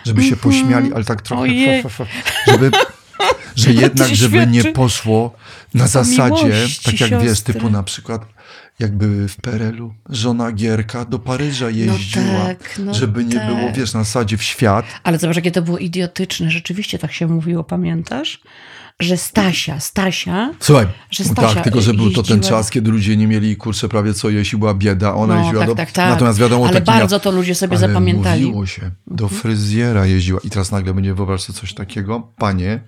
żeby 0.05 0.23
się 0.23 0.35
pośmiali, 0.35 0.93
ale 0.93 1.03
tak 1.05 1.21
trochę, 1.21 1.43
Mhm. 1.43 1.69
Ojej. 1.69 1.83
fa, 1.83 1.89
fa, 1.89 2.05
fa, 2.05 2.11
żeby, 2.51 2.71
że 3.55 3.73
jednak, 3.83 4.15
żeby 4.15 4.47
nie 4.47 4.63
poszło 4.63 5.35
na 5.73 5.87
zasadzie, 5.87 6.67
tak 6.83 6.99
jak 6.99 7.21
wiesz, 7.21 7.41
typu 7.41 7.69
na 7.69 7.83
przykład, 7.83 8.21
jak 8.79 8.97
były 8.97 9.27
w 9.27 9.35
PRL-u, 9.35 9.93
żona 10.09 10.51
Gierka 10.51 11.05
do 11.05 11.19
Paryża 11.19 11.69
jeździła, 11.69 12.45
tak, 12.45 12.79
no 12.79 12.93
żeby 12.93 13.25
nie 13.25 13.35
tak. 13.35 13.47
było, 13.47 13.71
wiesz, 13.73 13.93
na 13.93 14.03
zasadzie 14.03 14.37
w 14.37 14.43
świat. 14.43 14.85
Ale 15.03 15.17
zobacz, 15.19 15.35
jakie 15.35 15.51
to 15.51 15.61
było 15.61 15.77
idiotyczne. 15.77 16.51
Rzeczywiście 16.51 16.99
tak 16.99 17.11
się 17.13 17.27
mówiło, 17.27 17.63
pamiętasz? 17.63 18.41
Że 18.99 19.17
Stasia, 19.17 19.79
Stasia, 19.79 20.53
Słuchaj, 20.59 20.87
Że 21.11 21.23
Stasia 21.23 21.53
tak, 21.53 21.63
tylko 21.63 21.81
że 21.81 21.93
był 21.93 22.11
to 22.11 22.23
ten 22.23 22.37
jeździła- 22.37 22.49
czas, 22.49 22.69
kiedy 22.69 22.91
ludzie 22.91 23.17
nie 23.17 23.27
mieli 23.27 23.55
kurczę 23.55 23.89
prawie 23.89 24.13
co 24.13 24.29
jeść 24.29 24.53
i 24.53 24.57
była 24.57 24.73
bieda, 24.73 25.15
ona 25.15 25.35
no 25.35 25.41
jeździła 25.41 25.59
tak, 25.59 25.69
do... 25.69 25.75
tak, 25.75 25.91
tak. 25.91 26.09
Natomiast 26.09 26.39
wiadomo, 26.39 26.67
Ale 26.67 26.81
bardzo 26.81 27.15
miał... 27.15 27.19
to 27.19 27.31
ludzie 27.31 27.55
sobie 27.55 27.77
Ale 27.77 27.87
zapamiętali. 27.87 28.45
mówiło 28.45 28.65
się, 28.65 28.91
do 29.07 29.29
fryzjera 29.29 30.05
jeździła 30.05 30.39
i 30.43 30.49
teraz 30.49 30.71
nagle 30.71 30.93
będzie, 30.93 31.13
wyobraź 31.13 31.41
sobie 31.41 31.59
coś 31.59 31.73
takiego, 31.73 32.27
panie 32.37 32.79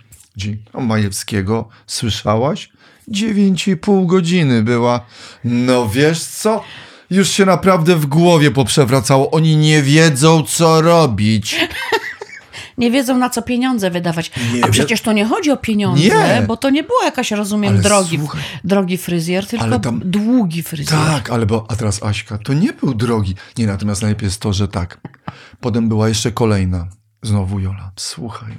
Majewskiego, 0.74 1.70
słyszałaś? 1.88 2.70
Dziewięć 3.08 3.68
i 3.68 3.78
pół 3.78 4.08
godziny 4.08 4.64
była. 4.64 5.06
No 5.44 5.90
wiesz 5.90 6.24
co? 6.24 6.64
Już 7.10 7.30
się 7.30 7.46
naprawdę 7.46 7.96
w 7.96 8.06
głowie 8.06 8.52
poprzewracało. 8.52 9.32
Oni 9.32 9.58
nie 9.58 9.82
wiedzą, 9.82 10.44
co 10.44 10.82
robić. 10.82 11.56
Nie 12.82 12.92
wiedzą, 12.92 13.18
na 13.18 13.30
co 13.30 13.42
pieniądze 13.42 13.92
wydawać. 13.92 14.32
Nie 14.54 14.66
A 14.66 14.68
przecież 14.68 15.02
to 15.02 15.14
nie 15.14 15.26
chodzi 15.26 15.52
o 15.52 15.58
pieniądze, 15.58 16.04
Nie. 16.04 16.44
bo 16.48 16.58
to 16.58 16.70
nie 16.70 16.84
była 16.84 17.04
jakaś, 17.06 17.32
rozumiem, 17.32 17.74
Ale 17.74 17.82
drogi, 17.84 18.18
słuchaj. 18.18 18.42
drogi 18.64 18.98
fryzjer, 18.98 19.48
tylko 19.48 19.80
tam- 19.80 20.02
długi 20.06 20.64
fryzjer. 20.64 21.00
Tak, 21.00 21.30
ale 21.30 21.46
bo, 21.46 21.66
a 21.70 21.76
teraz 21.76 22.04
Aśka, 22.04 22.38
to 22.38 22.54
nie 22.54 22.74
był 22.74 22.94
drogi. 22.94 23.36
Nie, 23.58 23.68
natomiast 23.68 24.02
najlepiej 24.02 24.26
jest 24.26 24.42
to, 24.42 24.54
że 24.54 24.68
tak. 24.68 25.02
Potem 25.60 25.90
była 25.90 26.10
jeszcze 26.10 26.32
kolejna. 26.32 26.88
Znowu 27.24 27.60
Jola, 27.60 27.92
słuchaj, 28.00 28.58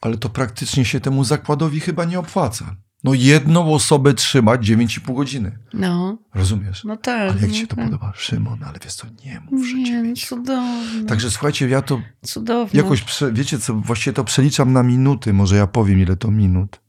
ale 0.00 0.16
to 0.18 0.28
praktycznie 0.28 0.84
się 0.84 1.00
temu 1.00 1.24
zakładowi 1.24 1.80
chyba 1.80 2.04
nie 2.04 2.18
opłaca. 2.18 2.76
No 3.04 3.14
jedną 3.14 3.74
osobę 3.74 4.14
trzymać 4.14 4.60
9,5 4.70 5.14
godziny. 5.14 5.58
No, 5.74 6.18
Rozumiesz? 6.34 6.84
no 6.84 6.96
tak. 6.96 7.30
Ale 7.30 7.40
jak 7.40 7.48
no 7.48 7.54
ci 7.54 7.60
się 7.60 7.66
to 7.66 7.76
tak. 7.76 7.84
podoba? 7.84 8.12
Szymon, 8.16 8.64
ale 8.64 8.78
wiesz 8.84 8.94
co, 8.94 9.06
nie 9.24 9.40
mów, 9.50 9.66
że 9.66 9.74
Nie, 9.76 9.84
9. 9.84 10.26
cudowne, 10.28 11.04
Także 11.08 11.30
słuchajcie, 11.30 11.68
ja 11.68 11.82
to 11.82 12.00
cudowne. 12.22 12.80
jakoś, 12.82 13.02
prze, 13.02 13.32
wiecie 13.32 13.58
co, 13.58 13.74
właściwie 13.74 14.14
to 14.14 14.24
przeliczam 14.24 14.72
na 14.72 14.82
minuty. 14.82 15.32
Może 15.32 15.56
ja 15.56 15.66
powiem, 15.66 16.00
ile 16.00 16.16
to 16.16 16.30
minut. 16.30 16.80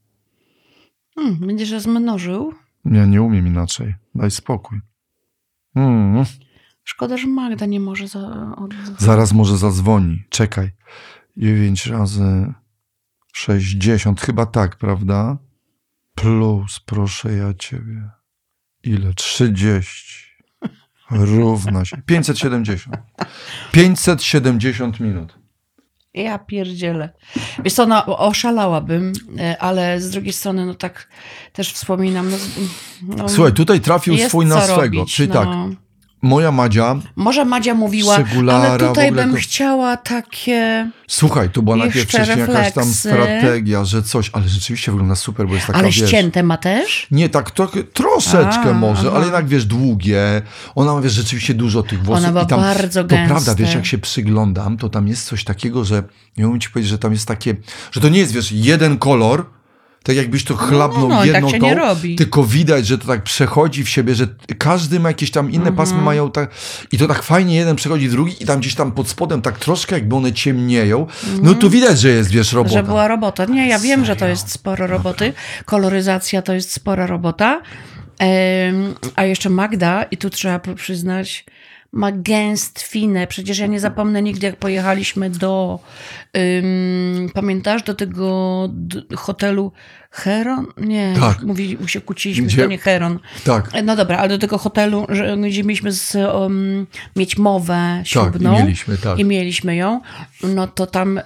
Hmm, 1.15 1.47
będziesz 1.47 1.71
rozmnożył? 1.71 2.53
Ja 2.85 3.05
nie 3.05 3.21
umiem 3.21 3.47
inaczej. 3.47 3.95
Daj 4.15 4.31
spokój. 4.31 4.79
Mm. 5.75 6.25
Szkoda, 6.83 7.17
że 7.17 7.27
Magda 7.27 7.65
nie 7.65 7.79
może 7.79 8.07
za... 8.07 8.55
Zaraz 8.97 9.33
może 9.33 9.57
zadzwoni. 9.57 10.23
Czekaj. 10.29 10.71
9 11.37 11.85
razy 11.85 12.53
60, 13.33 14.21
chyba 14.21 14.45
tak, 14.45 14.75
prawda? 14.75 15.37
Plus, 16.21 16.79
proszę 16.85 17.33
ja 17.33 17.53
ciebie. 17.53 18.09
Ile? 18.83 19.13
30. 19.13 20.25
Równa 21.11 21.85
się. 21.85 21.97
570. 22.05 22.95
570 23.71 24.99
minut. 24.99 25.39
Ja 26.13 26.39
pierdzielę. 26.39 27.09
Wiesz 27.63 27.73
co, 27.73 27.85
no, 27.85 28.05
oszalałabym, 28.05 29.13
e, 29.39 29.57
ale 29.61 30.01
z 30.01 30.09
drugiej 30.09 30.33
strony, 30.33 30.65
no 30.65 30.73
tak 30.73 31.09
też 31.53 31.73
wspominam. 31.73 32.31
No, 32.31 32.37
no, 33.15 33.29
Słuchaj, 33.29 33.53
tutaj 33.53 33.79
trafił 33.81 34.17
swój 34.17 34.45
na 34.45 34.61
swego. 34.61 34.81
robić, 34.81 35.15
Czyli 35.15 35.29
no. 35.29 35.33
tak, 35.33 35.47
moja 36.21 36.51
Madzia, 36.51 36.95
Może 37.15 37.45
Madzia 37.45 37.73
mówiła, 37.73 38.15
Segulara, 38.15 38.69
ale 38.69 38.87
tutaj 38.87 39.11
bym 39.11 39.31
to- 39.31 39.37
chciała 39.37 39.97
takie... 39.97 40.89
słuchaj, 41.07 41.49
to 41.49 41.61
była 41.61 41.75
najpierw 41.75 42.07
wcześniej 42.09 42.39
jakaś 42.39 42.53
tam 42.73 42.83
refleksy. 42.83 42.93
strategia, 42.93 43.85
że 43.85 44.03
coś, 44.03 44.29
ale 44.33 44.49
rzeczywiście 44.49 44.91
wygląda 44.91 45.15
super, 45.15 45.47
bo 45.47 45.53
jest 45.53 45.67
taka, 45.67 45.79
ale 45.79 45.87
wiesz... 45.87 46.07
ścięte 46.07 46.43
ma 46.43 46.57
też? 46.57 47.07
Nie, 47.11 47.29
tak 47.29 47.51
trochę, 47.51 47.83
troszeczkę 47.83 48.69
A, 48.69 48.73
może, 48.73 49.07
aha. 49.07 49.11
ale 49.15 49.25
jednak 49.25 49.47
wiesz, 49.47 49.65
długie. 49.65 50.41
Ona 50.75 50.93
ma 50.93 51.01
wiesz, 51.01 51.13
rzeczywiście 51.13 51.53
dużo 51.53 51.83
tych 51.83 52.03
włosów. 52.03 52.23
Ona 52.25 52.33
ma 52.33 52.41
i 52.41 52.47
tam, 52.47 52.59
bardzo 52.59 53.03
To 53.03 53.09
prawda, 53.09 53.33
gęste. 53.33 53.55
wiesz, 53.55 53.75
jak 53.75 53.85
się 53.85 53.97
przyglądam, 53.97 54.77
to 54.77 54.89
tam 54.89 55.07
jest 55.07 55.25
coś 55.25 55.43
takiego, 55.43 55.85
że 55.85 56.03
nie 56.37 56.47
umiem 56.47 56.59
ci 56.59 56.69
powiedzieć, 56.69 56.89
że 56.89 56.99
tam 56.99 57.11
jest 57.11 57.27
takie, 57.27 57.55
że 57.91 58.01
to 58.01 58.09
nie 58.09 58.19
jest, 58.19 58.31
wiesz, 58.33 58.51
jeden 58.51 58.97
kolor, 58.97 59.45
tak 60.03 60.15
jakbyś 60.15 60.43
to 60.43 60.55
chlapnął 60.55 61.09
no, 61.09 61.15
no, 61.15 61.25
i 61.25 61.27
tak 61.27 61.35
jedną 61.35 61.49
się 61.49 61.59
tą, 61.59 61.65
nie 61.65 61.75
robi. 61.75 62.15
tylko 62.15 62.43
widać, 62.43 62.87
że 62.87 62.97
to 62.97 63.07
tak 63.07 63.23
przechodzi 63.23 63.83
w 63.83 63.89
siebie, 63.89 64.15
że 64.15 64.27
każdy 64.57 64.99
ma 64.99 65.09
jakieś 65.09 65.31
tam 65.31 65.47
inne 65.51 65.57
Mhm. 65.57 65.75
pasmy 65.75 66.01
mają 66.01 66.31
tak, 66.31 66.51
i 66.91 66.97
to 66.97 67.07
tak 67.07 67.23
fajnie 67.23 67.55
jeden 67.55 67.75
przechodzi 67.75 68.09
drugi 68.09 68.43
i 68.43 68.45
tam 68.45 68.59
gdzieś 68.59 68.75
tam 68.75 68.91
pod 68.91 69.07
spodem 69.09 69.41
tak 69.41 69.59
troszkę 69.59 69.95
jakby 69.95 70.15
one 70.15 70.33
ciemnieją, 70.33 71.07
no 71.41 71.53
to 71.53 71.69
widać, 71.69 71.99
że 71.99 72.09
jest, 72.09 72.31
wiesz, 72.31 72.53
robota. 72.53 72.69
Mhm. 72.69 72.85
Że 72.85 72.89
była 72.91 73.07
robota. 73.07 73.45
Nie, 73.45 73.67
ja 73.69 73.79
wiem, 73.79 74.05
że 74.05 74.15
to 74.15 74.19
Serio? 74.19 74.31
jest 74.31 74.51
sporo 74.51 74.87
roboty. 74.87 75.33
Koloryzacja 75.65 76.41
to 76.41 76.53
jest 76.53 76.73
spora 76.73 77.07
robota. 77.07 77.61
A 79.15 79.23
jeszcze 79.23 79.49
Magda, 79.49 80.03
i 80.03 80.17
tu 80.17 80.29
trzeba 80.29 80.59
przyznać, 80.75 81.45
ma 81.91 82.11
gęstwinę. 82.11 83.27
Przecież 83.27 83.57
ja 83.59 83.67
nie 83.67 83.79
zapomnę 83.79 84.21
nigdy, 84.21 84.47
jak 84.47 84.55
pojechaliśmy 84.55 85.29
do, 85.29 85.79
ym, 86.37 87.29
pamiętasz, 87.33 87.83
do 87.83 87.93
tego 87.93 88.69
hotelu 89.15 89.71
Heron? 90.11 90.65
Nie, 90.77 91.13
Tak. 91.19 91.43
mówi, 91.43 91.77
się 91.87 92.01
kłóciliśmy, 92.01 92.47
Gdzie- 92.47 92.61
to 92.63 92.69
nie 92.69 92.77
Heron. 92.77 93.19
Tak, 93.45 93.69
No 93.83 93.95
dobra, 93.95 94.17
ale 94.17 94.29
do 94.29 94.37
tego 94.37 94.57
hotelu, 94.57 95.05
że, 95.09 95.37
gdzie 95.37 95.63
mieliśmy 95.63 95.91
z, 95.91 96.15
um, 96.35 96.87
mieć 97.15 97.37
mowę 97.37 97.73
tak, 97.97 98.05
i 98.05 98.09
ślubną. 98.09 98.53
mieliśmy, 98.53 98.97
tak. 98.97 99.19
I 99.19 99.25
mieliśmy 99.25 99.75
ją, 99.75 100.01
no 100.43 100.67
to 100.67 100.87
tam 100.87 101.17
y, 101.17 101.23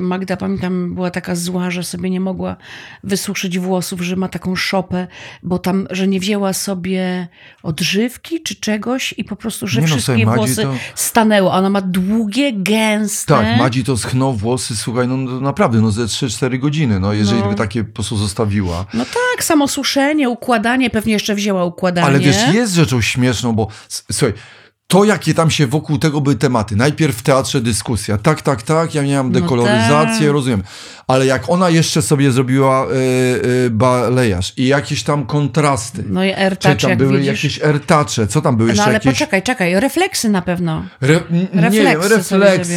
Magda, 0.00 0.36
pamiętam, 0.36 0.94
była 0.94 1.10
taka 1.10 1.34
zła, 1.34 1.70
że 1.70 1.84
sobie 1.84 2.10
nie 2.10 2.20
mogła 2.20 2.56
wysuszyć 3.04 3.58
włosów, 3.58 4.00
że 4.00 4.16
ma 4.16 4.28
taką 4.28 4.56
szopę, 4.56 5.06
bo 5.42 5.58
tam, 5.58 5.86
że 5.90 6.08
nie 6.08 6.20
wzięła 6.20 6.52
sobie 6.52 7.28
odżywki 7.62 8.42
czy 8.42 8.54
czegoś 8.54 9.14
i 9.18 9.24
po 9.24 9.36
prostu, 9.36 9.66
że 9.66 9.80
Nie 9.80 9.86
no, 9.86 9.94
wszystkie 9.96 10.26
Madzi 10.26 10.36
włosy 10.38 10.62
to- 10.62 10.74
stanęły. 10.94 11.50
Ona 11.50 11.70
ma 11.70 11.80
długie, 11.80 12.52
gęste. 12.52 13.34
Tak, 13.34 13.58
Madzi 13.58 13.84
to 13.84 13.96
schnął 13.96 14.32
włosy, 14.32 14.76
słuchaj, 14.76 15.08
no, 15.08 15.16
no 15.16 15.40
naprawdę, 15.40 15.80
no 15.80 15.90
ze 15.90 16.04
3-4 16.04 16.58
godziny, 16.58 17.00
no 17.00 17.12
jeżeli 17.12 17.40
No. 17.40 17.48
by 17.48 17.54
takie 17.54 17.84
po 17.84 17.92
prostu 17.94 18.16
zostawiła. 18.26 18.86
No 18.94 19.04
tak, 19.04 19.44
samo 19.44 19.68
suszenie, 19.68 20.28
układanie, 20.30 20.90
pewnie 20.90 21.12
jeszcze 21.12 21.34
wzięła 21.34 21.64
układanie. 21.64 22.06
Ale 22.06 22.18
wiesz, 22.18 22.36
jest 22.54 22.74
rzeczą 22.74 23.00
śmieszną, 23.00 23.52
bo 23.52 23.68
słuchaj, 24.12 24.32
to 24.88 25.04
jakie 25.04 25.34
tam 25.34 25.50
się 25.50 25.66
wokół 25.66 25.98
tego 25.98 26.20
były 26.20 26.36
tematy. 26.36 26.76
Najpierw 26.76 27.16
w 27.16 27.22
teatrze 27.22 27.60
dyskusja. 27.60 28.18
Tak, 28.18 28.42
tak, 28.42 28.62
tak, 28.62 28.94
ja 28.94 29.02
miałam 29.02 29.32
No 29.32 29.40
dekoloryzację, 29.40 30.26
tak. 30.26 30.32
rozumiem. 30.32 30.62
Ale 31.06 31.26
jak 31.26 31.50
ona 31.50 31.70
jeszcze 31.70 32.02
sobie 32.02 32.32
zrobiła 32.32 32.86
y, 32.86 32.88
y, 33.66 33.70
balejarz 33.70 34.52
i 34.56 34.66
jakieś 34.66 35.02
tam 35.02 35.26
kontrasty. 35.26 36.04
No 36.08 36.24
i 36.24 36.30
Czy 36.30 36.36
ertacz, 36.38 36.82
tam 36.82 36.96
były 36.96 37.12
widzisz. 37.12 37.26
jakieś 37.26 37.60
ertacze, 37.64 38.26
co 38.26 38.40
tam 38.42 38.56
były 38.56 38.66
No 38.68 38.72
jeszcze 38.72 38.84
ale 38.84 38.92
jakieś... 38.94 39.12
poczekaj, 39.12 39.42
czekaj, 39.42 39.80
refleksy 39.80 40.28
na 40.28 40.42
pewno. 40.42 40.84
Re, 41.00 41.20
n- 41.30 41.48
nie 41.52 41.70
wiem, 41.70 42.00
Refleksy 42.02 42.38
refleksy, 42.38 42.72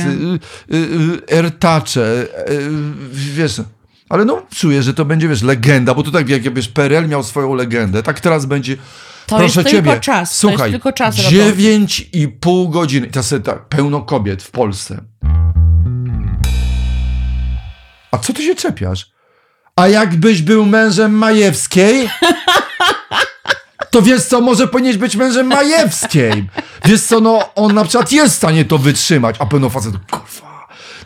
y, 0.72 0.76
y, 0.76 0.78
y, 0.78 1.22
ertacze, 1.38 2.28
y, 2.50 2.70
wiesz, 3.12 3.62
ale 4.10 4.26
no 4.26 4.42
czuję, 4.56 4.84
że 4.84 4.94
to 4.94 5.06
będzie, 5.06 5.28
wiesz, 5.28 5.42
legenda, 5.42 5.94
bo 5.94 6.04
tutaj 6.04 6.26
jak 6.28 6.54
wiesz, 6.54 6.68
PRL 6.68 7.08
miał 7.08 7.24
swoją 7.24 7.54
legendę, 7.54 8.04
tak 8.04 8.20
teraz 8.20 8.46
będzie, 8.46 8.78
To 9.28 9.38
proszę 9.38 9.60
jest 9.62 9.72
ciebie, 9.72 9.92
tylko 9.92 10.04
czas, 10.06 10.30
to 10.30 10.36
słuchaj, 10.36 10.72
jest 10.72 10.84
tylko 10.84 10.94
czas 10.98 11.18
roboty. 11.18 11.36
dziewięć 11.36 12.10
i 12.14 12.28
pół 12.28 12.70
godziny, 12.70 13.08
to 13.08 13.24
sobie 13.24 13.42
tak, 13.42 13.66
pełno 13.66 14.02
kobiet 14.02 14.44
w 14.44 14.52
Polsce. 14.52 15.02
A 18.12 18.18
co 18.18 18.34
ty 18.34 18.44
się 18.44 18.56
czepiasz? 18.56 19.12
A 19.76 19.88
jakbyś 19.88 20.42
był 20.42 20.66
mężem 20.66 21.12
Majewskiej? 21.18 22.10
To 23.92 24.02
wiesz 24.02 24.22
co, 24.26 24.42
może 24.42 24.68
powinieneś 24.68 24.98
być 24.98 25.16
mężem 25.16 25.48
Majewskiej. 25.48 26.50
Wiesz 26.86 27.02
co, 27.04 27.20
no 27.20 27.54
on 27.56 27.74
na 27.74 27.84
przykład 27.84 28.12
jest 28.12 28.34
w 28.34 28.38
stanie 28.38 28.66
to 28.66 28.78
wytrzymać, 28.78 29.36
a 29.40 29.46
pełno 29.46 29.70
facet, 29.70 29.94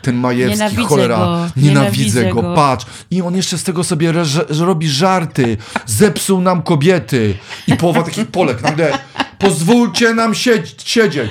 ten 0.04 0.16
Majewski, 0.16 0.58
Nienawidzę 0.58 0.88
cholera, 0.88 1.16
go, 1.16 1.46
nienawidzę 1.56 1.62
nienawidzę 1.62 2.24
go, 2.24 2.42
patrz. 2.54 2.86
I 3.10 3.22
on 3.22 3.36
jeszcze 3.36 3.58
z 3.58 3.64
tego 3.64 3.84
sobie 3.84 4.12
robi 4.60 4.88
żarty, 4.88 5.56
zepsuł 5.86 6.40
nam 6.40 6.62
kobiety. 6.62 7.34
I 7.66 7.76
połowa 7.76 8.02
takich 8.02 8.26
Polek, 8.26 8.62
nagle, 8.62 8.98
pozwólcie 9.38 10.14
nam 10.14 10.34
siedzieć. 10.84 11.30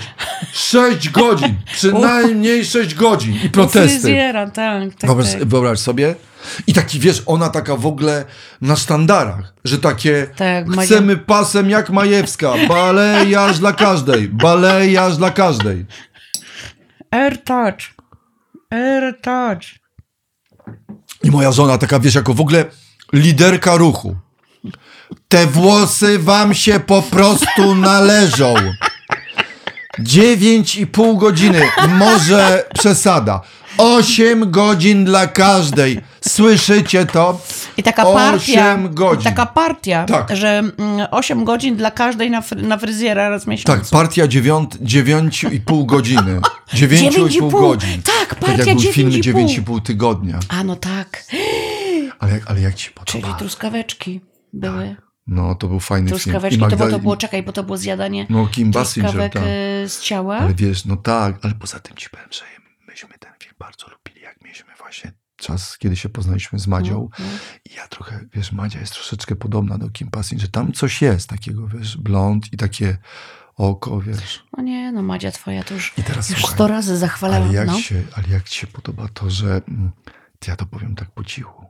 Sześć 0.54 1.10
godzin, 1.10 1.56
przynajmniej 1.74 2.66
sześć 2.66 2.96
godzin 2.96 3.40
i 3.44 3.50
protesty. 3.50 4.00
Fryzjera, 4.00 4.50
tak, 4.50 4.96
tak, 4.96 5.10
Wyobraź, 5.10 5.32
tak. 5.34 5.44
wyobraź 5.46 5.80
sobie. 5.80 6.16
I 6.68 6.74
taki, 6.74 7.00
wiesz, 7.00 7.24
ona 7.26 7.50
taka 7.50 7.76
w 7.76 7.86
ogóle 7.86 8.26
na 8.62 8.76
sztandarach, 8.76 9.54
że 9.66 9.78
takie 9.78 10.28
Tak, 10.36 10.66
chcemy 10.72 11.18
pasem 11.18 11.70
jak 11.70 11.90
Majewska, 11.90 12.54
balejarz 12.68 13.60
dla 13.60 13.74
każdej, 13.74 14.28
balejarz 14.30 15.18
dla 15.18 15.32
każdej. 15.32 15.86
AirTouch. 17.12 18.03
AirTouch. 18.74 19.80
I 21.24 21.32
moja 21.32 21.52
żona 21.52 21.78
taka, 21.78 22.00
wiesz, 22.00 22.16
jako 22.16 22.34
w 22.34 22.42
ogóle 22.42 22.66
liderka 23.14 23.76
ruchu. 23.76 24.16
Te 25.28 25.48
włosy 25.48 26.20
wam 26.20 26.54
się 26.54 26.80
po 26.80 27.02
prostu 27.02 27.76
należą. 27.76 28.54
Dziewięć 30.00 30.76
i 30.76 30.88
pół 30.88 31.18
godziny, 31.18 31.62
może 31.88 32.64
przesada. 32.80 33.42
Osiem 33.78 34.52
godzin 34.52 35.06
dla 35.06 35.28
każdej. 35.28 36.02
Słyszycie 36.22 37.06
to? 37.06 37.42
I 37.78 37.84
taka 37.84 38.04
partia, 38.06 38.34
Osiem 38.74 38.94
godzin. 38.94 39.24
taka 39.24 39.46
partia, 39.46 40.06
Tak. 40.06 40.36
że 40.36 40.50
mm, 40.50 41.08
8 41.12 41.44
godzin 41.46 41.76
dla 41.76 41.92
każdej 41.92 42.32
na, 42.32 42.42
fry, 42.42 42.62
na 42.62 42.78
fryzjera 42.78 43.30
raz 43.30 43.44
w 43.44 43.48
miesiącu. 43.48 43.82
Tak, 43.82 43.90
partia 43.92 44.28
dziewiąt, 44.28 44.78
dziewięciu 44.82 45.50
i 45.50 45.60
pół 45.60 45.86
godziny. 45.86 46.40
Dziewięciu 46.74 47.12
Dziewięć 47.12 47.34
i 47.34 47.38
i 47.38 47.40
pół 47.40 47.52
pół. 47.52 47.60
godzin. 47.62 48.02
Tak, 48.02 48.30
Tak 48.30 48.40
partia 48.40 48.64
jak 48.64 48.78
były 48.78 48.94
filmy 48.94 49.12
dziewięć 49.12 49.28
i 49.28 49.32
pół. 49.32 49.42
dziewięć 49.42 49.58
i 49.58 49.62
pół 49.62 49.80
tygodnia. 49.82 50.40
A 50.50 50.64
no 50.64 50.76
tak, 50.76 51.24
Ale, 52.20 52.32
jak- 52.34 52.52
ale 52.52 52.62
jak 52.62 52.76
ci 52.76 52.90
czyli 53.06 53.22
podoba? 53.22 53.40
truskaweczki 53.40 54.22
były. 54.54 54.96
No, 55.28 55.56
to 55.56 55.68
był 55.68 55.80
fajny 55.80 56.10
film. 56.10 56.20
Truskaweczki, 56.20 56.58
I 56.58 56.70
to, 56.70 56.78
było, 56.78 56.90
to 56.90 57.00
było, 57.00 57.18
czekaj, 57.18 57.44
bo 57.44 57.52
to 57.52 57.64
było 57.64 57.78
zjadanie 57.78 58.28
No, 58.30 58.48
Kim 58.48 58.72
Basinger, 58.72 59.32
tak. 59.32 59.44
e, 59.46 59.90
z 59.90 60.02
ciała. 60.02 60.38
Ale 60.38 60.54
wiesz, 60.54 60.86
no 60.86 60.98
tak, 60.98 61.36
ale 61.42 61.54
poza 61.54 61.80
tym 61.80 61.98
ci 61.98 62.10
powiem, 62.10 62.28
że 62.32 62.42
myśmy 62.88 63.18
ten 63.20 63.32
film 63.40 63.56
bardzo 63.60 63.88
lubili, 63.88 64.22
jak 64.22 64.42
mieliśmy 64.42 64.74
właśnie 64.80 65.12
czas, 65.36 65.78
kiedy 65.78 65.96
się 65.96 66.10
poznaliśmy 66.10 66.60
z 66.60 66.68
Madzią. 66.68 67.10
No. 67.20 67.26
I 67.66 67.74
ja 67.76 67.88
trochę, 67.88 68.26
wiesz, 68.34 68.52
Madzia 68.52 68.80
jest 68.80 68.94
troszeczkę 68.94 69.36
podobna 69.36 69.78
do 69.78 69.90
Kim 69.90 70.10
Basinger. 70.10 70.52
Tam 70.52 70.72
coś 70.72 71.02
jest 71.02 71.30
takiego, 71.30 71.68
wiesz, 71.68 71.98
blond 71.98 72.54
i 72.54 72.58
takie 72.58 72.98
oko, 73.56 74.02
wiesz. 74.02 74.44
No 74.58 74.64
nie, 74.64 74.92
no 74.92 75.02
Madzia 75.02 75.32
twoja 75.32 75.64
to 75.64 75.74
już, 75.74 75.94
I 75.98 76.04
teraz 76.04 76.30
już 76.30 76.40
słuchaj, 76.40 76.56
sto 76.56 76.68
razy 76.68 76.98
zachwalałam. 76.98 77.44
Ale 77.44 77.54
jak, 77.54 77.68
no. 77.68 77.80
się, 77.80 78.04
ale 78.16 78.28
jak 78.28 78.50
ci 78.50 78.60
się 78.60 78.68
podoba 78.68 79.08
to, 79.14 79.30
że 79.30 79.62
mm, 79.68 79.92
ja 80.48 80.56
to 80.56 80.66
powiem 80.66 80.96
tak 80.96 81.12
po 81.12 81.24
cichu, 81.24 81.66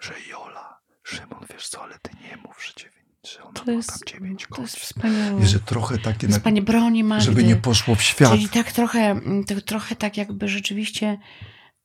że 0.00 0.12
Jola, 0.30 0.78
Szymon, 1.02 1.44
wiesz 1.52 1.68
co, 1.68 1.82
ale 1.82 1.98
ty 2.02 2.10
nie 2.22 2.36
mów, 2.36 2.66
że, 2.66 2.72
dziewięć, 2.76 2.89
że 3.32 3.42
ona 3.42 3.52
To 3.52 3.64
ma 3.66 3.72
jest, 3.72 3.88
tam 3.88 3.98
dziewięć 4.06 4.46
to 4.56 4.62
jest 4.62 4.76
wspaniałe. 4.76 5.42
I 5.42 5.46
że 5.46 5.60
trochę 5.60 5.98
takie, 5.98 6.28
pani 6.28 6.62
broni 6.62 7.04
Magdy. 7.04 7.24
żeby 7.24 7.44
nie 7.44 7.56
poszło 7.56 7.94
w 7.94 8.02
świat. 8.02 8.30
Czyli 8.32 8.48
tak 8.48 8.72
trochę, 8.72 9.20
tak, 9.46 9.62
trochę 9.62 9.96
tak 9.96 10.16
jakby 10.16 10.48
rzeczywiście 10.48 11.18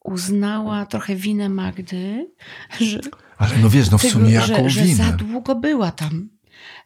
uznała 0.03 0.85
trochę 0.85 1.15
winę 1.15 1.49
Magdy, 1.49 2.29
że, 2.81 2.99
Ale 3.37 3.57
no 3.57 3.69
wiesz, 3.69 3.91
no 3.91 3.97
w 3.97 4.01
tego, 4.01 4.13
sumie 4.13 4.31
jaką 4.31 4.63
że, 4.63 4.69
że 4.69 4.81
winę. 4.83 4.95
za 4.95 5.11
długo 5.11 5.55
była 5.55 5.91
tam. 5.91 6.29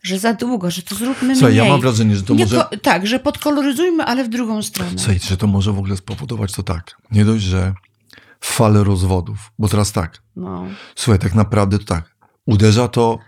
Że 0.04 0.20
za 0.20 0.34
długo, 0.34 0.72
że 0.72 0.82
to 0.82 0.96
zróbmy 0.96 1.36
Słuchaj, 1.36 1.54
mniej. 1.54 1.66
ja 1.66 1.72
mam 1.72 1.82
wrażenie, 1.82 2.16
że 2.16 2.24
to 2.24 2.34
Nie 2.34 2.44
może... 2.46 2.66
tak, 2.82 3.08
że 3.08 3.20
podkoloryzujmy, 3.20 4.04
ale 4.04 4.24
w 4.24 4.30
drugą 4.30 4.62
stronę. 4.64 4.92
Słuchaj, 4.98 5.20
że 5.20 5.38
to 5.38 5.48
może 5.48 5.72
w 5.74 5.80
ogóle 5.80 5.98
spowodować 5.98 6.52
to 6.54 6.64
tak. 6.64 6.98
Nie 7.12 7.26
dość, 7.26 7.44
że 7.44 7.74
falę 8.42 8.84
rozwodów, 8.84 9.52
bo 9.60 9.68
teraz 9.68 9.92
tak, 9.92 10.22
No. 10.36 10.66
słuchaj, 10.96 11.20
tak 11.20 11.36
naprawdę 11.36 11.80
to 11.80 11.86
tak, 11.86 12.16
uderza 12.46 12.88
to 12.88 13.20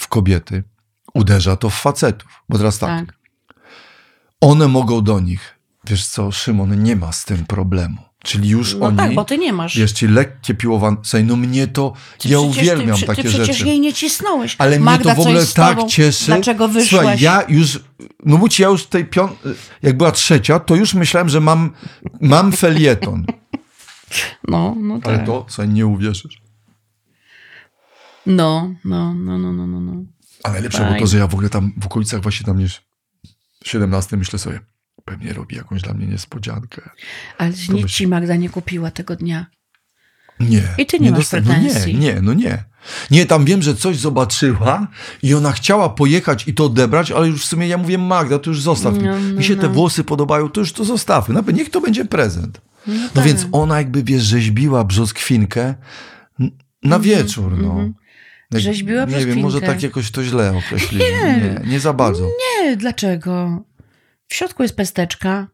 w 0.00 0.08
kobiety, 0.08 0.64
uderza 1.14 1.56
to 1.56 1.70
w 1.70 1.74
facetów, 1.74 2.42
bo 2.48 2.58
teraz 2.58 2.78
tak, 2.78 3.06
Tak. 3.06 3.16
one 4.40 4.68
mogą 4.68 5.00
do 5.02 5.20
nich, 5.20 5.58
wiesz 5.86 6.06
co, 6.06 6.32
Szymon 6.32 6.82
nie 6.82 6.96
ma 6.96 7.12
z 7.12 7.24
tym 7.24 7.44
problemu. 7.46 7.96
Czyli 8.24 8.48
już 8.48 8.74
No 8.74 8.86
oni, 8.86 8.96
tak, 8.96 9.14
bo 9.14 9.24
ty 9.24 9.38
nie 9.38 9.52
masz. 9.52 9.78
wiesz, 9.78 9.92
ci 9.92 10.08
lekkie 10.08 10.54
piłowanie, 10.54 10.96
Słuchaj, 11.02 11.24
no 11.24 11.36
mnie 11.36 11.66
to, 11.66 11.92
Ty 12.18 12.28
ja 12.28 12.38
uwielbiam 12.40 12.98
ty, 12.98 13.06
takie 13.06 13.22
ty 13.22 13.28
przecież 13.28 13.56
rzeczy. 13.56 13.68
jej 13.68 13.80
nie 13.80 13.92
cisnąłeś. 13.92 14.56
Ale 14.58 14.78
Magda, 14.80 15.04
mnie 15.04 15.14
to 15.16 15.22
w 15.22 15.26
ogóle 15.26 15.46
tak 15.46 15.76
tobą? 15.76 15.88
cieszy. 15.88 16.26
Dlaczego 16.26 16.68
wyszłaś? 16.68 16.88
Słuchaj, 16.88 17.20
ja 17.20 17.42
już, 17.48 17.80
no 18.24 18.36
mówię 18.36 18.50
ci, 18.50 18.62
ja 18.62 18.68
już 18.68 18.86
tej 18.86 19.04
piąt... 19.04 19.32
jak 19.82 19.96
była 19.96 20.12
trzecia, 20.12 20.60
to 20.60 20.74
już 20.76 20.94
myślałem, 20.94 21.28
że 21.28 21.40
mam, 21.40 21.70
mam 22.20 22.52
felieton. 22.52 23.26
No, 24.48 24.74
no 24.80 24.98
tak. 24.98 25.14
Ale 25.14 25.26
to, 25.26 25.46
co 25.48 25.64
nie 25.64 25.86
uwierzysz. 25.86 26.42
No, 28.26 28.74
no, 28.84 29.14
no, 29.14 29.38
no, 29.38 29.52
no, 29.52 29.66
no. 29.66 29.80
no. 29.80 30.04
A 30.44 30.50
najlepsze 30.50 30.84
było 30.84 30.98
to, 30.98 31.06
że 31.06 31.18
ja 31.18 31.26
w 31.26 31.34
ogóle 31.34 31.50
tam 31.50 31.72
w 31.80 31.86
okolicach 31.86 32.22
właśnie 32.22 32.46
tam 32.46 32.58
niż 32.58 32.82
17 33.64 34.16
myślę 34.16 34.38
sobie, 34.38 34.60
pewnie 35.04 35.32
robi 35.32 35.56
jakąś 35.56 35.82
dla 35.82 35.94
mnie 35.94 36.06
niespodziankę. 36.06 36.90
Ale 37.38 37.50
nic 37.50 37.68
myśl- 37.68 37.88
ci 37.88 38.06
Magda 38.06 38.36
nie 38.36 38.50
kupiła 38.50 38.90
tego 38.90 39.16
dnia. 39.16 39.46
Nie. 40.40 40.62
I 40.78 40.86
ty 40.86 41.00
nie 41.00 41.10
masz 41.10 41.20
dosta- 41.20 41.42
pretensji. 41.42 41.94
No 41.94 42.00
nie, 42.00 42.14
nie, 42.14 42.20
no 42.22 42.34
nie. 42.34 42.64
Nie, 43.10 43.26
tam 43.26 43.44
wiem, 43.44 43.62
że 43.62 43.74
coś 43.74 43.96
zobaczyła 43.98 44.88
i 45.22 45.34
ona 45.34 45.52
chciała 45.52 45.88
pojechać 45.88 46.48
i 46.48 46.54
to 46.54 46.64
odebrać, 46.64 47.10
ale 47.10 47.28
już 47.28 47.42
w 47.42 47.44
sumie 47.44 47.68
ja 47.68 47.78
mówię, 47.78 47.98
Magda, 47.98 48.38
to 48.38 48.50
już 48.50 48.62
zostaw. 48.62 48.94
mi. 48.94 49.02
No, 49.02 49.20
no, 49.20 49.34
mi 49.34 49.44
się 49.44 49.56
te 49.56 49.66
no. 49.66 49.72
włosy 49.72 50.04
podobają, 50.04 50.48
to 50.48 50.60
już 50.60 50.72
to 50.72 50.84
zostawmy. 50.84 51.34
Nawet 51.34 51.56
niech 51.56 51.70
to 51.70 51.80
będzie 51.80 52.04
prezent. 52.04 52.60
No, 52.86 52.94
tak. 53.14 53.24
więc 53.24 53.46
ona 53.52 53.78
jakby, 53.78 54.02
wiesz, 54.02 54.22
rzeźbiła 54.22 54.84
brzoskwinkę 54.84 55.74
na 56.82 56.98
wieczór, 56.98 57.58
no. 57.62 57.88
Jak- 58.58 58.60
Mhm, 58.60 58.74
Rzeźbiła 58.74 59.04
Nie 59.04 59.26
wiem, 59.26 59.40
może 59.40 59.60
tak 59.60 59.82
jakoś 59.82 60.10
to 60.10 60.24
źle 60.24 60.56
określiłem. 60.56 61.40
Nie, 61.42 61.60
nie 61.70 61.80
za 61.80 61.92
bardzo. 61.92 62.30
Nie, 62.62 62.76
dlaczego? 62.76 63.62
W 64.28 64.34
środku 64.34 64.62
jest 64.62 64.76
pesteczka. 64.76 65.46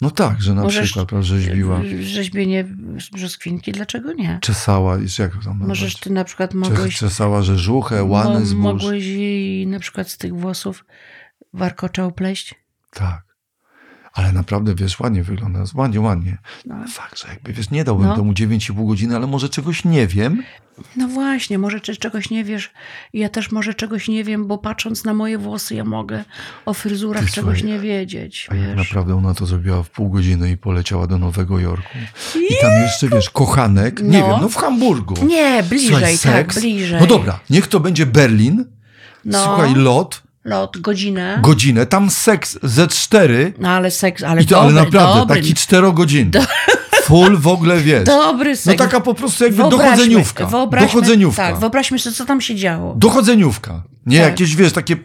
No 0.00 0.10
tak, 0.10 0.42
że 0.42 0.54
na 0.54 0.62
Możesz- 0.62 0.92
przykład 0.92 1.22
rzeźbiła, 1.24 1.80
Rzeźbienie 2.00 2.64
brzoskwinki, 3.12 3.72
dlaczego 3.72 4.12
nie? 4.12 4.38
czesała, 4.42 4.98
jak 5.18 5.34
to 5.36 5.40
tam 5.44 5.58
Możesz 5.58 5.82
nazwać? 5.84 6.00
ty 6.02 6.10
na 6.10 6.24
przykład 6.24 6.54
mogłeś, 6.54 6.96
Czesała 6.96 7.42
rzeżuchę, 7.42 8.04
łany 8.04 8.40
mo- 8.40 8.46
zbóż. 8.46 8.62
mogłeś 8.62 9.04
jej 9.04 9.66
na 9.66 9.78
przykład 9.80 10.08
z 10.10 10.18
tych 10.18 10.34
włosów 10.34 10.84
warkocza 11.52 12.06
upleść. 12.06 12.54
Tak. 12.90 13.25
Ale 14.16 14.32
naprawdę, 14.32 14.74
wiesz, 14.74 15.00
ładnie 15.00 15.22
wygląda. 15.22 15.60
Ładnie, 15.74 16.00
ładnie. 16.00 16.38
No. 16.66 16.74
Ale 16.74 16.88
fakt, 16.88 17.18
że 17.22 17.28
jakby, 17.28 17.52
wiesz, 17.52 17.70
nie 17.70 17.84
dałbym 17.84 18.06
No. 18.06 18.16
temu 18.16 18.32
9,5 18.32 18.86
godziny, 18.88 19.16
ale 19.16 19.26
może 19.26 19.48
czegoś 19.48 19.84
nie 19.84 20.06
wiem. 20.06 20.42
No 20.96 21.08
właśnie, 21.08 21.58
może 21.58 21.80
czegoś 21.80 22.30
nie 22.30 22.44
wiesz. 22.44 22.70
Ja 23.12 23.28
też 23.28 23.52
może 23.52 23.74
czegoś 23.74 24.08
nie 24.08 24.24
wiem, 24.24 24.46
bo 24.46 24.58
patrząc 24.58 25.04
na 25.04 25.14
moje 25.14 25.38
włosy, 25.38 25.74
ja 25.74 25.84
mogę 25.84 26.24
o 26.66 26.74
fryzurach 26.74 27.24
Ty, 27.24 27.30
czegoś 27.32 27.58
słuchaj, 27.58 27.74
nie 27.74 27.80
wiedzieć. 27.80 28.48
A 28.50 28.54
jak 28.54 28.66
Wiesz. 28.68 28.76
naprawdę 28.78 29.16
ona 29.16 29.34
to 29.34 29.46
zrobiła 29.46 29.82
w 29.82 29.90
pół 29.90 30.10
godziny 30.10 30.50
i 30.50 30.56
poleciała 30.56 31.06
do 31.06 31.18
Nowego 31.18 31.58
Jorku. 31.58 31.98
I 32.50 32.60
tam 32.60 32.72
jeszcze, 32.72 33.08
wiesz, 33.08 33.30
kochanek, 33.30 34.02
nie 34.02 34.20
No. 34.20 34.28
wiem, 34.28 34.36
no 34.40 34.48
w 34.48 34.56
Hamburgu. 34.56 35.26
Nie, 35.26 35.62
bliżej, 35.62 35.88
Słuchaj, 36.16 36.18
tak, 36.44 36.54
bliżej. 36.54 37.00
No 37.00 37.06
dobra, 37.06 37.40
niech 37.50 37.66
to 37.66 37.80
będzie 37.80 38.06
Berlin. 38.06 38.64
No. 39.24 39.44
Słuchaj, 39.44 39.74
lot, 39.74 40.22
Lot, 40.46 40.78
godzinę. 40.78 41.38
godzinę, 41.42 41.86
tam 41.86 42.10
seks 42.10 42.58
ze 42.62 42.88
cztery. 42.88 43.52
no 43.58 43.68
ale 43.68 43.90
seks, 43.90 44.22
ale 44.22 44.42
I 44.42 44.46
to, 44.46 44.54
dobry, 44.54 44.74
ale 44.78 44.84
naprawdę, 44.84 45.20
dobry, 45.20 45.36
taki 45.36 45.54
czterogodzinny. 45.54 46.30
Full 47.02 47.36
w 47.38 47.46
ogóle, 47.46 47.80
wiesz. 47.80 48.04
dobry 48.04 48.50
No 48.50 48.56
seks. 48.56 48.78
taka 48.78 49.00
po 49.00 49.14
prostu 49.14 49.44
jakby 49.44 49.62
Wyobraźmy- 49.62 49.70
dochodzeniówka. 49.70 50.44
wyobraźmy- 50.46 50.80
Dochodzeniówka. 50.86 51.42
Tak, 51.42 51.58
wyobraźmy 51.58 51.98
sobie, 51.98 52.16
co 52.16 52.24
tam 52.24 52.40
się 52.40 52.54
działo. 52.54 52.94
Dochodzeniówka. 52.96 53.82
Nie 54.06 54.18
Tak. 54.18 54.26
jakieś, 54.28 54.56
wiesz, 54.56 54.72
takie, 54.72 54.96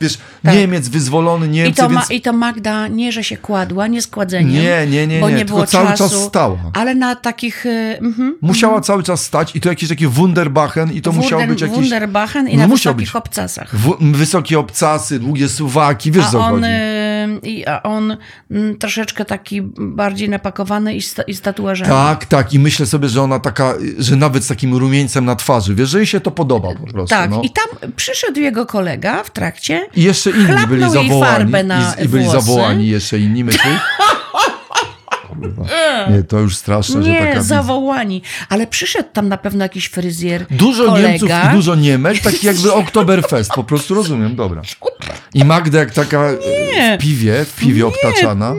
wiesz, 0.00 0.18
Tak. 0.42 0.54
Niemiec 0.54 0.88
wyzwolony, 0.88 1.46
I 1.46 1.50
Niemcy, 1.50 1.74
to, 1.82 1.88
ma, 1.88 2.00
więc... 2.00 2.10
I 2.10 2.20
to 2.20 2.32
Magda 2.32 2.88
nie, 2.88 3.12
że 3.12 3.24
się 3.24 3.36
kładła, 3.36 3.86
nie 3.86 4.02
składzeniem. 4.02 4.62
Nie, 4.62 4.86
nie, 4.86 5.06
nie, 5.06 5.20
bo 5.20 5.30
nie, 5.30 5.44
było 5.44 5.66
cały 5.66 5.88
czasu, 5.88 6.04
czas 6.14 6.22
stała. 6.28 6.58
Ale 6.74 6.94
na 6.94 7.16
takich... 7.16 7.66
y, 7.66 7.98
mhm, 8.00 8.38
Musiała 8.40 8.80
cały 8.80 9.02
czas 9.02 9.22
stać 9.24 9.56
i 9.56 9.60
to 9.60 9.68
jakiś 9.68 9.88
taki 9.88 10.06
Wunderbachen 10.06 10.92
i 10.92 11.02
to 11.02 11.12
musiał 11.12 11.46
być 11.46 11.60
jakiś... 11.60 11.76
Wunderbachen 11.76 12.48
i 12.48 12.56
No 12.56 12.62
na 12.62 12.68
wysokich 12.74 12.96
być. 13.08 13.16
obcasach. 13.16 13.76
W, 13.76 13.96
wysokie 14.16 14.58
obcasy, 14.58 15.18
długie 15.18 15.48
suwaki, 15.48 16.10
wiesz 16.12 16.24
A 16.24 16.30
co 16.30 16.40
on, 16.40 16.64
y, 16.64 17.40
i- 17.42 17.66
a 17.66 17.82
on 17.82 18.16
mm, 18.50 18.78
troszeczkę 18.78 19.24
taki 19.24 19.62
bardziej 19.78 20.28
napakowany 20.28 20.94
i 20.94 21.02
z, 21.02 21.14
ta- 21.14 21.22
i 21.22 21.34
z 21.34 21.40
tatuażami. 21.40 21.90
Tak, 21.90 22.24
tak 22.24 22.54
i 22.54 22.58
myślę 22.58 22.86
sobie, 22.86 23.08
że 23.08 23.22
ona 23.22 23.38
taka, 23.38 23.74
że 23.98 24.16
nawet 24.16 24.44
z 24.44 24.46
takim 24.48 24.74
rumieńcem 24.76 25.24
na 25.24 25.36
twarzy, 25.36 25.74
wiesz, 25.74 25.88
że 25.88 25.98
jej 25.98 26.06
się 26.06 26.20
to 26.20 26.30
podoba 26.30 26.68
po 26.74 26.92
prostu, 26.92 27.16
Tak, 27.16 27.30
no. 27.30 27.42
i 27.42 27.50
tam 27.50 27.90
przyszedł 27.96 28.40
jego 28.40 28.66
kolega 28.66 29.22
w 29.24 29.30
trakcie. 29.30 29.86
I 29.96 30.02
jeszcze 30.02 30.30
inni 30.30 30.66
byli 30.68 30.82
zawołani. 30.90 31.20
farbę 31.20 31.64
na 31.64 31.94
i, 32.00 32.04
I 32.04 32.08
byli 32.08 32.24
włosy. 32.24 32.40
zawołani 32.40 32.88
jeszcze 32.88 33.18
inni, 33.18 33.44
myślisz? 33.44 33.64
Nie, 36.10 36.22
to 36.22 36.38
już 36.38 36.56
straszne, 36.56 37.02
że 37.02 37.12
taka 37.14 37.34
Nie, 37.34 37.42
zawołani. 37.42 38.22
Ale 38.48 38.66
przyszedł 38.66 39.08
tam 39.12 39.28
na 39.28 39.36
pewno 39.38 39.64
jakiś 39.64 39.86
fryzjer. 39.86 40.46
Dużo 40.50 40.84
kolega. 40.84 41.08
Niemców 41.08 41.30
i 41.30 41.54
dużo 41.56 41.74
Niemek, 41.74 42.20
taki 42.30 42.46
jakby 42.46 42.72
Oktoberfest, 42.72 43.52
po 43.52 43.64
prostu 43.64 43.94
rozumiem, 43.94 44.36
dobra. 44.36 44.62
I 45.34 45.44
Magda 45.44 45.78
jak 45.78 45.90
taka 45.90 46.18
e, 46.76 46.98
w 46.98 47.02
piwie, 47.02 47.44
w 47.44 47.54
piwie 47.56 47.86
obtaczana. 47.86 48.54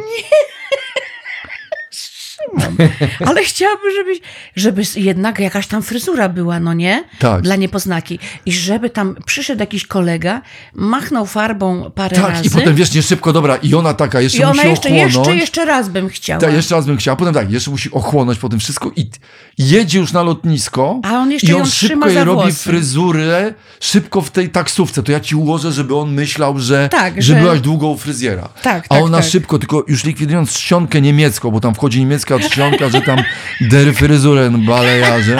Ale 3.28 3.44
chciałabym, 3.44 3.92
żebyś, 3.98 4.20
żeby 4.56 4.82
jednak 4.96 5.40
jakaś 5.40 5.68
tam 5.68 5.82
fryzura 5.84 6.30
była, 6.30 6.60
no 6.60 6.74
nie? 6.74 7.04
Tak. 7.20 7.42
Dla 7.42 7.56
niepoznaki. 7.56 8.20
I 8.46 8.52
żeby 8.52 8.90
tam 8.90 9.16
przyszedł 9.26 9.60
jakiś 9.60 9.88
kolega, 9.88 10.42
machnął 10.74 11.26
farbą 11.26 11.92
parę 11.96 12.16
Tak, 12.16 12.30
razy. 12.30 12.48
i 12.48 12.50
potem 12.50 12.76
wiesz, 12.76 12.94
nie 12.94 13.02
szybko, 13.02 13.34
dobra, 13.34 13.56
i 13.56 13.76
ona 13.76 13.94
taka 13.94 14.22
jeszcze 14.22 14.38
I 14.38 14.44
ona 14.44 14.54
musi 14.54 14.68
jeszcze, 14.68 14.90
ochłonąć. 14.90 15.16
jeszcze, 15.16 15.36
jeszcze 15.36 15.66
raz 15.66 15.90
bym 15.90 16.10
chciała. 16.10 16.42
Tak, 16.42 16.54
jeszcze 16.54 16.76
raz 16.76 16.86
bym 16.86 16.98
chciała, 16.98 17.16
potem 17.18 17.34
tak, 17.34 17.52
jeszcze 17.52 17.72
musi 17.72 17.92
ochłonąć 17.92 18.40
po 18.40 18.50
tym 18.50 18.60
wszystko 18.60 18.92
i 18.96 19.10
jedzie 19.58 20.00
już 20.00 20.12
na 20.14 20.24
lotnisko 20.24 21.00
A 21.04 21.14
on 21.14 21.32
jeszcze 21.32 21.48
i 21.48 21.50
ją 21.52 21.58
on 21.58 21.66
trzyma 21.66 22.06
szybko 22.06 22.10
jej 22.10 22.24
robi 22.24 22.54
fryzurę, 22.54 23.54
szybko 23.80 24.22
w 24.22 24.32
tej 24.32 24.50
taksówce, 24.50 25.04
to 25.04 25.12
ja 25.12 25.20
ci 25.20 25.36
ułożę, 25.36 25.72
żeby 25.72 25.96
on 25.96 26.14
myślał, 26.14 26.60
że, 26.60 26.90
Tak, 26.90 27.14
że, 27.16 27.22
że- 27.22 27.36
byłaś 27.36 27.60
długo 27.60 27.88
u 27.88 27.98
fryzjera. 27.98 28.50
Tak, 28.62 28.86
A 28.90 28.96
tak, 28.96 29.04
ona 29.04 29.18
tak. 29.18 29.28
szybko, 29.30 29.60
tylko 29.60 29.84
już 29.88 30.04
likwidując 30.04 30.54
czcionkę 30.54 31.02
niemiecką, 31.02 31.52
bo 31.52 31.60
tam 31.60 31.74
wchodzi 31.76 32.00
niemiecka 32.00 32.36
czcionka, 32.40 32.90
że 32.90 33.02
tam 33.02 33.20
der 33.62 33.94
fryzuren 33.94 34.66
balejarzem. 34.66 35.40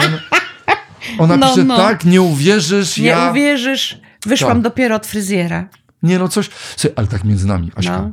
Ona 1.18 1.36
No, 1.36 1.48
pisze, 1.50 1.64
no. 1.64 1.76
tak, 1.76 2.04
nie 2.04 2.22
uwierzysz, 2.22 2.96
Nie 2.98 3.06
ja... 3.06 3.30
uwierzysz, 3.30 3.98
wyszłam 4.26 4.52
Tak. 4.52 4.62
dopiero 4.62 4.96
od 4.96 5.06
fryzjera. 5.06 5.68
Nie 6.02 6.18
no, 6.18 6.28
coś... 6.28 6.50
Słuchaj, 6.76 6.92
ale 6.96 7.06
tak 7.06 7.24
między 7.24 7.46
nami, 7.46 7.70
Aśka, 7.76 8.02
No. 8.02 8.12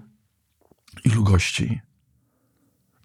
ilu 1.05 1.23
gości? 1.23 1.81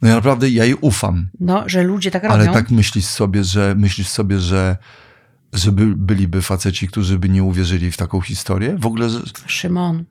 No 0.02 0.08
ja 0.08 0.14
naprawdę, 0.14 0.50
ja 0.50 0.64
jej 0.64 0.74
ufam. 0.80 1.28
No, 1.40 1.64
że 1.68 1.82
ludzie 1.82 2.10
tak 2.10 2.22
robią. 2.22 2.34
Ale 2.34 2.48
tak 2.48 2.70
myślisz 2.70 3.04
sobie, 3.04 3.44
że 3.44 3.74
myślisz 3.78 4.08
sobie, 4.08 4.38
że, 4.38 4.76
że 5.52 5.72
by, 5.72 5.86
byliby 5.86 6.42
faceci, 6.42 6.88
którzy 6.88 7.18
by 7.18 7.28
nie 7.28 7.42
uwierzyli 7.42 7.92
w 7.92 7.96
taką 7.96 8.20
historię? 8.20 8.76
W 8.78 8.86
ogóle, 8.86 9.10
że, 9.10 9.20
Szymon, 9.46 10.04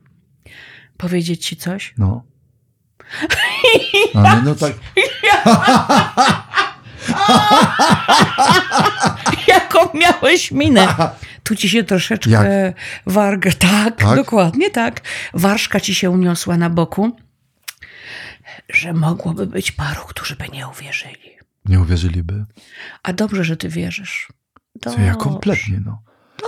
powiedzieć 0.98 1.46
ci 1.46 1.56
coś? 1.56 1.94
no. 1.98 2.24
Ale 4.14 4.42
no 4.42 4.56
tak, 4.56 4.74
Jaką 9.48 9.80
miałeś 10.00 10.52
minę? 10.52 10.88
Tu 11.44 11.56
ci 11.56 11.70
się 11.70 11.84
troszeczkę 11.84 12.30
Jak? 12.32 12.48
warga, 13.06 13.52
tak, 13.60 13.96
Tak? 13.96 14.16
dokładnie 14.16 14.70
tak. 14.70 15.02
Warszka 15.34 15.80
ci 15.80 15.96
się 15.96 16.10
uniosła 16.10 16.58
na 16.58 16.70
boku, 16.70 17.18
że 18.74 18.94
mogłoby 18.94 19.48
być 19.48 19.72
paru, 19.72 20.02
którzy 20.08 20.36
by 20.36 20.48
nie 20.50 20.68
uwierzyli. 20.68 21.32
nie 21.66 21.80
uwierzyliby. 21.80 22.46
A 23.04 23.14
dobrze, 23.14 23.44
że 23.44 23.58
ty 23.58 23.70
wierzysz. 23.70 24.28
Co 24.84 24.90
Dobrze. 24.90 25.06
ja 25.06 25.16
kompletnie, 25.16 25.82
no. 25.86 26.02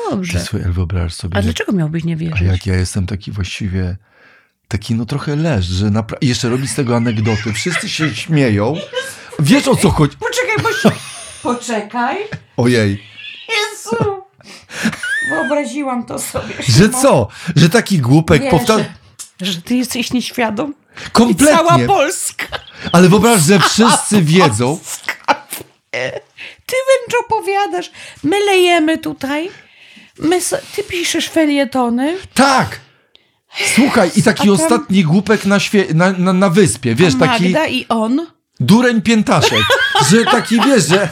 Dobrze. 0.10 0.40
Ty 0.40 0.46
sobie, 0.46 0.64
wyobraź 0.64 1.14
sobie, 1.14 1.38
A 1.38 1.42
dlaczego 1.42 1.72
miałbyś 1.72 2.04
nie 2.04 2.14
a 2.14 2.18
wierzyć? 2.18 2.42
jak 2.48 2.66
ja 2.66 2.76
jestem 2.76 3.06
taki 3.06 3.32
właściwie, 3.32 3.98
taki 4.74 4.96
no 4.96 5.06
trochę 5.06 5.36
leż, 5.36 5.66
że 5.66 5.86
napra- 5.86 6.18
i 6.22 6.28
jeszcze 6.28 6.50
robi 6.50 6.68
z 6.68 6.76
tego 6.76 6.96
anegdoty, 6.96 7.54
wszyscy 7.54 7.90
się 7.90 8.16
śmieją. 8.16 8.76
Wiesz 9.40 9.68
o 9.68 9.76
co 9.76 9.90
chodzi? 9.90 10.18
Poczekaj, 10.18 10.56
bo 10.64 10.74
się... 10.74 10.92
Poczekaj. 11.44 12.18
Ojej. 12.58 13.04
Jezu. 13.50 14.24
Wyobraziłam 15.30 16.06
to 16.06 16.20
sobie. 16.20 16.54
Że 16.60 16.74
Szymon. 16.74 17.02
co? 17.02 17.28
Że 17.56 17.70
taki 17.70 18.00
głupek 18.00 18.50
powtarza... 18.50 18.86
że, 19.42 19.62
ty 19.62 19.76
jesteś 19.76 20.14
nieświadom. 20.14 20.74
I 21.08 21.10
Kompletnie. 21.12 21.56
cała 21.58 21.80
Polska. 21.80 22.46
Ale 22.92 23.10
wyobraź, 23.10 23.42
że 23.42 23.60
wszyscy 23.60 24.22
wiedzą, 24.22 24.80
Ty 26.66 26.76
wręcz 26.88 27.24
opowiadasz. 27.26 27.92
My 28.24 28.40
lejemy 28.46 28.98
tutaj. 28.98 29.50
My 30.20 30.42
so, 30.42 30.58
ty 30.76 30.84
piszesz 30.84 31.30
felietony. 31.30 32.18
Tak! 32.34 32.80
Słuchaj, 33.76 34.12
i 34.16 34.24
taki 34.24 34.42
tam- 34.48 34.50
ostatni 34.56 35.04
głupek 35.04 35.46
na, 35.46 35.58
świe- 35.58 35.94
na, 35.96 36.12
na, 36.12 36.34
na 36.34 36.50
wyspie, 36.50 36.96
wiesz, 36.96 37.14
a 37.16 37.20
taki 37.20 37.44
Magda 37.44 37.68
i 37.68 37.86
on. 37.90 38.28
dureń 38.60 39.02
piętaszek, 39.02 39.64
że 40.10 40.26
taki, 40.26 40.60
wiesz, 40.62 40.88
że 40.88 41.10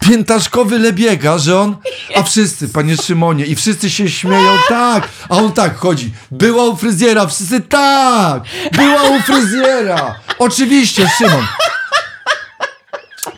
piętaszkowy 0.00 0.78
lebiega, 0.78 1.38
że 1.38 1.60
on, 1.60 1.76
a 2.16 2.22
wszyscy, 2.22 2.68
panie 2.68 2.96
Szymonie, 2.96 3.46
i 3.46 3.54
wszyscy 3.56 3.90
się 3.90 4.08
śmieją, 4.10 4.50
tak, 4.68 5.08
a 5.28 5.36
on 5.36 5.52
tak 5.52 5.76
chodzi, 5.76 6.12
była 6.30 6.64
u 6.64 6.76
fryzjera, 6.76 7.26
wszyscy 7.26 7.60
tak, 7.60 8.42
była 8.72 9.02
u 9.02 9.20
fryzjera, 9.22 10.14
oczywiście, 10.38 11.08
Szymon. 11.18 11.46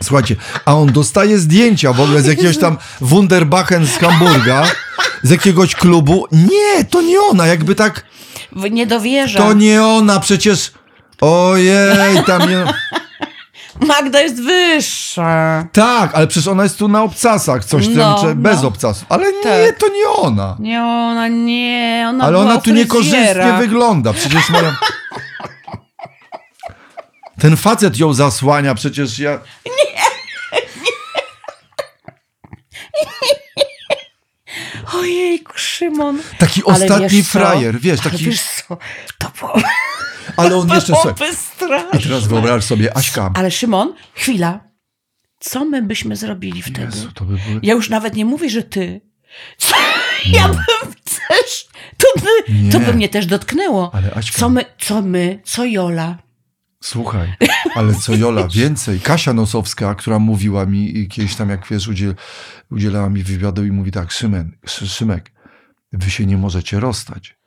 Słuchajcie, 0.03 0.35
a 0.65 0.75
on 0.75 0.91
dostaje 0.91 1.37
zdjęcia 1.39 1.93
w 1.93 2.01
ogóle 2.01 2.21
z 2.21 2.25
jakiegoś 2.25 2.57
tam 2.57 2.77
Wunderbachen 3.01 3.87
z 3.87 3.97
Hamburga, 3.97 4.63
z 5.23 5.29
jakiegoś 5.29 5.75
klubu. 5.75 6.25
Nie, 6.31 6.85
to 6.85 7.01
nie 7.01 7.21
ona, 7.21 7.47
jakby 7.47 7.75
tak, 7.75 8.03
Nie 8.71 8.87
dowierzam. 8.87 9.41
to 9.43 9.53
nie 9.53 9.83
ona, 9.83 10.19
przecież, 10.19 10.71
ojej, 11.21 12.23
tam 12.25 12.49
nie... 12.49 12.65
Magda 13.87 14.19
jest 14.21 14.43
wyższa. 14.43 15.65
Tak, 15.73 16.15
ale 16.15 16.27
przecież 16.27 16.47
ona 16.47 16.63
jest 16.63 16.77
tu 16.77 16.87
na 16.87 17.03
obcasach, 17.03 17.65
coś 17.65 17.85
tam, 17.85 17.95
No, 17.95 18.17
czy 18.21 18.35
bez 18.35 18.61
no. 18.61 18.67
obcasów. 18.67 19.05
Ale 19.09 19.25
nie, 19.31 19.43
Tak. 19.43 19.79
to 19.79 19.87
nie 19.87 20.09
ona. 20.09 20.55
Nie, 20.59 20.81
ona 20.83 21.27
nie, 21.27 22.05
ona 22.09 22.23
Ale 22.25 22.37
ona 22.37 22.57
tu 22.61 22.71
niekorzystnie 22.73 23.25
fryzjera. 23.25 23.57
wygląda. 23.57 24.13
Przecież 24.13 24.49
moja... 24.49 24.75
Ten 27.39 27.57
facet 27.57 27.97
ją 27.97 28.13
zasłania, 28.13 28.75
przecież 28.75 29.19
ja... 29.19 29.39
Ojej, 34.93 35.43
Szymon. 35.55 36.21
Taki 36.37 36.61
Ale 36.65 36.73
ostatni 36.73 37.09
wiesz 37.17 37.27
frajer, 37.27 37.79
wiesz, 37.79 37.99
Ale 38.01 38.11
taki... 38.11 38.25
wiesz 38.25 38.41
co, 38.41 38.77
to 39.17 39.31
było, 39.39 39.53
Ale 40.37 40.55
on 40.55 40.69
jeszcze... 40.69 40.93
I 41.99 42.03
teraz 42.03 42.27
wyobraź 42.27 42.63
sobie, 42.63 42.97
Aśka... 42.97 43.31
Ale 43.35 43.51
Szymon, 43.51 43.93
chwila. 44.13 44.59
Co 45.39 45.65
my 45.65 45.81
byśmy 45.81 46.15
zrobili 46.15 46.61
wtedy? 46.61 46.81
Jezu, 46.95 47.09
by 47.19 47.25
były... 47.25 47.59
Ja 47.63 47.73
już 47.73 47.89
nawet 47.89 48.15
nie 48.15 48.25
mówię, 48.25 48.49
że 48.49 48.63
ty. 48.63 49.01
Co? 49.57 49.75
Ja 50.25 50.47
bym 50.47 50.93
też. 51.29 51.67
To, 51.97 52.07
by, 52.21 52.53
to 52.71 52.79
Nie. 52.79 52.85
by 52.85 52.93
mnie 52.93 53.09
też 53.09 53.25
dotknęło. 53.25 53.91
Ale 53.93 54.13
Aśka... 54.13 54.39
Co 54.39 54.49
my, 54.49 54.65
co 54.79 55.01
my, 55.01 55.41
co 55.43 55.65
Jola? 55.65 56.17
Słuchaj, 56.83 57.33
ale 57.75 57.93
co 57.93 58.15
Jola, 58.15 58.47
więcej. 58.47 58.99
Kasia 58.99 59.33
Nosowska, 59.33 59.95
która 59.95 60.19
mówiła 60.19 60.65
mi 60.65 61.07
kiedyś 61.07 61.35
tam, 61.35 61.49
jak 61.49 61.67
wiesz, 61.67 61.87
udziel, 61.87 62.15
udzielała 62.71 63.09
mi 63.09 63.23
wywiadu 63.23 63.65
i 63.65 63.71
mówi 63.71 63.91
tak, 63.91 64.11
Szymen, 64.11 64.57
Szy- 64.65 64.87
Szymek, 64.87 65.31
wy 65.93 66.11
się 66.11 66.25
nie 66.25 66.37
możecie 66.37 66.79
rozstać, 66.79 67.37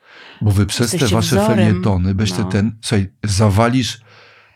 bo 0.41 0.51
wy 0.51 0.67
przez 0.67 0.91
te 0.91 0.97
Jesteście 0.97 1.17
wasze 1.17 1.37
wzorem. 1.37 1.57
felietony, 1.57 2.15
te 2.15 2.43
No. 2.43 2.49
ten, 2.49 2.79
słuchaj, 2.83 3.09
zawalisz, 3.25 4.01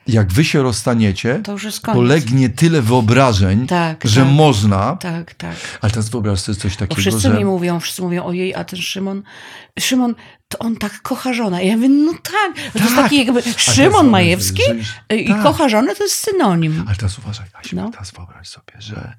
jak 0.06 0.32
wy 0.32 0.44
się 0.44 0.62
rozstaniecie, 0.62 1.40
To 1.44 2.00
legnie 2.02 2.48
tyle 2.48 2.82
wyobrażeń, 2.82 3.66
Tak, 3.66 4.00
że 4.04 4.20
tak. 4.20 4.30
można, 4.30 4.96
Tak, 4.96 5.34
tak. 5.34 5.56
ale 5.80 5.90
teraz 5.90 6.08
wyobraź 6.08 6.40
sobie 6.40 6.56
coś 6.58 6.72
Bo 6.72 6.78
takiego, 6.78 7.00
wszyscy 7.00 7.20
że... 7.20 7.34
mi 7.34 7.44
mówią, 7.44 7.80
wszyscy 7.80 8.02
mówią, 8.02 8.24
ojej, 8.24 8.54
a 8.54 8.64
ten 8.64 8.80
Szymon, 8.80 9.22
Szymon, 9.78 10.14
to 10.48 10.58
on 10.58 10.76
tak 10.76 11.02
kocha 11.02 11.32
żonę. 11.32 11.64
Ja 11.64 11.76
mówię, 11.76 11.88
no 11.88 12.12
tak. 12.12 12.72
To 12.72 12.78
jest 12.78 12.94
Tak. 12.94 13.04
taki 13.04 13.16
jakby 13.26 13.42
Szymon 13.56 14.08
Majewski 14.08 14.62
że- 14.80 15.16
y, 15.16 15.20
i 15.20 15.28
tak. 15.28 15.42
kocha 15.42 15.68
żonę, 15.68 15.96
to 15.96 16.02
jest 16.02 16.16
synonim. 16.16 16.84
Ale 16.86 16.96
teraz 16.96 17.18
uważaj, 17.18 17.46
Asiu, 17.54 17.76
No. 17.76 17.90
teraz 17.90 18.10
wyobraź 18.10 18.48
sobie, 18.48 18.72
że 18.78 19.14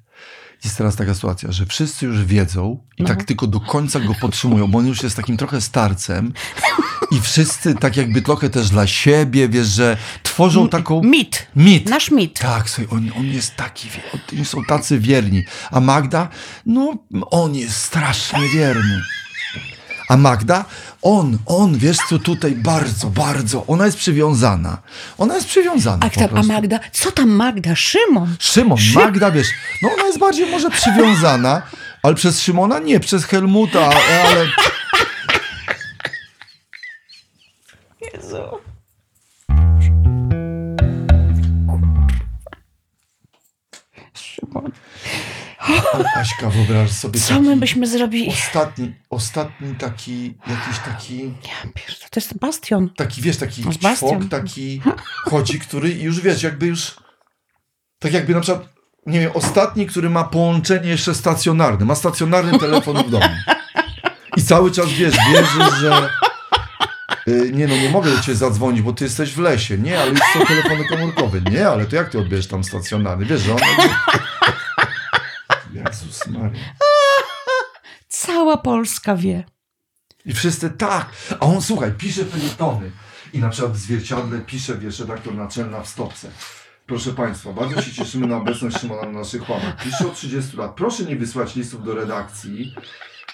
jest 0.66 0.78
teraz 0.78 0.96
taka 0.96 1.14
sytuacja, 1.14 1.52
że 1.52 1.66
wszyscy 1.66 2.06
już 2.06 2.24
wiedzą 2.24 2.78
i 2.98 3.04
tak 3.04 3.24
tylko 3.24 3.46
do 3.46 3.60
końca 3.60 4.00
go 4.00 4.14
podtrzymują, 4.20 4.68
bo 4.68 4.78
on 4.78 4.86
już 4.86 5.02
jest 5.02 5.16
takim 5.16 5.36
trochę 5.36 5.60
starcem 5.60 6.32
i 7.10 7.20
wszyscy 7.20 7.74
tak 7.74 7.96
jakby 7.96 8.22
trochę 8.22 8.50
też 8.50 8.70
dla 8.70 8.86
siebie, 8.86 9.48
wiesz, 9.48 9.66
że 9.66 9.96
tworzą 10.22 10.68
taką... 10.68 11.02
Mit. 11.02 11.46
Mit. 11.56 11.88
Nasz 11.88 12.10
mit. 12.10 12.38
Tak, 12.38 12.70
słuchaj, 12.70 12.98
on, 12.98 13.10
on 13.18 13.26
jest 13.26 13.56
taki, 13.56 13.88
oni 14.32 14.44
są 14.44 14.64
tacy 14.64 14.98
wierni. 14.98 15.44
A 15.70 15.80
Magda, 15.80 16.28
no 16.66 16.94
on 17.30 17.54
jest 17.54 17.76
strasznie 17.76 18.48
wierny. 18.48 19.02
A 20.08 20.16
Magda, 20.16 20.64
on, 21.02 21.38
on, 21.46 21.78
wiesz 21.78 21.96
co, 22.08 22.18
tutaj 22.18 22.52
bardzo, 22.52 23.10
bardzo, 23.10 23.64
ona 23.66 23.86
jest 23.86 23.98
przywiązana. 23.98 24.78
Ona 25.18 25.34
jest 25.34 25.46
przywiązana 25.46 26.06
A, 26.06 26.10
tam, 26.10 26.38
a. 26.38 26.42
Magda, 26.42 26.78
co 26.92 27.12
tam 27.12 27.30
Magda? 27.30 27.76
Szymon. 27.76 28.36
Szymon, 28.38 28.78
Magda, 28.94 29.30
wiesz, 29.30 29.48
no 29.82 29.88
ona 29.94 30.06
jest 30.06 30.18
bardziej 30.18 30.50
może 30.50 30.70
przywiązana, 30.70 31.62
ale 32.02 32.14
przez 32.14 32.40
Szymona 32.40 32.78
nie, 32.78 33.00
przez 33.00 33.24
Helmuta, 33.24 33.90
ale... 34.24 34.46
Jezu. 38.14 38.58
Szymon. 44.14 44.72
Aśka, 46.16 46.50
wyobraź 46.50 46.90
sobie 46.90 47.20
Co 47.20 47.40
my 47.40 47.56
byśmy 47.56 47.86
zrobili? 47.86 48.28
ostatni, 48.28 48.94
ostatni 49.10 49.74
taki, 49.74 50.24
jakiś 50.46 50.78
taki, 50.84 51.18
Ja 51.24 51.70
pierdolę, 51.74 52.08
to 52.10 52.20
jest 52.20 52.38
bastion. 52.38 52.90
taki, 52.96 53.22
wiesz, 53.22 53.36
taki 53.36 53.62
czwok, 53.96 54.28
taki 54.30 54.80
chodzi, 55.24 55.58
który 55.60 55.88
już, 55.90 56.20
wiesz, 56.20 56.42
jakby 56.42 56.66
już, 56.66 56.96
tak 57.98 58.12
jakby 58.12 58.34
na 58.34 58.40
przykład, 58.40 58.68
nie 59.06 59.20
wiem, 59.20 59.30
ostatni, 59.34 59.86
który 59.86 60.10
ma 60.10 60.24
połączenie 60.24 60.88
jeszcze 60.88 61.14
stacjonarne, 61.14 61.84
ma 61.86 61.94
stacjonarny 61.94 62.58
telefon 62.58 62.96
w 63.02 63.10
domu. 63.10 63.24
I 64.36 64.42
cały 64.42 64.70
czas, 64.70 64.86
wiesz, 64.88 65.14
wierzysz, 65.32 65.74
że 65.80 66.10
y, 67.28 67.50
nie 67.54 67.66
no, 67.66 67.76
nie 67.76 67.90
mogę 67.90 68.10
do 68.10 68.20
ciebie 68.20 68.36
zadzwonić, 68.38 68.82
bo 68.82 68.92
ty 68.92 69.04
jesteś 69.04 69.32
w 69.32 69.38
lesie. 69.38 69.78
Nie, 69.78 70.00
ale 70.00 70.10
już 70.10 70.20
są 70.32 70.46
telefony 70.46 70.84
komórkowe. 70.84 71.40
Nie, 71.50 71.68
ale 71.68 71.86
to 71.86 71.96
jak 71.96 72.08
ty 72.10 72.18
odbierzesz 72.18 72.46
tam 72.46 72.64
stacjonarny? 72.64 73.26
Wiesz, 73.26 73.40
że 73.40 73.52
on... 73.52 73.58
Jezus 75.74 76.26
Maria. 76.26 76.60
Cała 78.46 78.56
Polska 78.56 79.16
wie. 79.16 79.44
I 80.24 80.34
wszyscy 80.34 80.70
tak. 80.70 81.06
A 81.40 81.46
on, 81.46 81.62
słuchaj, 81.62 81.92
pisze 81.92 82.24
felietony. 82.24 82.90
I 83.32 83.38
na 83.38 83.48
przykład 83.48 83.76
zwierciadle 83.76 84.40
pisze, 84.40 84.78
wiesz, 84.78 85.00
redaktor 85.00 85.34
naczelna 85.34 85.80
w 85.80 85.88
stopce. 85.88 86.30
Proszę 86.86 87.12
Państwa, 87.12 87.52
bardzo 87.52 87.82
się 87.82 87.92
cieszymy 87.92 88.26
na 88.26 88.36
obecność 88.36 88.78
Szymona 88.78 89.02
na 89.02 89.18
naszych 89.18 89.50
łamach. 89.50 89.84
Pisze 89.84 90.06
od 90.06 90.14
30 90.14 90.56
lat. 90.56 90.74
Proszę 90.74 91.04
nie 91.04 91.16
wysłać 91.16 91.56
listów 91.56 91.84
do 91.84 91.94
redakcji, 91.94 92.74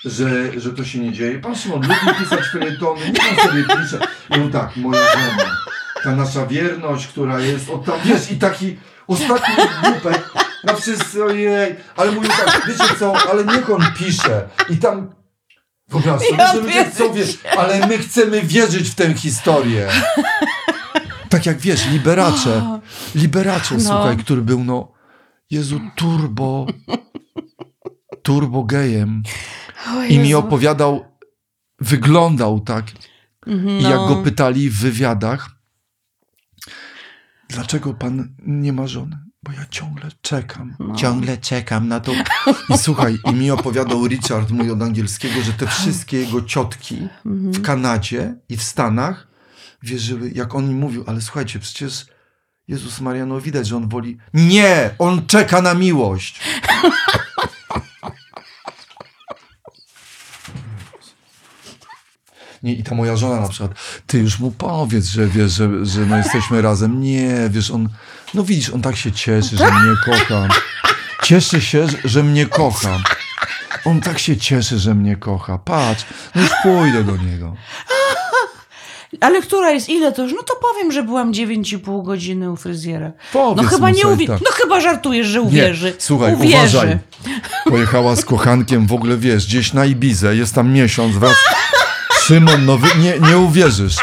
że, 0.04 0.60
że 0.60 0.72
to 0.72 0.84
się 0.84 0.98
nie 0.98 1.12
dzieje. 1.12 1.38
Pan 1.38 1.56
Szymon 1.56 1.82
lubi 1.82 2.18
pisać 2.18 2.48
felietony, 2.52 3.06
nie 3.06 3.20
pan 3.20 3.48
sobie 3.48 3.64
pisze. 3.64 3.98
I 4.30 4.34
on 4.34 4.50
tak, 4.50 4.76
moja 4.76 5.02
żona, 5.12 5.56
ta 6.04 6.16
nasza 6.16 6.46
wierność, 6.46 7.06
która 7.06 7.40
jest 7.40 7.70
od 7.70 7.84
tam, 7.84 8.00
wiesz, 8.04 8.30
i 8.30 8.38
taki 8.38 8.78
ostatni 9.06 9.54
głupek, 9.82 10.32
na 10.64 10.74
wszyscy, 10.74 11.24
ojej, 11.24 11.76
ale 11.96 12.12
mówił 12.12 12.30
tak, 12.30 12.62
wiecie 12.66 12.94
co, 12.98 13.30
ale 13.30 13.44
niech 13.44 13.70
on 13.70 13.82
pisze. 13.98 14.48
I 14.70 14.76
tam 14.76 15.14
Wyobraź 15.88 16.22
sobie, 16.22 16.36
Ja 16.38 16.52
że 16.52 16.60
ludzie 16.60 16.84
chcą 16.84 17.12
wierzyć, 17.12 17.38
ale 17.58 17.86
my 17.86 17.98
chcemy 17.98 18.42
wierzyć 18.42 18.90
w 18.90 18.94
tę 18.94 19.14
historię. 19.14 19.88
Tak 21.28 21.46
jak 21.46 21.58
wiesz, 21.58 21.90
liberacze, 21.90 22.80
liberacze, 23.14 23.74
No. 23.74 23.80
słuchaj, 23.80 24.16
który 24.16 24.42
był, 24.42 24.64
no, 24.64 24.92
Jezu, 25.50 25.80
turbo, 25.96 26.66
turbo 28.22 28.64
gejem. 28.64 29.22
I 30.08 30.18
mi 30.18 30.34
opowiadał, 30.34 31.04
wyglądał 31.80 32.60
tak. 32.60 32.84
Mhm, 33.46 33.78
I 33.78 33.82
jak 33.82 33.94
no. 33.94 34.08
go 34.08 34.16
pytali 34.16 34.70
w 34.70 34.80
wywiadach, 34.80 35.50
dlaczego 37.48 37.94
pan 37.94 38.34
nie 38.38 38.72
ma 38.72 38.86
żony? 38.86 39.16
Bo 39.42 39.52
ja 39.52 39.66
ciągle 39.70 40.08
czekam, 40.22 40.76
No. 40.78 40.94
ciągle 40.94 41.36
czekam 41.36 41.88
na 41.88 42.00
to. 42.00 42.12
I 42.68 42.78
słuchaj, 42.78 43.18
i 43.30 43.32
mi 43.32 43.50
opowiadał 43.50 44.06
Richard, 44.08 44.50
mój 44.50 44.70
od 44.70 44.82
angielskiego, 44.82 45.42
że 45.42 45.52
te 45.52 45.66
wszystkie 45.66 46.20
jego 46.20 46.42
ciotki 46.42 47.08
Mhm. 47.26 47.52
w 47.52 47.62
Kanadzie 47.62 48.34
i 48.48 48.56
w 48.56 48.62
Stanach 48.62 49.28
wierzyły, 49.82 50.30
jak 50.34 50.54
on 50.54 50.68
mi 50.68 50.74
mówił, 50.74 51.04
ale 51.06 51.20
słuchajcie, 51.20 51.58
przecież 51.58 52.06
Jezus 52.68 53.00
Maria, 53.00 53.26
no 53.26 53.40
widać, 53.40 53.66
że 53.66 53.76
on 53.76 53.88
woli. 53.88 54.18
Nie! 54.34 54.90
On 54.98 55.26
czeka 55.26 55.62
na 55.62 55.74
miłość! 55.74 56.40
Nie, 62.62 62.74
i 62.74 62.82
ta 62.82 62.94
moja 62.94 63.16
żona 63.16 63.40
na 63.40 63.48
przykład, 63.48 63.74
ty 64.06 64.18
już 64.18 64.38
mu 64.38 64.50
powiedz, 64.50 65.04
że 65.06 65.26
wiesz, 65.26 65.52
że, 65.52 65.86
że 65.86 66.06
no 66.06 66.16
jesteśmy 66.16 66.62
razem. 66.62 67.00
Nie, 67.00 67.34
wiesz, 67.50 67.70
on, 67.70 67.88
no 68.34 68.42
widzisz, 68.44 68.70
on 68.70 68.82
tak 68.82 68.96
się 68.96 69.12
cieszy, 69.12 69.56
że 69.56 69.64
mnie 69.70 69.96
kocha. 70.04 70.48
Cieszy 71.22 71.60
się, 71.60 71.86
że, 72.04 72.22
mnie 72.22 72.46
kocha. 72.46 72.98
On 73.84 74.00
tak 74.00 74.18
się 74.18 74.36
cieszy, 74.36 74.78
że 74.78 74.94
mnie 74.94 75.16
kocha. 75.16 75.58
Patrz, 75.58 76.04
no 76.34 76.42
już 76.42 76.50
pójdę 76.62 77.04
do 77.04 77.16
niego. 77.16 77.56
Ale 79.20 79.42
która 79.42 79.70
jest 79.70 79.88
ile 79.88 80.12
to 80.12 80.22
już? 80.22 80.32
No 80.32 80.42
to 80.42 80.54
powiem, 80.72 80.92
że 80.92 81.02
byłam 81.02 81.32
9,5 81.32 82.04
godziny 82.04 82.50
u 82.50 82.56
fryzjera. 82.56 83.12
Powiedz 83.32 83.62
No 83.64 83.68
chyba 83.70 83.90
nie 83.90 84.06
uwierzy. 84.06 84.32
tak. 84.32 84.40
No 84.44 84.50
chyba 84.52 84.80
żartujesz, 84.80 85.26
że 85.26 85.40
uwierzy. 85.42 85.94
słuchaj, 85.98 86.34
uwierzy. 86.34 86.56
uważaj. 86.56 86.98
Pojechała 87.64 88.16
z 88.16 88.24
kochankiem 88.24 88.86
w 88.86 88.92
ogóle, 88.92 89.16
wiesz, 89.16 89.46
gdzieś 89.46 89.72
na 89.72 89.84
Ibizę, 89.86 90.36
jest 90.36 90.54
tam 90.54 90.72
miesiąc, 90.72 91.16
wraz... 91.16 91.34
Szymon, 92.22 92.64
no 92.66 92.78
wy, 92.78 92.88
nie, 92.98 93.18
nie 93.30 93.38
uwierzysz. 93.38 93.96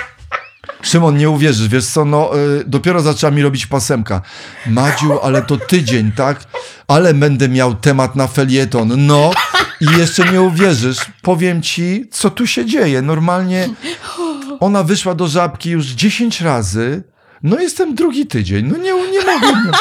Szymon, 0.81 1.17
nie 1.17 1.29
uwierzysz, 1.29 1.67
wiesz 1.67 1.85
co, 1.85 2.05
no 2.05 2.37
y, 2.37 2.63
dopiero 2.67 3.01
zaczęła 3.01 3.31
mi 3.31 3.41
robić 3.41 3.65
pasemka. 3.65 4.21
Madziu, 4.67 5.19
ale 5.21 5.41
to 5.41 5.57
tydzień, 5.57 6.11
tak? 6.11 6.43
Ale 6.87 7.13
będę 7.13 7.49
miał 7.49 7.75
temat 7.75 8.15
na 8.15 8.27
felieton. 8.27 9.07
No 9.07 9.31
i 9.81 9.85
jeszcze 9.97 10.31
nie 10.31 10.41
uwierzysz. 10.41 10.97
Powiem 11.21 11.61
ci, 11.61 12.07
co 12.11 12.29
tu 12.29 12.47
się 12.47 12.65
dzieje. 12.65 13.01
Normalnie 13.01 13.69
ona 14.59 14.83
wyszła 14.83 15.15
do 15.15 15.27
żabki 15.27 15.69
już 15.69 15.85
10 15.85 16.41
razy. 16.41 17.03
No 17.43 17.59
jestem 17.59 17.95
drugi 17.95 18.27
tydzień. 18.27 18.65
No 18.65 18.77
nie, 18.77 19.11
nie 19.11 19.25
mogę. 19.25 19.61
No. 19.65 19.71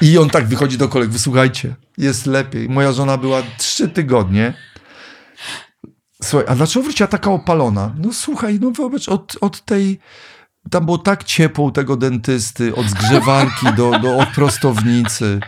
I 0.00 0.18
on 0.18 0.30
tak 0.30 0.46
wychodzi 0.46 0.78
do 0.78 0.88
koleg, 0.88 1.10
wysłuchajcie, 1.10 1.74
jest 1.98 2.26
lepiej. 2.26 2.68
Moja 2.68 2.92
żona 2.92 3.16
była 3.16 3.42
trzy 3.58 3.88
tygodnie. 3.88 4.54
Słuchaj, 6.22 6.46
a 6.48 6.54
dlaczego 6.54 6.82
wróciła 6.84 7.06
taka 7.06 7.30
opalona? 7.30 7.94
No 7.98 8.12
słuchaj, 8.12 8.58
no 8.60 8.70
wyobraź, 8.70 9.08
od, 9.08 9.36
od 9.40 9.64
tej, 9.64 10.00
tam 10.70 10.84
było 10.84 10.98
tak 10.98 11.24
ciepło 11.24 11.64
u 11.64 11.70
tego 11.70 11.96
dentysty, 11.96 12.74
od 12.74 12.86
zgrzewarki 12.86 13.66
do, 13.76 13.98
do 13.98 14.16
od 14.16 14.28
prostownicy. 14.28 15.40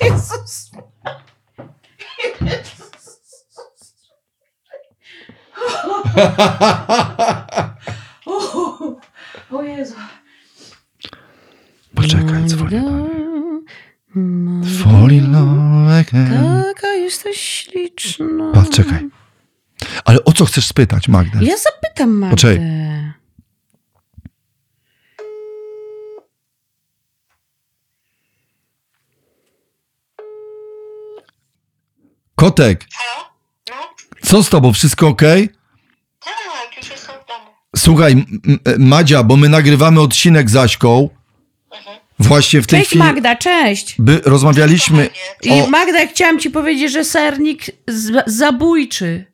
Jezus. 0.00 0.70
O, 8.26 8.96
o 9.50 9.62
Jezu. 9.62 9.94
Poczekaj, 11.94 12.44
dzwonię. 12.46 12.84
Fall 14.82 15.10
in 15.12 15.32
love 15.32 15.98
again. 16.00 16.62
Taka 16.74 16.86
jesteś 16.88 17.36
śliczna. 17.40 18.52
Patrz, 18.54 18.70
czekaj. 18.70 19.08
Ale 20.04 20.24
o 20.24 20.32
co 20.32 20.44
chcesz 20.44 20.66
spytać, 20.66 21.08
Magda? 21.08 21.38
Ja 21.42 21.54
zapytam 21.56 22.10
Magdę. 22.10 22.30
Poczekaj. 22.36 22.60
Kotek, 32.34 32.86
Halo? 32.94 33.28
No? 33.70 33.74
co 34.22 34.42
z 34.42 34.48
tobą? 34.50 34.72
Wszystko 34.72 35.08
ok? 35.08 35.22
Tak, 36.20 36.76
już 36.76 36.90
jestem 36.90 37.14
w 37.24 37.28
domu. 37.28 37.50
Słuchaj, 37.76 38.12
M- 38.12 38.26
M- 38.64 38.86
Madzia, 38.88 39.22
bo 39.22 39.36
my 39.36 39.48
nagrywamy 39.48 40.00
odcinek 40.00 40.50
z 40.50 40.56
Aśką. 40.56 41.08
Właśnie 42.18 42.62
w 42.62 42.66
tej 42.66 42.78
Cześć 42.78 42.90
chwili 42.90 43.04
Magda, 43.04 43.36
cześć. 43.36 43.94
by, 43.98 44.20
rozmawialiśmy 44.24 45.08
I 45.42 45.50
o... 45.50 45.66
Magda, 45.66 46.06
chciałam 46.06 46.38
ci 46.38 46.50
powiedzieć, 46.50 46.92
że 46.92 47.04
sernik 47.04 47.62
z- 47.88 48.22
zabójczy. 48.26 49.24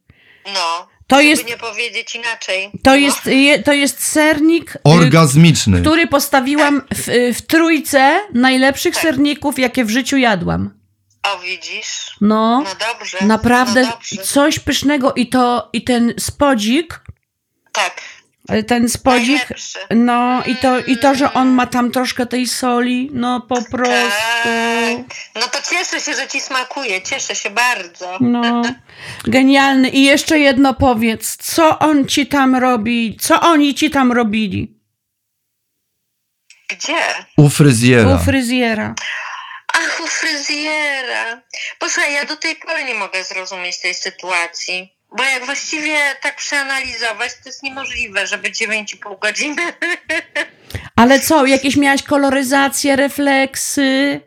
No. 0.47 0.89
To 1.07 1.21
jest, 1.21 1.47
nie 1.49 1.57
powiedzieć 1.57 2.15
inaczej. 2.15 2.71
to 2.83 2.91
no. 2.91 2.97
jest, 2.97 3.27
je- 3.27 3.63
to 3.63 3.73
jest 3.73 4.07
sernik, 4.07 4.77
y, 4.77 4.79
orgazmiczny. 4.85 5.81
który 5.81 6.07
postawiłam 6.07 6.83
w, 6.95 7.33
w 7.39 7.43
trójce 7.43 8.21
najlepszych 8.35 8.95
Tak. 8.95 9.03
serników, 9.03 9.59
jakie 9.59 9.85
w 9.85 9.91
życiu 9.91 10.17
jadłam. 10.17 10.81
O, 11.23 11.39
widzisz? 11.39 12.17
No, 12.21 12.61
No 12.65 12.71
dobrze. 12.99 13.19
naprawdę 13.27 13.83
No 13.83 13.91
dobrze. 13.91 14.17
coś 14.23 14.59
pysznego 14.59 15.13
i 15.15 15.27
to, 15.29 15.69
i 15.73 15.85
ten 15.85 16.15
spodzik, 16.19 17.01
Tak. 17.73 18.01
Ten 18.67 18.89
spodzik, 18.89 19.39
Najlepszy. 19.39 19.79
no 19.91 20.43
i 20.47 20.57
to, 20.57 20.79
i 20.79 20.97
to, 20.97 21.15
że 21.15 21.33
on 21.33 21.49
ma 21.49 21.67
tam 21.67 21.91
troszkę 21.91 22.27
tej 22.27 22.47
soli, 22.47 23.11
no 23.13 23.41
po 23.41 23.63
prostu. 23.63 24.19
Tak. 24.43 25.17
No 25.35 25.43
to 25.49 25.59
cieszę 25.71 26.01
się, 26.01 26.15
że 26.15 26.29
ci 26.29 26.41
smakuje. 26.41 27.03
Cieszę 27.03 27.35
się 27.35 27.51
bardzo. 27.51 28.19
No, 28.21 28.63
genialny. 29.25 29.89
I 29.89 30.05
jeszcze 30.05 30.39
jedno 30.39 30.75
powiedz, 30.75 31.37
co 31.37 31.79
on 31.79 32.07
ci 32.07 32.27
tam 32.27 32.57
robi, 32.57 33.17
co 33.21 33.41
oni 33.41 33.75
ci 33.75 33.91
tam 33.91 34.13
robili 34.13 34.81
Gdzie? 36.69 36.99
U 37.37 37.49
fryzjera. 37.49 38.15
u 38.15 38.19
fryzjera? 38.25 38.95
Ach, 39.75 40.01
u 40.05 40.07
fryzjera. 40.07 41.43
Posłuchaj, 41.79 42.15
ja 42.15 42.25
do 42.25 42.37
tej 42.37 42.57
pory 42.57 42.85
nie 42.85 42.95
mogę 42.95 43.25
zrozumieć 43.25 43.81
tej 43.81 43.95
sytuacji. 43.95 44.97
Bo 45.17 45.25
jak 45.25 45.47
właściwie 45.47 45.99
tak 46.23 46.37
przeanalizować, 46.37 47.33
to 47.35 47.49
jest 47.49 47.63
niemożliwe, 47.63 48.27
żeby 48.27 48.51
9,5 48.51 49.19
godziny. 49.19 49.63
Ale 50.97 51.21
co, 51.21 51.47
jakieś 51.47 51.77
miałaś 51.77 52.03
koloryzację, 52.03 52.97
refleksy? 52.97 54.21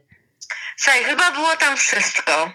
Słuchaj, 0.78 1.04
chyba 1.04 1.32
było 1.32 1.58
tam 1.58 1.78
wszystko. 1.78 2.52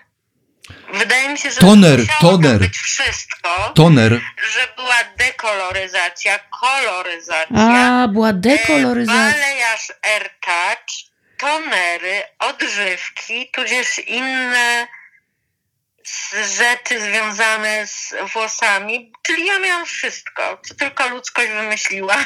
Wydaje 0.94 1.28
mi 1.28 1.38
się, 1.38 1.50
że 1.50 1.60
Toner, 1.60 1.98
musiało 1.98 2.20
toner. 2.20 2.50
tam 2.50 2.58
być 2.58 2.76
wszystko, 2.78 3.72
Toner. 3.74 4.20
że 4.52 4.68
była 4.76 4.96
dekoloryzacja, 5.18 6.38
koloryzacja, 6.60 8.02
A, 8.02 8.08
była 8.08 8.28
e, 8.28 8.32
dekoloryzacja. 8.32 9.32
balejarz 9.32 9.92
AirTouch, 10.02 10.94
tonery, 11.38 12.22
odżywki, 12.38 13.50
tudzież 13.50 13.98
inne 13.98 14.86
rzeczy 16.58 17.00
związane 17.00 17.86
z 17.86 18.14
włosami. 18.32 19.12
Czyli 19.26 19.46
ja 19.46 19.58
miałam 19.58 19.86
wszystko, 19.86 20.42
co 20.68 20.74
tylko 20.74 21.08
ludzkość 21.08 21.48
wymyśliła. 21.62 22.16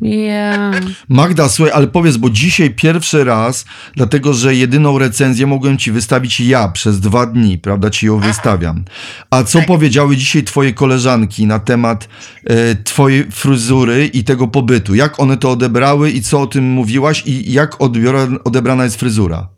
Ja. 0.00 0.70
Magda, 1.08 1.48
słuchaj, 1.48 1.72
ale 1.74 1.86
powiedz, 1.86 2.16
bo 2.16 2.30
dzisiaj 2.30 2.70
pierwszy 2.70 3.24
raz, 3.24 3.64
dlatego 3.96 4.34
że 4.34 4.54
jedyną 4.54 4.98
recenzję 4.98 5.46
mogłem 5.46 5.78
ci 5.78 5.92
wystawić 5.92 6.40
ja 6.40 6.68
przez 6.68 7.00
dwa 7.00 7.26
dni, 7.26 7.58
prawda, 7.58 7.90
ci 7.90 8.06
ją 8.06 8.18
wystawiam. 8.18 8.84
A 9.30 9.44
co 9.44 9.58
Tak. 9.58 9.68
powiedziały 9.68 10.16
dzisiaj 10.16 10.44
twoje 10.44 10.72
koleżanki 10.72 11.46
na 11.46 11.58
temat 11.58 12.08
e, 12.44 12.74
twojej 12.74 13.30
fryzury 13.30 14.06
i 14.06 14.24
tego 14.24 14.48
pobytu? 14.48 14.94
Jak 14.94 15.20
one 15.20 15.36
to 15.36 15.50
odebrały 15.50 16.10
i 16.10 16.22
co 16.22 16.40
o 16.40 16.46
tym 16.46 16.64
mówiłaś 16.64 17.22
i 17.26 17.52
jak 17.52 17.80
odbiora, 17.80 18.28
odebrana 18.44 18.84
jest 18.84 18.96
fryzura? 19.00 19.48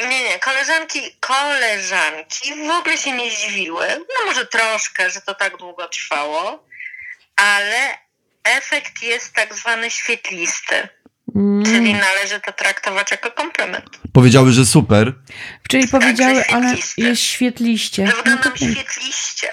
Nie, 0.00 0.24
nie, 0.24 0.38
koleżanki, 0.38 1.00
koleżanki 1.20 2.50
w 2.66 2.70
ogóle 2.70 2.96
się 2.96 3.12
nie 3.12 3.30
zdziwiły. 3.30 3.86
No 3.98 4.26
może 4.26 4.46
troszkę, 4.46 5.10
że 5.10 5.20
to 5.20 5.34
tak 5.34 5.56
długo 5.56 5.88
trwało, 5.88 6.64
ale 7.36 7.76
efekt 8.44 9.02
jest 9.02 9.32
tak 9.32 9.54
zwany 9.54 9.90
świetlisty, 9.90 10.88
Mm. 11.36 11.64
czyli 11.64 11.94
należy 11.94 12.40
to 12.40 12.52
traktować 12.52 13.10
jako 13.10 13.30
komplement. 13.30 13.84
Powiedziały, 14.12 14.52
że 14.52 14.66
super. 14.66 15.12
Czyli 15.68 15.88
powiedziały, 15.88 16.34
że 16.34 16.50
ale 16.54 16.76
jest 16.96 17.22
świetliście. 17.22 18.06
Że 18.06 18.12
No 18.26 18.36
to 18.36 18.42
tak. 18.44 18.56
świetliście. 18.58 19.48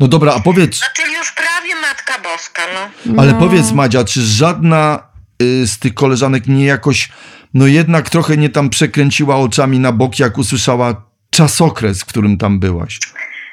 No 0.00 0.08
dobra, 0.08 0.34
a 0.34 0.40
powiedz, 0.40 0.80
No 0.80 0.86
czyli 0.96 1.14
już 1.14 1.32
prawie 1.32 1.74
Matka 1.74 2.18
Boska, 2.18 2.62
no. 2.74 2.90
ale 3.22 3.32
No. 3.32 3.38
powiedz 3.38 3.70
Madzia, 3.72 4.04
czy 4.04 4.22
żadna 4.22 5.08
y, 5.42 5.66
z 5.66 5.78
tych 5.78 5.94
koleżanek 5.94 6.46
nie 6.46 6.64
jakoś, 6.66 7.08
no 7.54 7.66
jednak 7.66 8.10
trochę 8.10 8.36
nie 8.36 8.48
tam 8.48 8.70
przekręciła 8.70 9.36
oczami 9.36 9.78
na 9.78 9.92
bok, 9.92 10.18
jak 10.18 10.38
usłyszała 10.38 11.10
czasokres, 11.30 12.00
w 12.00 12.04
którym 12.04 12.38
tam 12.38 12.60
byłaś? 12.60 12.98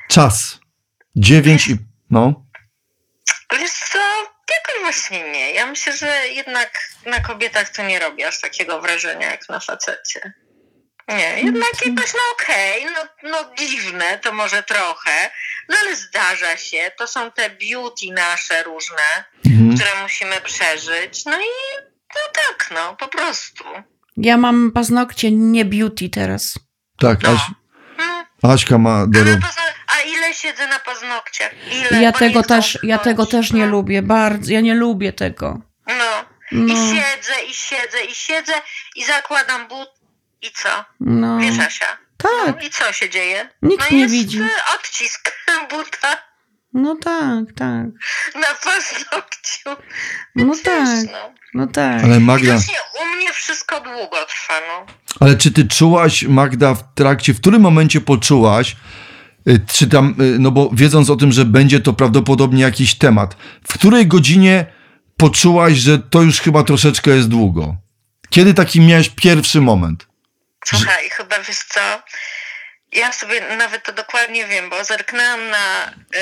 Czas. 0.09 0.59
Dziewięć 1.15 1.67
i... 1.67 1.77
No. 2.09 2.45
Wiesz 3.59 3.71
co, 3.91 3.99
jakoś 4.49 4.81
właśnie 4.81 5.31
nie. 5.31 5.51
Ja 5.51 5.65
myślę, 5.65 5.97
że 5.97 6.27
jednak 6.27 6.71
na 7.05 7.19
kobietach 7.19 7.69
to 7.69 7.83
nie 7.83 7.99
robi 7.99 8.23
aż 8.23 8.41
takiego 8.41 8.81
wrażenia 8.81 9.31
jak 9.31 9.49
na 9.49 9.59
facecie. 9.59 10.33
Nie, 11.07 11.41
jednak 11.43 11.85
jakoś 11.85 12.13
no 12.13 12.19
okej, 12.33 12.85
no, 12.85 13.29
no 13.29 13.55
dziwne 13.57 14.19
to 14.19 14.31
może 14.33 14.63
trochę, 14.63 15.31
no 15.69 15.77
ale 15.81 15.95
zdarza 15.95 16.57
się. 16.57 16.91
To 16.97 17.07
są 17.07 17.31
te 17.31 17.49
beauty 17.49 18.05
nasze 18.13 18.63
różne, 18.63 19.23
Mhm. 19.45 19.75
które 19.77 20.01
musimy 20.03 20.41
przeżyć. 20.41 21.25
No 21.25 21.37
i 21.41 21.51
no 22.15 22.21
tak, 22.33 22.69
no 22.75 22.95
po 22.95 23.07
prostu. 23.07 23.63
Ja 24.17 24.37
mam 24.37 24.71
paznokcie 24.71 25.31
nie 25.31 25.65
beauty 25.65 26.09
teraz. 26.09 26.59
Tak. 26.99 27.19
Aś. 27.25 27.39
Aśka 28.43 28.77
ma 28.77 29.07
do 29.07 29.19
A, 29.19 29.23
pazno- 29.23 30.07
ile 30.07 30.33
siedzę 30.33 30.67
na 30.67 30.79
paznokciach? 30.79 31.51
Ile? 31.91 32.01
Ja 32.01 32.11
Bo 32.11 32.19
tego 32.19 32.39
nie 32.39 32.43
chcą 32.43 32.55
też, 32.55 32.77
ja 32.83 32.97
tego 32.97 33.23
wchodzić. 33.25 33.31
też 33.31 33.53
nie 33.53 33.65
No. 33.65 33.71
lubię, 33.71 34.01
bardzo. 34.01 34.51
Ja 34.53 34.61
nie 34.61 34.73
lubię 34.75 35.13
tego. 35.13 35.61
No. 35.87 36.25
No, 36.51 36.73
I 36.73 36.77
siedzę, 36.77 37.43
i 37.49 37.53
siedzę, 37.53 38.01
i 38.11 38.15
siedzę, 38.15 38.53
i 38.95 39.05
zakładam 39.05 39.67
but. 39.67 39.89
I 40.41 40.51
co? 40.51 40.69
no. 40.99 41.37
Wiesz, 41.39 41.59
Asia? 41.59 41.97
Tak, 42.17 42.31
No, 42.47 42.53
I 42.67 42.69
co 42.69 42.93
się 42.93 43.09
dzieje? 43.09 43.49
Nikt 43.61 43.91
no 43.91 43.95
nie 43.97 44.01
jest 44.01 44.13
widzi. 44.13 44.39
odcisk 44.75 45.31
buta 45.69 46.17
no 46.73 46.95
tak, 46.95 47.45
tak. 47.55 47.85
na 48.35 48.47
paznokciu. 48.63 49.83
No 50.35 50.53
tak, 50.63 51.05
no. 51.11 51.33
no 51.53 51.67
tak. 51.67 52.03
Ale 52.03 52.19
Magda, 52.19 52.53
Widocznie 52.53 52.75
u 53.01 53.15
mnie 53.15 53.33
wszystko 53.33 53.81
długo 53.81 54.25
trwa, 54.27 54.53
no. 54.67 54.85
ale 55.19 55.37
czy 55.37 55.51
ty 55.51 55.67
czułaś, 55.67 56.23
Magda, 56.23 56.73
w 56.75 56.93
trakcie, 56.95 57.33
w 57.33 57.41
którym 57.41 57.61
momencie 57.61 58.01
poczułaś, 58.01 58.75
y, 59.47 59.59
czy 59.67 59.87
tam, 59.87 60.15
y, 60.21 60.39
no 60.39 60.51
bo 60.51 60.69
wiedząc 60.73 61.09
o 61.09 61.15
tym, 61.15 61.31
że 61.31 61.45
będzie 61.45 61.79
to 61.79 61.93
prawdopodobnie 61.93 62.63
jakiś 62.63 62.95
temat, 62.95 63.35
w 63.67 63.73
której 63.73 64.07
godzinie 64.07 64.65
poczułaś, 65.17 65.77
że 65.77 65.99
to 65.99 66.21
już 66.21 66.41
chyba 66.41 66.63
troszeczkę 66.63 67.11
jest 67.11 67.27
długo? 67.27 67.75
Kiedy 68.29 68.53
taki 68.53 68.81
miałeś 68.81 69.09
pierwszy 69.09 69.61
moment? 69.61 70.07
Słuchaj, 70.65 71.09
chyba 71.09 71.39
wiesz 71.39 71.59
co? 71.59 71.81
Ja 72.91 73.11
sobie 73.11 73.41
nawet 73.41 73.83
to 73.83 73.93
dokładnie 73.93 74.45
wiem, 74.45 74.69
bo 74.69 74.83
zerknęłam 74.83 75.49
na, 75.49 75.93
y, 76.15 76.19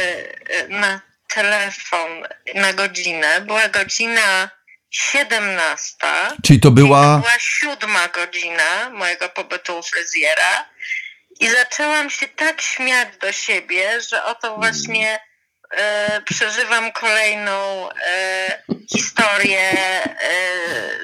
y, 0.55 0.67
na 0.69 1.01
telefon 1.27 2.23
na 2.55 2.73
godzinę. 2.73 3.41
Była 3.41 3.67
godzina 3.67 4.49
17. 4.89 5.97
Czyli 6.45 6.59
to 6.59 6.67
To 6.67 6.71
była... 6.71 7.17
była 7.17 7.39
siódma 7.39 8.07
godzina 8.07 8.89
mojego 8.89 9.29
pobytu 9.29 9.79
u 9.79 9.83
fryzjera 9.83 10.69
i 11.39 11.49
zaczęłam 11.49 12.09
się 12.09 12.27
tak 12.27 12.61
śmiać 12.61 13.17
do 13.17 13.31
siebie, 13.31 14.01
że 14.01 14.23
oto 14.23 14.55
właśnie 14.55 15.19
e, 15.71 16.21
przeżywam 16.21 16.91
kolejną 16.91 17.89
e, 17.91 18.63
historię 18.93 19.71
e, 19.71 20.07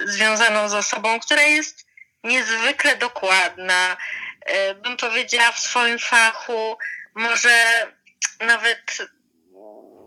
związaną 0.05 0.69
z 0.69 0.73
osobą, 0.73 1.19
która 1.19 1.41
jest 1.41 1.85
niezwykle 2.23 2.95
dokładna, 2.95 3.91
e, 3.91 4.24
bym 4.83 4.97
powiedziała 4.97 5.51
w 5.51 5.59
swoim 5.59 5.99
fachu, 5.99 6.77
może 7.15 7.87
nawet 8.39 8.97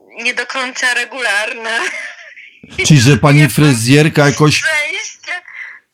nie 0.08 0.34
do 0.34 0.46
końca 0.46 0.94
regularna. 0.94 1.80
Czyli, 2.86 3.00
że 3.00 3.16
pani 3.16 3.48
fryzjerka 3.48 4.26
jakoś... 4.26 4.62
Przejście, 4.62 5.42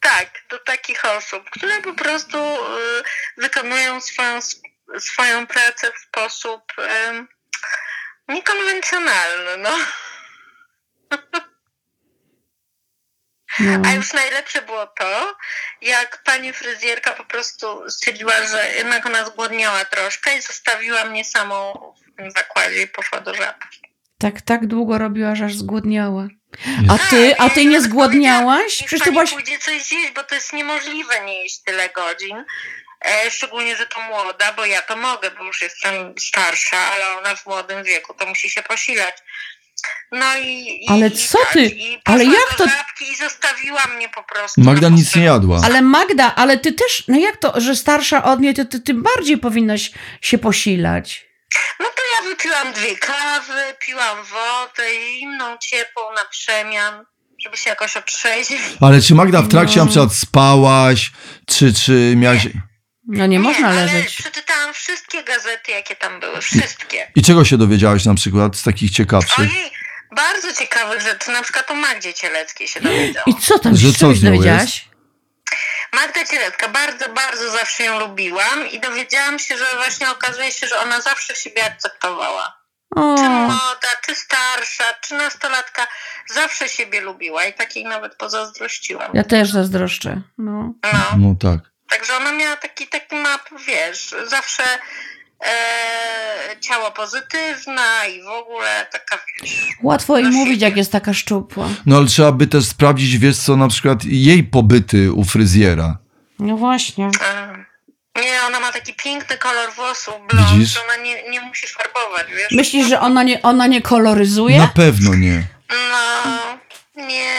tak, 0.01 0.31
do 0.49 0.59
takich 0.59 1.05
osób, 1.05 1.51
które 1.51 1.83
po 1.83 1.93
prostu 1.93 2.39
y, 2.39 3.03
wykonują 3.37 4.01
swoją, 4.01 4.39
swoją 4.99 5.47
pracę 5.47 5.93
w 5.93 5.99
sposób 5.99 6.73
niekonwencjonalny, 8.29 9.57
no. 9.59 9.71
No. 13.61 13.83
A 13.89 13.93
już 13.93 14.13
najlepsze 14.13 14.63
było 14.63 14.87
to, 14.87 15.37
jak 15.83 16.23
pani 16.23 16.53
fryzjerka 16.53 17.11
po 17.13 17.25
prostu 17.25 17.91
stwierdziła, 17.91 18.33
że 18.47 18.73
jednak 18.77 19.07
ona 19.07 19.25
zgłodniała 19.25 19.85
troszkę 19.85 20.39
i 20.39 20.43
zostawiła 20.43 21.05
mnie 21.05 21.25
samą 21.25 21.73
w 22.13 22.17
tym 22.17 22.31
zakładzie 22.31 22.83
i 22.83 22.89
poszła 22.89 23.21
do 23.21 23.35
żabki. 23.35 23.81
Tak, 24.19 24.41
tak 24.41 24.67
długo 24.67 24.99
robiła, 24.99 25.35
że 25.35 25.45
aż 25.45 25.55
zgłodniała. 25.55 26.29
A 26.91 26.99
Tak, 26.99 27.11
ty, 27.11 27.37
a 27.39 27.51
ty 27.51 27.65
nie 27.65 27.81
zgłodniałaś? 27.81 28.77
Przecież 28.77 29.01
ty 29.01 29.13
byłaś... 29.13 29.31
pójdzie 29.31 29.59
coś 29.59 29.83
zjeść, 29.83 30.13
bo 30.15 30.25
to 30.25 30.35
jest 30.35 30.53
niemożliwe 30.53 31.25
nie 31.25 31.43
jeść 31.43 31.63
tyle 31.63 31.89
godzin. 31.89 32.45
E, 33.05 33.31
szczególnie, 33.31 33.77
że 33.77 33.87
to 33.87 34.01
młoda, 34.01 34.53
bo 34.53 34.65
ja 34.65 34.83
to 34.83 34.97
mogę, 34.97 35.31
bo 35.31 35.45
już 35.45 35.63
jestem 35.63 36.15
starsza, 36.19 36.77
ale 36.79 37.11
ona 37.19 37.37
w 37.37 37.47
młodym 37.47 37.85
wieku 37.85 38.15
to 38.15 38.27
musi 38.27 38.51
się 38.51 38.63
posilać. 38.63 39.17
No 40.13 40.37
i. 40.37 40.85
i 40.85 40.89
Ale 40.89 41.07
i 41.09 41.11
co 41.11 41.39
tak, 41.39 41.53
ty? 41.53 41.65
I 41.67 41.99
Ale 42.05 42.25
jak 42.25 42.59
do 42.59 42.65
to- 42.65 42.71
I 43.13 43.17
zostawiła 43.17 43.83
mnie 43.97 44.09
po 44.09 44.23
prostu. 44.23 44.61
Magda 44.61 44.91
na 44.91 44.97
nic 44.97 45.17
nie 45.17 45.25
jadła. 45.25 45.61
Ale 45.65 45.83
Magda, 45.83 46.35
ale 46.35 46.59
ty 46.59 46.73
też, 46.73 47.05
no 47.09 47.19
jak 47.19 47.37
to, 47.37 47.61
że 47.61 47.77
starsza 47.77 48.25
od 48.25 48.41
niej, 48.41 48.55
to 48.55 48.65
ty 48.65 48.81
tym 48.81 49.03
bardziej 49.03 49.39
powinnaś 49.39 49.91
się 50.21 50.39
posilać. 50.39 51.27
No 51.81 51.87
to 51.87 52.03
ja 52.17 52.31
wypiłam 52.31 52.73
dwie 52.73 52.97
kawy, 52.97 53.53
piłam 53.87 54.17
wodę, 54.25 54.83
zimną, 55.19 55.45
ciepłą 55.59 56.03
na 56.17 56.25
przemian, 56.31 57.05
żeby 57.45 57.57
się 57.57 57.71
jakoś 57.71 57.97
otrzeźwić. 57.97 58.61
Ale 58.81 59.01
czy 59.03 59.15
Magda 59.15 59.43
w 59.43 59.49
trakcie 59.49 59.77
No. 59.79 59.85
na 59.85 59.91
przykład 59.91 60.13
spałaś, 60.15 61.13
czy, 61.47 61.73
czy 61.75 62.15
miałaś... 62.17 62.49
No 63.07 63.27
nie 63.27 63.39
można 63.41 63.69
ale 63.69 63.85
leżeć. 63.85 64.17
przeczytałam 64.17 64.75
wszystkie 64.75 65.25
gazety, 65.25 65.73
jakie 65.73 65.97
tam 65.97 66.21
były, 66.21 66.41
wszystkie. 66.41 67.11
I 67.17 67.23
czego 67.23 67.45
się 67.45 67.59
dowiedziałaś 67.59 68.05
na 68.05 68.15
przykład 68.15 68.57
z 68.57 68.63
takich 68.63 68.91
ciekawszych? 68.91 69.39
Ojej, 69.39 69.71
bardzo 70.17 70.53
ciekawych 70.53 71.01
rzeczy, 71.01 71.31
na 71.31 71.43
przykład 71.43 71.71
o 71.71 71.75
Magdzie 71.75 72.15
Cieleckiej 72.15 72.69
się 72.69 72.81
dowiedziałam. 72.81 73.25
I 73.27 73.35
co 73.35 73.59
tam, 73.59 73.77
Że 73.77 73.93
co 73.93 73.99
co 73.99 74.09
byś 74.09 74.19
z 74.19 74.23
nią 74.23 74.31
dowiedziałaś? 74.31 74.89
Magda 75.95 76.25
Cielecka, 76.25 76.69
bardzo, 76.69 77.09
bardzo 77.09 77.51
zawsze 77.51 77.85
ją 77.85 77.99
lubiłam 78.01 78.71
i 78.73 78.81
dowiedziałam 78.81 79.39
się, 79.39 79.59
że 79.59 79.65
właśnie 79.77 80.11
okazuje 80.11 80.53
się, 80.53 80.67
że 80.67 80.79
ona 80.81 81.01
zawsze 81.01 81.35
siebie 81.37 81.65
akceptowała. 81.65 82.65
O, 82.97 83.17
Czy 83.19 83.23
młoda, 83.23 83.89
czy 84.07 84.15
starsza, 84.15 84.85
czy 85.01 85.15
nastolatka, 85.15 85.87
zawsze 86.35 86.69
siebie 86.69 87.01
lubiła 87.01 87.45
i 87.45 87.53
takiej 87.55 87.85
nawet 87.85 88.15
pozazdrościłam. 88.17 89.11
ja 89.15 89.25
też 89.25 89.51
zazdroszczę. 89.51 90.21
No. 90.39 90.73
No. 90.93 90.99
No 91.19 91.35
tak. 91.41 91.74
Także 91.95 92.17
ona 92.17 92.33
miała 92.33 92.57
taki, 92.57 92.87
taki 92.87 93.17
map, 93.17 93.41
wiesz, 93.67 94.15
zawsze 94.27 94.63
e, 95.41 96.61
ciało 96.61 96.91
pozytywne 96.91 97.83
i 98.19 98.23
w 98.23 98.27
ogóle 98.29 98.87
taka, 98.93 99.19
wiesz, 99.43 99.53
Łatwo 99.83 100.19
jej 100.19 100.29
mówić, 100.31 100.63
jak 100.63 100.77
jest 100.77 100.93
taka 100.93 101.15
szczupła. 101.15 101.69
No 101.87 101.97
ale 101.97 102.07
trzeba 102.07 102.33
by 102.33 102.47
też 102.47 102.65
sprawdzić, 102.65 103.19
wiesz 103.19 103.37
co, 103.37 103.57
na 103.57 103.69
przykład 103.69 104.05
jej 104.05 104.45
pobyty 104.45 105.13
u 105.13 105.25
fryzjera. 105.25 105.99
No 106.39 106.57
właśnie. 106.57 107.05
e, 107.05 107.65
nie, 108.23 108.43
ona 108.47 108.61
ma 108.61 108.73
taki 108.73 108.95
piękny 108.95 109.39
kolor 109.39 109.73
włosów, 109.73 110.15
blond, 110.33 110.49
Widzisz? 110.51 110.69
że 110.75 110.81
ona 110.85 110.97
nie, 110.97 111.31
nie 111.31 111.41
musi 111.41 111.67
farbować, 111.67 112.27
wiesz. 112.37 112.51
Myślisz, 112.51 112.87
że 112.89 113.01
ona 113.01 113.23
nie, 113.23 113.43
ona 113.43 113.67
nie 113.67 113.83
koloryzuje? 113.83 114.59
Na 114.59 114.69
pewno 114.69 115.15
nie. 115.15 115.43
No, 115.71 116.33
nie. 116.97 117.35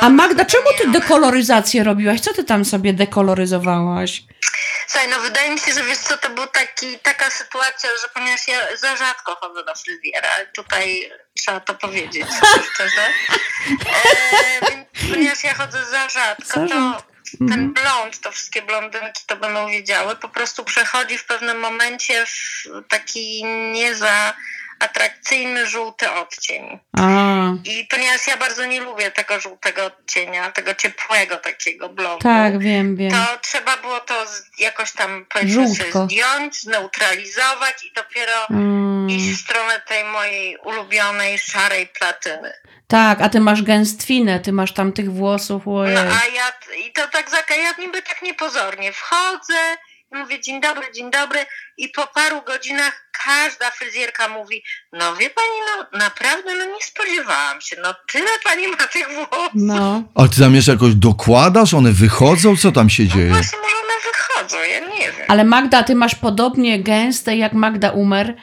A 0.00 0.08
Magda, 0.08 0.44
czemu 0.44 0.66
ty 0.78 0.88
dekoloryzację 0.90 1.84
robiłaś? 1.84 2.20
Co 2.20 2.34
ty 2.34 2.44
tam 2.44 2.64
sobie 2.64 2.92
dekoloryzowałaś? 2.92 4.22
Słuchaj, 4.88 5.08
no 5.08 5.20
wydaje 5.20 5.50
mi 5.50 5.58
się, 5.60 5.72
że 5.72 5.84
wiesz 5.84 5.98
co, 5.98 6.18
to 6.18 6.30
była 6.30 6.46
taki, 6.46 6.98
taka 6.98 7.30
sytuacja, 7.30 7.90
że 8.02 8.08
ponieważ 8.14 8.48
ja 8.48 8.76
za 8.76 8.96
rzadko 8.96 9.36
chodzę 9.40 9.64
do 9.64 9.74
fryzjera, 9.74 10.28
tutaj 10.54 11.10
trzeba 11.36 11.60
to 11.60 11.74
powiedzieć 11.74 12.26
szczerze, 12.74 13.06
e, 13.70 15.10
ponieważ 15.12 15.44
ja 15.44 15.54
chodzę 15.54 15.84
za 15.90 16.08
rzadko, 16.08 16.44
Za 16.60 16.66
to 16.68 17.02
ten 17.38 17.52
Mhm. 17.52 17.72
blond, 17.74 18.20
to 18.20 18.32
wszystkie 18.32 18.62
blondynki 18.62 19.22
to 19.26 19.36
będą 19.36 19.68
wiedziały, 19.68 20.16
po 20.16 20.28
prostu 20.28 20.64
przechodzi 20.64 21.18
w 21.18 21.24
pewnym 21.24 21.58
momencie 21.58 22.26
w 22.26 22.64
taki 22.88 23.44
nie 23.72 23.94
za 23.94 24.34
atrakcyjny 24.80 25.66
żółty 25.66 26.10
odcień. 26.10 26.78
A, 26.98 27.02
I 27.64 27.86
ponieważ 27.90 28.26
ja 28.26 28.36
bardzo 28.36 28.66
nie 28.66 28.80
lubię 28.80 29.10
tego 29.10 29.40
żółtego 29.40 29.84
odcienia, 29.84 30.50
tego 30.52 30.74
ciepłego 30.74 31.36
takiego 31.36 31.88
blondu, 31.88 32.22
tak, 32.22 32.58
wiem, 32.58 32.96
wiem. 32.96 33.10
to 33.10 33.38
trzeba 33.42 33.76
było 33.76 34.00
to 34.00 34.14
jakoś 34.58 34.92
tam 34.92 35.26
powiedzmy 35.28 35.66
zdjąć, 36.06 36.62
zneutralizować 36.62 37.84
i 37.84 37.92
dopiero 37.92 38.32
Mm, 38.50 39.10
iść 39.10 39.26
w 39.30 39.40
stronę 39.44 39.80
tej 39.80 40.04
mojej 40.04 40.56
ulubionej 40.56 41.38
szarej 41.38 41.86
platyny. 41.86 42.52
tak, 42.86 43.20
a 43.20 43.28
ty 43.28 43.40
masz 43.40 43.62
gęstwinę, 43.62 44.40
ty 44.40 44.52
masz 44.52 44.72
tam 44.74 44.92
tych 44.92 45.12
włosów, 45.12 45.62
No 45.66 45.78
ojej. 45.80 45.96
a 45.96 46.26
ja, 46.34 46.52
i 46.86 46.92
to 46.92 47.08
tak 47.08 47.26
ja 47.50 47.72
niby 47.78 48.02
tak 48.02 48.22
niepozornie 48.22 48.92
wchodzę, 48.92 49.76
mówię 50.12 50.40
dzień 50.40 50.60
dobry, 50.60 50.82
dzień 50.94 51.10
dobry 51.10 51.38
i 51.76 51.88
po 51.88 52.06
paru 52.06 52.42
godzinach 52.46 53.10
każda 53.24 53.70
fryzjerka 53.70 54.28
mówi, 54.28 54.62
no 54.92 55.16
wie 55.16 55.30
pani, 55.30 55.48
no 55.92 55.98
naprawdę, 55.98 56.54
no 56.58 56.64
nie 56.64 56.82
spodziewałam 56.82 57.60
się, 57.60 57.76
no 57.82 57.94
tyle 58.12 58.30
pani 58.44 58.68
ma 58.68 58.76
tych 58.76 59.08
włosów. 59.08 59.50
No, 59.54 60.02
Ale 60.14 60.28
ty 60.28 60.40
tam 60.40 60.54
jeszcze 60.54 60.72
jakoś 60.72 60.94
dokładasz? 60.94 61.74
One 61.74 61.92
wychodzą? 61.92 62.56
Co 62.56 62.72
tam 62.72 62.90
się 62.90 63.02
No 63.02 63.14
dzieje? 63.14 63.30
właśnie 63.30 63.58
może 63.58 63.74
one 63.76 63.94
wychodzą, 64.12 64.56
ja 64.72 64.80
nie 64.80 65.12
wiem. 65.12 65.26
ale 65.28 65.44
Magda, 65.44 65.82
ty 65.82 65.94
masz 65.94 66.14
podobnie 66.14 66.82
gęste 66.82 67.36
jak 67.36 67.52
Magda 67.52 67.90
Umer, 67.90 68.34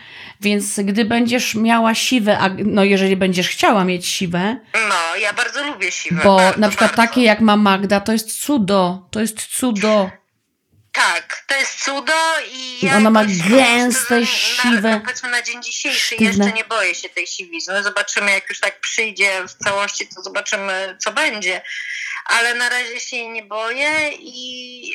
więc 0.42 0.80
gdy 0.80 1.06
będziesz 1.06 1.56
miała 1.56 1.96
siwe, 1.96 2.40
a, 2.40 2.50
no 2.66 2.84
jeżeli 2.84 3.16
będziesz 3.16 3.50
chciała 3.50 3.86
mieć 3.86 4.08
siwe, 4.08 4.58
No, 4.90 5.16
ja 5.16 5.34
bardzo 5.34 5.64
lubię 5.64 5.92
siwe. 5.92 6.22
bo 6.24 6.36
bardzo, 6.38 6.60
na 6.60 6.70
przykład 6.70 6.92
bardzo. 6.96 7.02
takie 7.12 7.24
jak 7.24 7.40
ma 7.42 7.58
Magda, 7.58 8.00
to 8.00 8.12
jest 8.12 8.42
cudo, 8.42 9.08
to 9.12 9.20
jest 9.22 9.42
cudo. 9.48 10.10
Tak, 10.96 11.44
to 11.48 11.56
jest 11.56 11.84
cudo 11.84 12.14
i 12.52 12.86
ja 12.86 12.98
Ona 12.98 13.10
ma 13.10 13.22
jakoś, 13.22 13.38
gęste, 13.38 14.20
na, 14.20 14.26
siwe, 14.26 14.82
Na, 14.90 15.00
powiedzmy 15.00 15.30
na 15.30 15.42
dzień 15.42 15.64
dzisiejszy 15.64 16.16
sztywne. 16.16 16.26
jeszcze 16.28 16.52
nie 16.52 16.66
boję 16.66 16.96
się 16.96 17.10
tej 17.10 17.28
siwizny. 17.28 17.84
Zobaczymy, 17.84 18.32
jak 18.32 18.50
już 18.50 18.60
tak 18.60 18.80
przyjdzie 18.80 19.32
w 19.48 19.64
całości, 19.64 20.08
to 20.16 20.22
zobaczymy, 20.22 20.98
co 21.00 21.12
będzie. 21.12 21.62
Ale 22.26 22.56
na 22.56 22.70
razie 22.70 23.00
się 23.00 23.18
jej 23.18 23.30
nie 23.30 23.44
boję 23.44 24.10
i 24.20 24.92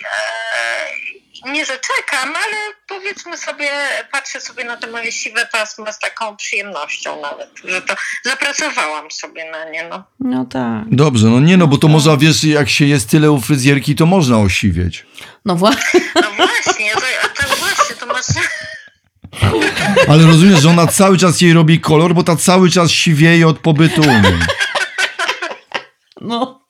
e, 1.44 1.50
nie, 1.50 1.64
że 1.66 1.72
czekam, 1.72 2.28
ale 2.36 2.56
powiedzmy 2.88 3.36
sobie, 3.36 3.70
patrzę 4.12 4.40
sobie 4.40 4.64
na 4.64 4.76
te 4.76 4.86
moje 4.86 5.12
siwe 5.12 5.48
pasma 5.52 5.92
z 5.92 5.98
taką 5.98 6.36
przyjemnością 6.36 7.20
nawet, 7.22 7.50
że 7.64 7.82
to 7.82 7.94
zapracowałam 8.24 9.10
sobie 9.10 9.50
na 9.50 9.70
nie, 9.70 9.88
no. 9.88 10.04
No 10.20 10.44
tak. 10.44 10.84
Dobrze, 10.90 11.26
no 11.26 11.40
nie 11.40 11.56
no, 11.56 11.66
bo 11.66 11.78
to 11.78 11.88
można, 11.88 12.16
wiesz, 12.16 12.44
jak 12.44 12.70
się 12.70 12.84
jest 12.84 13.10
tyle 13.10 13.30
u 13.30 13.40
fryzjerki, 13.40 13.94
to 13.94 14.06
można 14.06 14.38
osiwieć. 14.38 15.06
No 15.44 15.56
właśnie. 15.56 16.00
No 16.14 16.22
właśnie, 16.36 16.90
to, 16.94 17.44
to 17.44 17.56
właśnie, 17.56 17.96
to 17.96 18.06
masz... 18.06 18.26
Ale 20.08 20.26
rozumiesz, 20.26 20.60
że 20.60 20.70
ona 20.70 20.86
cały 20.86 21.18
czas 21.18 21.40
jej 21.40 21.52
robi 21.52 21.80
kolor, 21.80 22.14
bo 22.14 22.22
ta 22.22 22.36
cały 22.36 22.70
czas 22.70 22.90
siwieje 22.90 23.48
od 23.48 23.58
pobytu 23.58 24.00
u 24.00 24.04
niej. 24.04 24.38
No. 26.20 26.60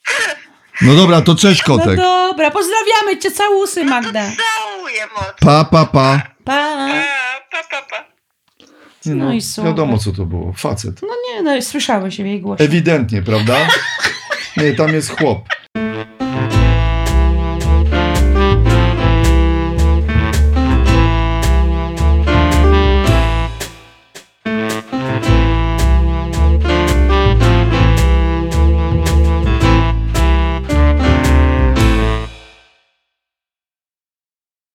No 0.81 0.95
dobra, 0.95 1.21
to 1.21 1.35
cześć 1.35 1.63
no 1.69 1.79
kotek. 1.79 1.97
dobra, 1.97 2.51
pozdrawiamy 2.51 3.19
cię, 3.19 3.31
całusy 3.31 3.85
Magda. 3.85 4.23
Całuję 4.23 5.07
mocno. 5.07 5.35
Pa, 5.41 5.65
pa, 5.65 5.87
pa. 5.87 6.23
Pa. 6.45 6.89
Pa, 7.51 7.63
pa, 7.71 7.83
pa. 7.91 8.05
Nie 9.07 9.15
No 9.15 9.33
i 9.33 9.43
super. 9.43 9.71
Wiadomo, 9.71 9.99
co 9.99 10.13
to 10.13 10.25
było. 10.27 10.53
Facet. 10.53 11.03
No 11.03 11.09
nie, 11.29 11.43
no 11.43 11.63
słyszałeś 11.63 12.17
w 12.17 12.27
jej 12.27 12.41
głosie. 12.41 12.65
Ewidentnie, 12.65 13.23
prawda? 13.23 13.69
Nie, 14.57 14.73
tam 14.73 14.95
jest 14.95 15.11
chłop. 15.19 15.39